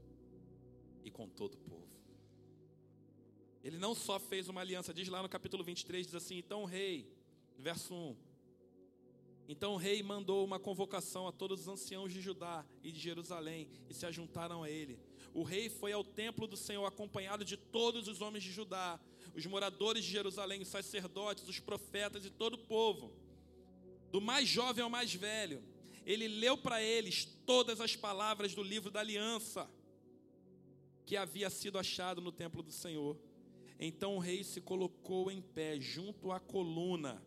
e 1.04 1.10
com 1.10 1.28
todo 1.28 1.54
o 1.54 1.58
povo. 1.58 1.92
Ele 3.62 3.78
não 3.78 3.94
só 3.94 4.18
fez 4.18 4.48
uma 4.48 4.60
aliança, 4.60 4.92
diz 4.94 5.08
lá 5.08 5.22
no 5.22 5.28
capítulo 5.28 5.62
23, 5.62 6.06
diz 6.06 6.14
assim: 6.14 6.38
então 6.38 6.62
o 6.62 6.66
rei, 6.66 7.12
verso 7.58 7.94
1. 7.94 8.31
Então 9.52 9.74
o 9.74 9.76
rei 9.76 10.02
mandou 10.02 10.42
uma 10.46 10.58
convocação 10.58 11.28
a 11.28 11.30
todos 11.30 11.60
os 11.60 11.68
anciãos 11.68 12.10
de 12.10 12.22
Judá 12.22 12.64
e 12.82 12.90
de 12.90 12.98
Jerusalém 12.98 13.68
e 13.86 13.92
se 13.92 14.06
ajuntaram 14.06 14.62
a 14.62 14.70
ele. 14.70 14.98
O 15.34 15.42
rei 15.42 15.68
foi 15.68 15.92
ao 15.92 16.02
templo 16.02 16.46
do 16.46 16.56
Senhor 16.56 16.86
acompanhado 16.86 17.44
de 17.44 17.58
todos 17.58 18.08
os 18.08 18.22
homens 18.22 18.42
de 18.42 18.50
Judá, 18.50 18.98
os 19.36 19.44
moradores 19.44 20.06
de 20.06 20.10
Jerusalém, 20.10 20.62
os 20.62 20.68
sacerdotes, 20.68 21.46
os 21.46 21.60
profetas 21.60 22.24
e 22.24 22.30
todo 22.30 22.54
o 22.54 22.66
povo, 22.66 23.12
do 24.10 24.22
mais 24.22 24.48
jovem 24.48 24.82
ao 24.82 24.88
mais 24.88 25.14
velho. 25.14 25.62
Ele 26.06 26.28
leu 26.28 26.56
para 26.56 26.82
eles 26.82 27.26
todas 27.44 27.78
as 27.78 27.94
palavras 27.94 28.54
do 28.54 28.62
livro 28.62 28.90
da 28.90 29.00
aliança 29.00 29.68
que 31.04 31.14
havia 31.14 31.50
sido 31.50 31.78
achado 31.78 32.22
no 32.22 32.32
templo 32.32 32.62
do 32.62 32.72
Senhor. 32.72 33.18
Então 33.78 34.16
o 34.16 34.18
rei 34.18 34.44
se 34.44 34.62
colocou 34.62 35.30
em 35.30 35.42
pé 35.42 35.78
junto 35.78 36.32
à 36.32 36.40
coluna 36.40 37.22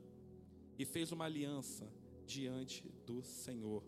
e 0.79 0.85
fez 0.85 1.11
uma 1.11 1.25
aliança 1.25 1.87
diante 2.25 2.87
do 3.05 3.23
Senhor, 3.23 3.83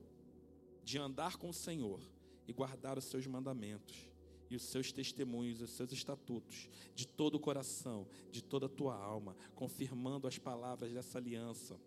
de 0.83 0.97
andar 0.97 1.37
com 1.37 1.49
o 1.49 1.53
Senhor 1.53 1.99
e 2.47 2.53
guardar 2.53 2.97
os 2.97 3.05
seus 3.05 3.27
mandamentos 3.27 4.09
e 4.49 4.55
os 4.55 4.63
seus 4.63 4.91
testemunhos, 4.91 5.61
os 5.61 5.71
seus 5.71 5.91
estatutos, 5.91 6.69
de 6.95 7.05
todo 7.05 7.35
o 7.35 7.39
coração, 7.39 8.07
de 8.31 8.41
toda 8.41 8.67
a 8.67 8.69
tua 8.69 8.95
alma, 8.95 9.35
confirmando 9.53 10.27
as 10.27 10.37
palavras 10.37 10.93
dessa 10.93 11.17
aliança 11.17 11.79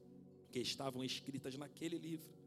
que 0.51 0.59
estavam 0.59 1.03
escritas 1.03 1.57
naquele 1.57 1.97
livro. 1.97 2.39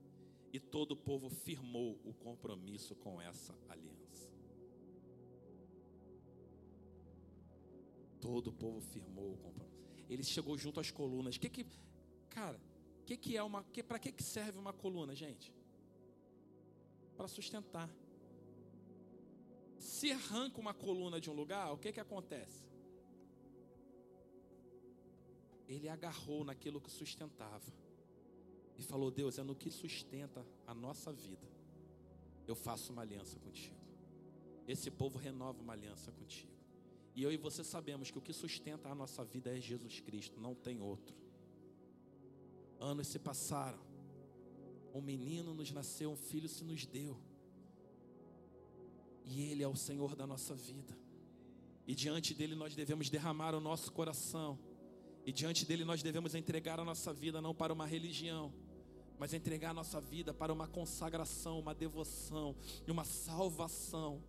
E 0.52 0.60
todo 0.60 0.92
o 0.92 0.96
povo 0.96 1.30
firmou 1.30 2.00
o 2.04 2.14
compromisso 2.14 2.94
com 2.96 3.20
essa 3.20 3.56
aliança. 3.68 4.30
Todo 8.22 8.52
o 8.52 8.54
povo 8.54 8.80
firmou 8.80 9.34
o 9.34 9.38
compromisso. 9.38 10.06
Ele 10.08 10.24
chegou 10.24 10.56
junto 10.56 10.80
às 10.80 10.92
colunas. 10.92 11.40
Que 11.40 11.50
que, 11.50 11.66
cara, 12.30 12.60
que 13.06 13.18
que 13.18 13.38
é 13.38 13.44
uma, 13.44 13.64
que 13.64 13.84
para 13.84 14.00
que 14.00 14.12
que 14.12 14.24
serve 14.24 14.58
uma 14.58 14.74
coluna, 14.74 15.14
gente? 15.16 15.54
Para 17.16 17.28
sustentar. 17.28 17.90
Se 19.78 20.12
arranca 20.12 20.60
uma 20.60 20.74
coluna 20.74 21.20
de 21.20 21.30
um 21.30 21.34
lugar, 21.34 21.72
o 21.74 21.78
que 21.78 21.92
que 21.92 22.00
acontece? 22.00 22.64
Ele 25.68 25.90
agarrou 25.90 26.44
naquilo 26.44 26.80
que 26.80 26.90
sustentava 26.90 27.72
e 28.78 28.84
falou: 28.84 29.12
Deus, 29.12 29.38
é 29.38 29.44
no 29.44 29.56
que 29.56 29.70
sustenta 29.70 30.46
a 30.66 30.74
nossa 30.74 31.12
vida. 31.12 31.48
Eu 32.48 32.56
faço 32.56 32.92
uma 32.92 33.02
aliança 33.02 33.40
contigo. 33.40 33.76
Esse 34.68 34.90
povo 34.90 35.18
renova 35.18 35.62
uma 35.62 35.74
aliança 35.74 36.12
contigo. 36.12 36.52
E 37.16 37.22
eu 37.22 37.32
e 37.32 37.38
você 37.38 37.64
sabemos 37.64 38.10
que 38.10 38.18
o 38.18 38.22
que 38.22 38.34
sustenta 38.34 38.90
a 38.90 38.96
nossa 38.96 39.24
vida 39.24 39.56
é 39.56 39.60
Jesus 39.60 40.00
Cristo, 40.00 40.40
não 40.40 40.56
tem 40.56 40.82
outro. 40.82 41.23
Anos 42.80 43.08
se 43.08 43.20
passaram, 43.20 43.80
um 44.94 45.02
menino 45.02 45.54
nos 45.54 45.72
nasceu, 45.72 46.12
um 46.12 46.16
filho 46.16 46.50
se 46.50 46.64
nos 46.64 46.86
deu, 46.86 47.18
e 49.26 49.42
Ele 49.44 49.64
é 49.64 49.68
o 49.68 49.76
Senhor 49.76 50.16
da 50.16 50.28
nossa 50.28 50.54
vida, 50.54 50.98
e 51.88 51.96
diante 51.96 52.34
dele 52.34 52.56
nós 52.56 52.76
devemos 52.76 53.10
derramar 53.10 53.56
o 53.56 53.60
nosso 53.60 53.92
coração, 53.92 54.60
e 55.26 55.32
diante 55.32 55.66
dele 55.66 55.86
nós 55.86 56.04
devemos 56.04 56.36
entregar 56.36 56.80
a 56.80 56.84
nossa 56.84 57.14
vida 57.14 57.42
não 57.42 57.56
para 57.56 57.72
uma 57.72 57.86
religião, 57.86 58.54
mas 59.18 59.34
entregar 59.34 59.70
a 59.70 59.74
nossa 59.74 60.02
vida 60.02 60.34
para 60.34 60.52
uma 60.52 60.68
consagração, 60.68 61.60
uma 61.60 61.74
devoção 61.74 62.56
e 62.86 62.92
uma 62.92 63.06
salvação 63.06 64.22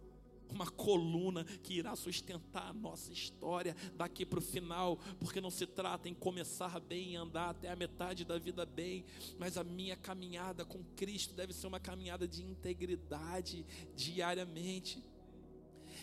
uma 0.50 0.70
coluna 0.70 1.44
que 1.62 1.74
irá 1.74 1.96
sustentar 1.96 2.68
a 2.68 2.72
nossa 2.72 3.12
história 3.12 3.76
daqui 3.96 4.24
para 4.24 4.38
o 4.38 4.42
final, 4.42 4.98
porque 5.18 5.40
não 5.40 5.50
se 5.50 5.66
trata 5.66 6.08
em 6.08 6.14
começar 6.14 6.78
bem 6.80 7.12
e 7.12 7.16
andar 7.16 7.50
até 7.50 7.70
a 7.70 7.76
metade 7.76 8.24
da 8.24 8.38
vida 8.38 8.64
bem, 8.64 9.04
mas 9.38 9.56
a 9.56 9.64
minha 9.64 9.96
caminhada 9.96 10.64
com 10.64 10.82
Cristo 10.96 11.34
deve 11.34 11.52
ser 11.52 11.66
uma 11.66 11.80
caminhada 11.80 12.26
de 12.26 12.42
integridade 12.42 13.64
diariamente. 13.96 15.02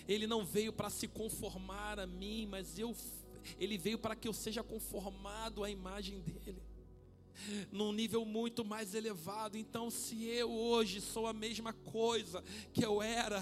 Ele 0.08 0.28
não 0.28 0.46
veio 0.46 0.74
para 0.74 0.90
se 0.90 1.08
conformar 1.08 2.00
a 2.00 2.08
mim, 2.08 2.48
mas 2.50 2.78
eu 2.78 2.96
ele 3.60 3.76
veio 3.76 3.98
para 3.98 4.16
que 4.16 4.28
eu 4.28 4.34
seja 4.34 4.62
conformado 4.62 5.64
à 5.64 5.70
imagem 5.70 6.20
dele 6.22 6.62
num 7.72 7.92
nível 7.92 8.26
muito 8.26 8.64
mais 8.64 8.94
elevado. 8.94 9.58
Então, 9.58 9.90
se 9.90 10.26
eu 10.26 10.52
hoje 10.52 11.02
sou 11.02 11.28
a 11.28 11.34
mesma 11.34 11.74
coisa 11.74 12.44
que 12.74 12.84
eu 12.84 13.02
era 13.02 13.42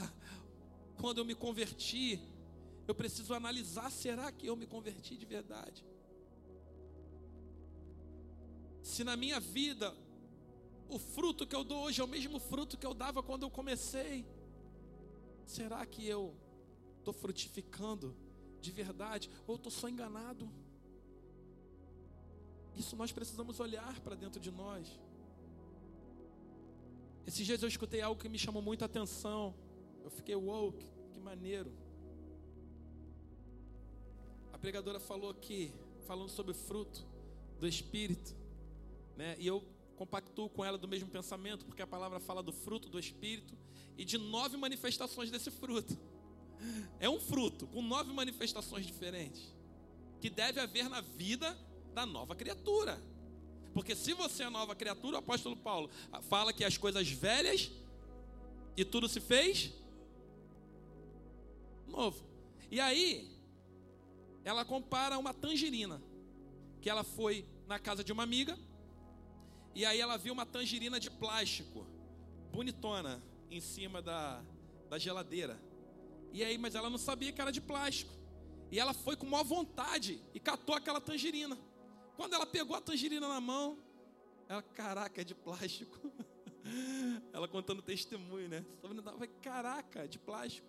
quando 1.00 1.20
eu 1.20 1.26
me 1.26 1.34
converti, 1.34 2.20
eu 2.88 2.93
preciso 2.93 3.34
analisar: 3.34 3.89
será 3.91 4.32
que 4.32 4.47
eu 4.47 4.56
me 4.56 4.68
converti 4.68 5.16
de 5.18 5.26
verdade? 5.26 5.86
Se 8.84 9.04
na 9.04 9.16
minha 9.16 9.39
vida 9.39 9.95
o 10.89 10.97
fruto 10.97 11.45
que 11.47 11.56
eu 11.56 11.64
dou 11.64 11.84
hoje 11.84 12.02
é 12.02 12.04
o 12.04 12.08
mesmo 12.08 12.39
fruto 12.39 12.78
que 12.78 12.86
eu 12.86 12.93
dava 12.93 13.22
quando 13.24 13.43
eu 13.43 13.50
comecei, 13.50 14.26
será 15.45 15.86
que 15.86 16.06
eu 16.06 16.36
estou 16.97 17.14
frutificando 17.14 18.16
de 18.60 18.72
verdade 18.72 19.30
ou 19.47 19.56
estou 19.56 19.72
só 19.72 19.88
enganado? 19.88 20.50
Isso 22.76 22.95
nós 22.95 23.12
precisamos 23.12 23.60
olhar 23.60 24.00
para 24.02 24.16
dentro 24.16 24.39
de 24.39 24.52
nós. 24.52 25.00
Esses 27.28 27.45
dias 27.45 27.62
eu 27.62 27.70
escutei 27.70 28.02
algo 28.02 28.20
que 28.20 28.30
me 28.30 28.39
chamou 28.39 28.62
muita 28.62 28.86
atenção. 28.86 29.54
Eu 30.04 30.10
fiquei, 30.10 30.36
uou, 30.36 30.72
que, 30.72 30.86
que 31.14 31.20
maneiro. 31.20 31.72
A 34.54 34.58
pregadora 34.58 35.00
falou 35.00 35.30
aqui, 35.30 35.72
falando 36.06 36.30
sobre 36.30 36.54
fruto 36.54 37.06
do 37.60 37.68
Espírito, 37.68 38.36
né? 39.16 39.36
E 39.39 39.47
eu 39.47 39.64
compactuo 39.95 40.50
com 40.50 40.64
ela 40.64 40.78
do 40.78 40.88
mesmo 40.88 41.10
pensamento, 41.10 41.66
porque 41.66 41.82
a 41.82 41.88
palavra 41.88 42.20
fala 42.20 42.41
do 42.41 42.54
fruto 42.54 42.88
do 42.89 42.97
Espírito 42.97 43.54
e 43.97 44.06
de 44.06 44.18
nove 44.18 44.56
manifestações 44.56 45.30
desse 45.30 45.52
fruto. 45.52 45.97
É 47.00 47.10
um 47.10 47.20
fruto 47.20 47.68
com 47.68 47.82
nove 47.82 48.12
manifestações 48.14 48.86
diferentes 48.86 49.54
que 50.20 50.30
deve 50.30 50.60
haver 50.60 50.89
na 50.89 51.02
vida 51.02 51.58
da 51.93 52.06
nova 52.06 52.36
criatura. 52.36 53.02
Porque 53.74 53.95
se 53.95 54.14
você 54.14 54.43
é 54.43 54.50
nova 54.50 54.76
criatura, 54.76 55.18
o 55.18 55.20
apóstolo 55.20 55.56
Paulo 55.56 55.89
fala 56.24 56.52
que 56.52 56.64
as 56.64 56.78
coisas 56.78 57.10
velhas 57.10 57.72
e 58.76 58.84
tudo 58.84 59.08
se 59.08 59.20
fez 59.20 59.74
novo. 61.89 62.23
E 62.71 62.79
aí, 62.79 63.29
ela 64.43 64.63
compara 64.63 65.17
uma 65.17 65.33
tangerina, 65.33 66.01
que 66.81 66.89
ela 66.89 67.03
foi 67.03 67.45
na 67.67 67.77
casa 67.77 68.03
de 68.03 68.11
uma 68.11 68.23
amiga, 68.23 68.57
e 69.75 69.85
aí 69.85 69.99
ela 69.99 70.17
viu 70.17 70.33
uma 70.33 70.45
tangerina 70.45 70.99
de 70.99 71.09
plástico, 71.09 71.85
bonitona, 72.51 73.21
em 73.49 73.59
cima 73.59 74.01
da, 74.01 74.43
da 74.89 74.97
geladeira. 74.97 75.59
E 76.31 76.43
aí, 76.43 76.57
mas 76.57 76.75
ela 76.75 76.89
não 76.89 76.97
sabia 76.97 77.31
que 77.31 77.41
era 77.41 77.51
de 77.51 77.61
plástico. 77.61 78.13
E 78.71 78.79
ela 78.79 78.93
foi 78.93 79.15
com 79.15 79.25
maior 79.25 79.43
vontade 79.43 80.21
e 80.33 80.39
catou 80.39 80.75
aquela 80.75 81.01
tangerina. 81.01 81.57
Quando 82.15 82.33
ela 82.33 82.45
pegou 82.45 82.75
a 82.75 82.81
tangerina 82.81 83.27
na 83.27 83.41
mão, 83.41 83.79
ela, 84.47 84.61
caraca, 84.61 85.21
é 85.21 85.23
de 85.23 85.33
plástico. 85.33 85.97
ela 87.33 87.47
contando 87.47 87.81
testemunho, 87.81 88.47
né? 88.47 88.65
Caraca, 89.41 90.07
de 90.07 90.19
plástico. 90.19 90.67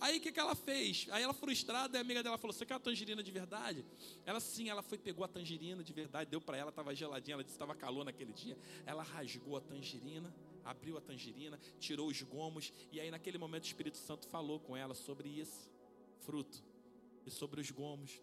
Aí 0.00 0.18
o 0.18 0.20
que, 0.20 0.32
que 0.32 0.40
ela 0.40 0.54
fez? 0.54 1.06
Aí 1.10 1.22
ela 1.22 1.32
frustrada, 1.32 1.96
a 1.98 2.00
amiga 2.00 2.22
dela 2.22 2.36
falou: 2.36 2.52
Você 2.52 2.66
quer 2.66 2.74
a 2.74 2.78
tangerina 2.78 3.22
de 3.22 3.30
verdade? 3.30 3.84
Ela 4.26 4.40
sim, 4.40 4.68
ela 4.68 4.82
foi, 4.82 4.98
pegou 4.98 5.24
a 5.24 5.28
tangerina 5.28 5.82
de 5.82 5.92
verdade, 5.92 6.30
deu 6.30 6.40
para 6.40 6.56
ela, 6.56 6.70
estava 6.70 6.94
geladinha, 6.94 7.34
ela 7.34 7.42
disse 7.42 7.56
que 7.56 7.62
estava 7.62 7.74
calor 7.78 8.04
naquele 8.04 8.32
dia. 8.32 8.56
Ela 8.84 9.02
rasgou 9.02 9.56
a 9.56 9.60
tangerina, 9.60 10.34
abriu 10.64 10.96
a 10.96 11.00
tangerina, 11.00 11.58
tirou 11.78 12.08
os 12.08 12.20
gomos, 12.22 12.72
e 12.90 13.00
aí 13.00 13.10
naquele 13.10 13.38
momento 13.38 13.64
o 13.64 13.66
Espírito 13.66 13.98
Santo 13.98 14.26
falou 14.28 14.58
com 14.60 14.76
ela 14.76 14.94
sobre 14.94 15.28
isso, 15.28 15.70
fruto, 16.20 16.62
e 17.26 17.30
sobre 17.30 17.60
os 17.60 17.70
gomos, 17.70 18.20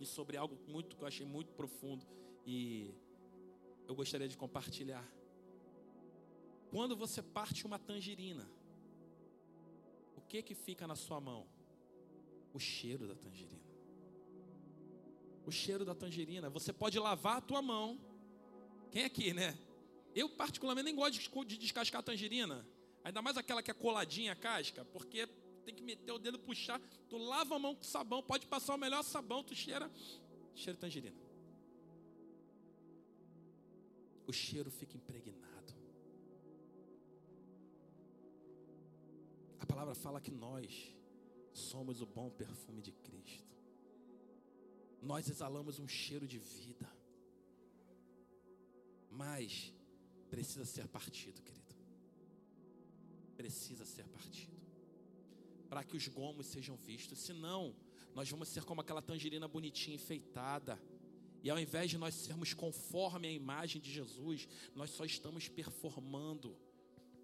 e 0.00 0.06
sobre 0.06 0.36
algo 0.36 0.56
muito 0.66 0.96
que 0.96 1.02
eu 1.02 1.08
achei 1.08 1.26
muito 1.26 1.52
profundo. 1.52 2.06
E 2.46 2.94
eu 3.86 3.94
gostaria 3.94 4.28
de 4.28 4.36
compartilhar. 4.36 5.06
Quando 6.70 6.96
você 6.96 7.22
parte 7.22 7.66
uma 7.66 7.78
tangerina, 7.78 8.48
que 10.28 10.42
que 10.42 10.54
fica 10.54 10.86
na 10.86 10.94
sua 10.94 11.20
mão? 11.20 11.46
O 12.52 12.58
cheiro 12.58 13.06
da 13.06 13.14
tangerina. 13.14 13.68
O 15.46 15.50
cheiro 15.50 15.84
da 15.84 15.94
tangerina. 15.94 16.50
Você 16.50 16.72
pode 16.72 16.98
lavar 16.98 17.38
a 17.38 17.40
tua 17.40 17.62
mão. 17.62 17.98
Quem 18.90 19.04
aqui, 19.04 19.32
né? 19.32 19.58
Eu 20.14 20.28
particularmente 20.28 20.84
nem 20.84 20.94
gosto 20.94 21.44
de 21.44 21.56
descascar 21.56 22.00
a 22.00 22.02
tangerina. 22.02 22.66
Ainda 23.02 23.22
mais 23.22 23.36
aquela 23.36 23.62
que 23.62 23.70
é 23.70 23.74
coladinha 23.74 24.32
a 24.32 24.36
casca, 24.36 24.84
porque 24.84 25.26
tem 25.64 25.74
que 25.74 25.82
meter 25.82 26.12
o 26.12 26.18
dedo 26.18 26.38
puxar. 26.38 26.80
Tu 27.08 27.16
lava 27.16 27.56
a 27.56 27.58
mão 27.58 27.74
com 27.74 27.82
sabão, 27.82 28.22
pode 28.22 28.46
passar 28.46 28.74
o 28.74 28.78
melhor 28.78 29.02
sabão, 29.02 29.42
tu 29.42 29.54
cheira, 29.54 29.90
cheira 30.54 30.78
tangerina. 30.78 31.16
O 34.26 34.32
cheiro 34.32 34.70
fica 34.70 34.96
impregnado. 34.96 35.72
Palavra 39.78 39.94
fala 39.94 40.20
que 40.20 40.32
nós 40.32 40.92
somos 41.52 42.00
o 42.00 42.06
bom 42.06 42.28
perfume 42.30 42.82
de 42.82 42.90
Cristo. 42.90 43.56
Nós 45.00 45.30
exalamos 45.30 45.78
um 45.78 45.86
cheiro 45.86 46.26
de 46.26 46.36
vida. 46.36 46.88
Mas 49.08 49.72
precisa 50.28 50.64
ser 50.64 50.88
partido, 50.88 51.40
querido. 51.42 51.76
Precisa 53.36 53.84
ser 53.84 54.08
partido. 54.08 54.58
Para 55.68 55.84
que 55.84 55.96
os 55.96 56.08
gomos 56.08 56.46
sejam 56.48 56.74
vistos. 56.74 57.20
Senão, 57.20 57.72
nós 58.16 58.28
vamos 58.28 58.48
ser 58.48 58.64
como 58.64 58.80
aquela 58.80 59.00
tangerina 59.00 59.46
bonitinha, 59.46 59.94
enfeitada. 59.94 60.76
E 61.40 61.48
ao 61.48 61.58
invés 61.58 61.88
de 61.88 61.98
nós 61.98 62.16
sermos 62.16 62.52
conforme 62.52 63.28
a 63.28 63.32
imagem 63.32 63.80
de 63.80 63.92
Jesus, 63.92 64.48
nós 64.74 64.90
só 64.90 65.04
estamos 65.04 65.48
performando 65.48 66.58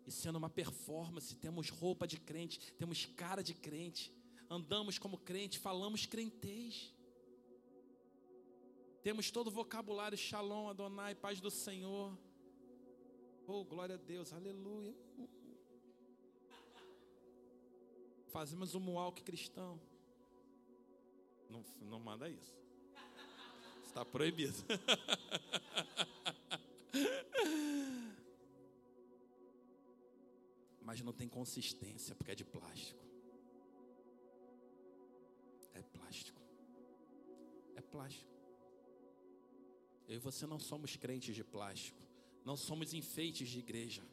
e 0.06 0.12
sendo 0.12 0.36
uma 0.36 0.50
performance, 0.50 1.34
temos 1.36 1.70
roupa 1.70 2.06
de 2.06 2.18
crente, 2.18 2.72
temos 2.74 3.06
cara 3.06 3.42
de 3.42 3.54
crente, 3.54 4.12
andamos 4.50 4.98
como 4.98 5.18
crente, 5.18 5.58
falamos 5.58 6.06
crentez. 6.06 6.92
Temos 9.02 9.30
todo 9.30 9.48
o 9.48 9.50
vocabulário 9.50 10.16
Shalom, 10.16 10.68
Adonai, 10.68 11.14
paz 11.14 11.40
do 11.40 11.50
Senhor. 11.50 12.16
Oh, 13.46 13.64
glória 13.64 13.96
a 13.96 13.98
Deus, 13.98 14.32
aleluia. 14.32 14.94
Fazemos 18.28 18.74
um 18.74 18.90
walk 18.92 19.22
cristão. 19.22 19.80
Não, 21.50 21.64
não 21.82 22.00
manda 22.00 22.28
isso. 22.28 22.58
Está 23.84 24.04
proibido. 24.04 24.56
mas 30.94 31.02
não 31.02 31.12
tem 31.12 31.28
consistência 31.28 32.14
porque 32.14 32.30
é 32.30 32.34
de 32.36 32.44
plástico. 32.44 33.04
É 35.72 35.82
plástico. 35.82 36.40
É 37.74 37.80
plástico. 37.80 38.32
Eu 40.06 40.14
e 40.14 40.18
você 40.18 40.46
não 40.46 40.60
somos 40.60 40.94
crentes 40.94 41.34
de 41.34 41.42
plástico. 41.42 42.00
Não 42.44 42.56
somos 42.56 42.94
enfeites 42.94 43.48
de 43.48 43.58
igreja. 43.58 44.04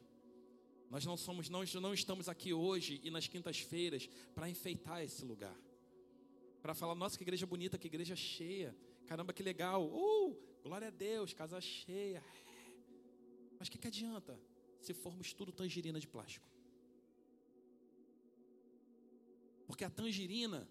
Nós 0.90 1.06
não 1.06 1.16
somos, 1.16 1.48
não, 1.48 1.62
não 1.80 1.94
estamos 1.94 2.28
aqui 2.28 2.52
hoje 2.52 3.00
e 3.04 3.12
nas 3.12 3.28
quintas-feiras 3.28 4.08
para 4.34 4.50
enfeitar 4.50 5.04
esse 5.04 5.24
lugar. 5.24 5.56
Para 6.60 6.74
falar, 6.74 6.96
nossa, 6.96 7.16
que 7.16 7.22
igreja 7.22 7.46
bonita, 7.46 7.78
que 7.78 7.86
igreja 7.86 8.16
cheia. 8.16 8.76
Caramba, 9.06 9.32
que 9.32 9.44
legal. 9.44 9.86
Uh, 9.86 10.36
glória 10.64 10.88
a 10.88 10.90
Deus, 10.90 11.32
casa 11.32 11.60
cheia. 11.60 12.24
Mas 13.56 13.68
o 13.68 13.70
que, 13.70 13.78
que 13.78 13.86
adianta 13.86 14.36
se 14.80 14.92
formos 14.92 15.32
tudo 15.32 15.52
tangerina 15.52 16.00
de 16.00 16.08
plástico? 16.08 16.51
Porque 19.72 19.84
a 19.84 19.90
tangerina, 19.90 20.68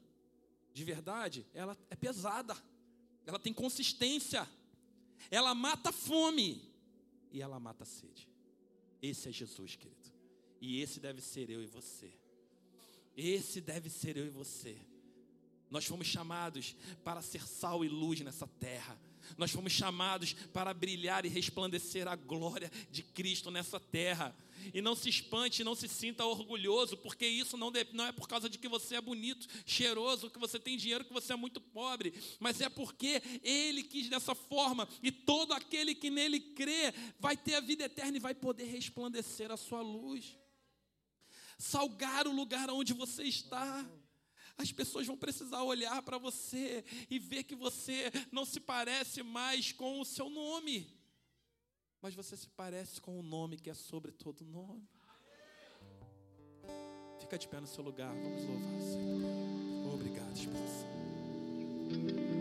de 0.72 0.84
verdade, 0.84 1.44
ela 1.56 1.76
é 1.90 1.96
pesada. 1.96 2.56
Ela 3.26 3.40
tem 3.40 3.52
consistência. 3.52 4.48
Ela 5.32 5.56
mata 5.56 5.90
a 5.90 5.92
fome. 5.92 6.72
E 7.32 7.42
ela 7.42 7.60
mata 7.60 7.82
a 7.82 7.86
sede. 7.88 8.30
Esse 9.02 9.30
é 9.30 9.32
Jesus, 9.32 9.76
querido. 9.76 10.12
E 10.62 10.80
esse 10.80 11.00
deve 11.00 11.20
ser 11.20 11.50
eu 11.50 11.64
e 11.64 11.66
você. 11.66 12.14
Esse 13.18 13.60
deve 13.60 13.90
ser 13.90 14.18
eu 14.18 14.28
e 14.28 14.30
você. 14.30 14.78
Nós 15.72 15.84
fomos 15.84 16.06
chamados 16.06 16.76
para 17.04 17.24
ser 17.24 17.48
sal 17.48 17.84
e 17.84 17.90
luz 17.90 18.22
nessa 18.22 18.46
terra. 18.46 19.02
Nós 19.36 19.50
fomos 19.50 19.72
chamados 19.72 20.34
para 20.54 20.76
brilhar 20.76 21.26
e 21.26 21.30
resplandecer 21.30 22.08
a 22.08 22.16
glória 22.16 22.72
de 22.92 23.02
Cristo 23.02 23.50
nessa 23.50 23.80
terra. 23.80 24.36
E 24.74 24.82
não 24.82 24.96
se 24.96 25.10
espante, 25.10 25.64
não 25.64 25.76
se 25.76 25.88
sinta 25.88 26.26
orgulhoso, 26.26 26.98
porque 26.98 27.26
isso 27.26 27.58
não, 27.58 27.72
não 27.94 28.06
é 28.06 28.12
por 28.12 28.28
causa 28.28 28.50
de 28.50 28.58
que 28.58 28.68
você 28.68 28.96
é 28.96 29.02
bonito, 29.02 29.48
cheiroso, 29.66 30.30
que 30.30 30.40
você 30.40 30.60
tem 30.60 30.78
dinheiro, 30.78 31.06
que 31.06 31.14
você 31.14 31.34
é 31.34 31.36
muito 31.36 31.60
pobre, 31.60 32.14
mas 32.40 32.62
é 32.62 32.70
porque 32.70 33.22
Ele 33.44 33.84
quis 33.84 34.10
dessa 34.10 34.36
forma, 34.36 34.88
e 35.02 35.12
todo 35.12 35.54
aquele 35.54 35.96
que 35.96 36.10
nele 36.10 36.40
crê 36.40 36.94
vai 37.20 37.36
ter 37.36 37.56
a 37.56 37.60
vida 37.60 37.86
eterna 37.86 38.18
e 38.18 38.22
vai 38.22 38.36
poder 38.36 38.66
resplandecer 38.66 39.52
a 39.52 39.58
sua 39.58 39.82
luz. 39.82 40.38
Salgar 41.58 42.28
o 42.28 42.36
lugar 42.36 42.70
onde 42.70 42.94
você 42.94 43.24
está. 43.24 43.88
As 44.58 44.72
pessoas 44.72 45.08
vão 45.08 45.18
precisar 45.18 45.64
olhar 45.64 46.02
para 46.02 46.18
você 46.18 46.84
e 47.10 47.18
ver 47.18 47.44
que 47.44 47.56
você 47.56 48.12
não 48.32 48.46
se 48.46 48.60
parece 48.60 49.24
mais 49.24 49.72
com 49.72 50.00
o 50.00 50.06
seu 50.06 50.30
nome 50.30 51.01
mas 52.02 52.16
você 52.16 52.36
se 52.36 52.50
parece 52.50 53.00
com 53.00 53.20
o 53.20 53.24
nome 53.24 53.58
que 53.58 53.70
é 53.70 53.74
sobre 53.74 54.12
todo 54.12 54.44
nome. 54.44 54.88
Fica 57.20 57.38
de 57.38 57.48
pé 57.48 57.60
no 57.60 57.68
seu 57.68 57.84
lugar, 57.84 58.14
vamos 58.14 58.44
louvar 58.46 58.82
Senhor. 58.82 59.94
Obrigado, 59.94 60.36
Espírito 60.36 60.68
Santo. 60.68 62.41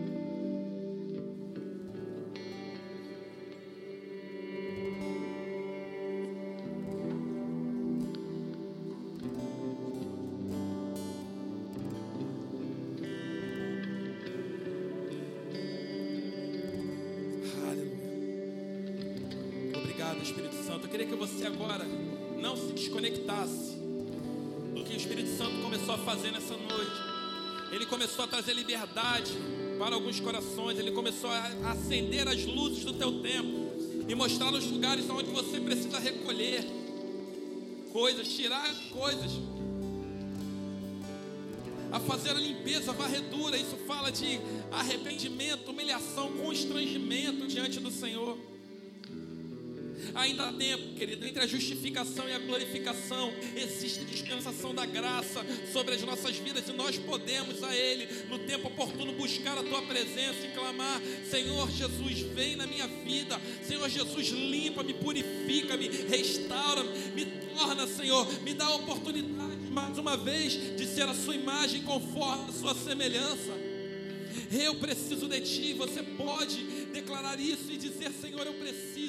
Desconectasse 22.91 23.77
do 24.75 24.85
que 24.85 24.95
o 24.95 24.97
Espírito 24.97 25.37
Santo 25.37 25.63
começou 25.63 25.95
a 25.95 25.99
fazer 25.99 26.31
nessa 26.33 26.57
noite. 26.57 26.91
Ele 27.73 27.87
começou 27.87 28.25
a 28.25 28.29
trazer 28.29 28.53
liberdade 28.53 29.33
para 29.79 29.95
alguns 29.95 30.19
corações, 30.19 30.79
ele 30.79 30.91
começou 30.91 31.31
a 31.31 31.71
acender 31.71 32.27
as 32.29 32.45
luzes 32.45 32.85
do 32.85 32.93
teu 32.93 33.23
tempo 33.23 33.71
e 34.09 34.15
mostrar 34.15 34.53
os 34.53 34.65
lugares 34.67 35.09
onde 35.09 35.31
você 35.31 35.61
precisa 35.61 35.99
recolher 35.99 36.65
coisas, 37.93 38.29
tirar 38.29 38.75
coisas, 38.91 39.33
a 41.93 42.01
fazer 42.01 42.31
a 42.31 42.35
limpeza, 42.35 42.91
a 42.91 42.95
varredura. 42.95 43.57
Isso 43.57 43.77
fala 43.87 44.11
de 44.11 44.41
arrependimento, 44.73 45.71
humilhação, 45.71 46.33
constrangimento 46.33 47.47
diante 47.47 47.79
do 47.79 47.91
Senhor. 47.91 48.37
Ainda 50.15 50.49
há 50.49 50.53
tempo, 50.53 50.95
querido, 50.95 51.27
entre 51.27 51.43
a 51.43 51.47
justificação 51.47 52.29
e 52.29 52.33
a 52.33 52.39
glorificação, 52.39 53.33
existe 53.57 54.05
dispensação 54.05 54.75
da 54.75 54.85
graça 54.85 55.45
sobre 55.73 55.95
as 55.95 56.03
nossas 56.03 56.37
vidas 56.37 56.69
e 56.69 56.73
nós 56.73 56.99
podemos 56.99 57.63
a 57.63 57.75
Ele, 57.75 58.09
no 58.29 58.39
tempo 58.41 58.69
oportuno, 58.69 59.13
buscar 59.13 59.57
a 59.59 59.63
Tua 59.63 59.83
presença 59.83 60.47
e 60.47 60.53
clamar: 60.53 61.01
Senhor 61.29 61.71
Jesus, 61.71 62.21
vem 62.35 62.57
na 62.57 62.67
minha 62.67 62.87
vida, 62.87 63.41
Senhor 63.63 63.89
Jesus, 63.89 64.29
limpa-me, 64.29 64.95
purifica-me, 64.95 65.89
restaura-me, 65.89 66.91
me 67.15 67.27
torna, 67.55 67.87
Senhor, 67.87 68.27
me 68.43 68.55
dá 68.55 68.67
a 68.67 68.77
oportunidade 68.77 69.71
mais 69.71 69.99
uma 69.99 70.17
vez 70.17 70.77
de 70.77 70.87
ser 70.87 71.09
a 71.09 71.15
Sua 71.15 71.35
imagem 71.35 71.83
conforme 71.83 72.49
a 72.49 72.53
Sua 72.53 72.75
semelhança. 72.75 73.71
Eu 74.51 74.75
preciso 74.77 75.29
de 75.29 75.41
Ti, 75.41 75.73
você 75.75 76.03
pode 76.03 76.63
declarar 76.93 77.39
isso 77.39 77.71
e 77.71 77.77
dizer: 77.77 78.11
Senhor, 78.13 78.47
eu 78.47 78.55
preciso. 78.55 79.00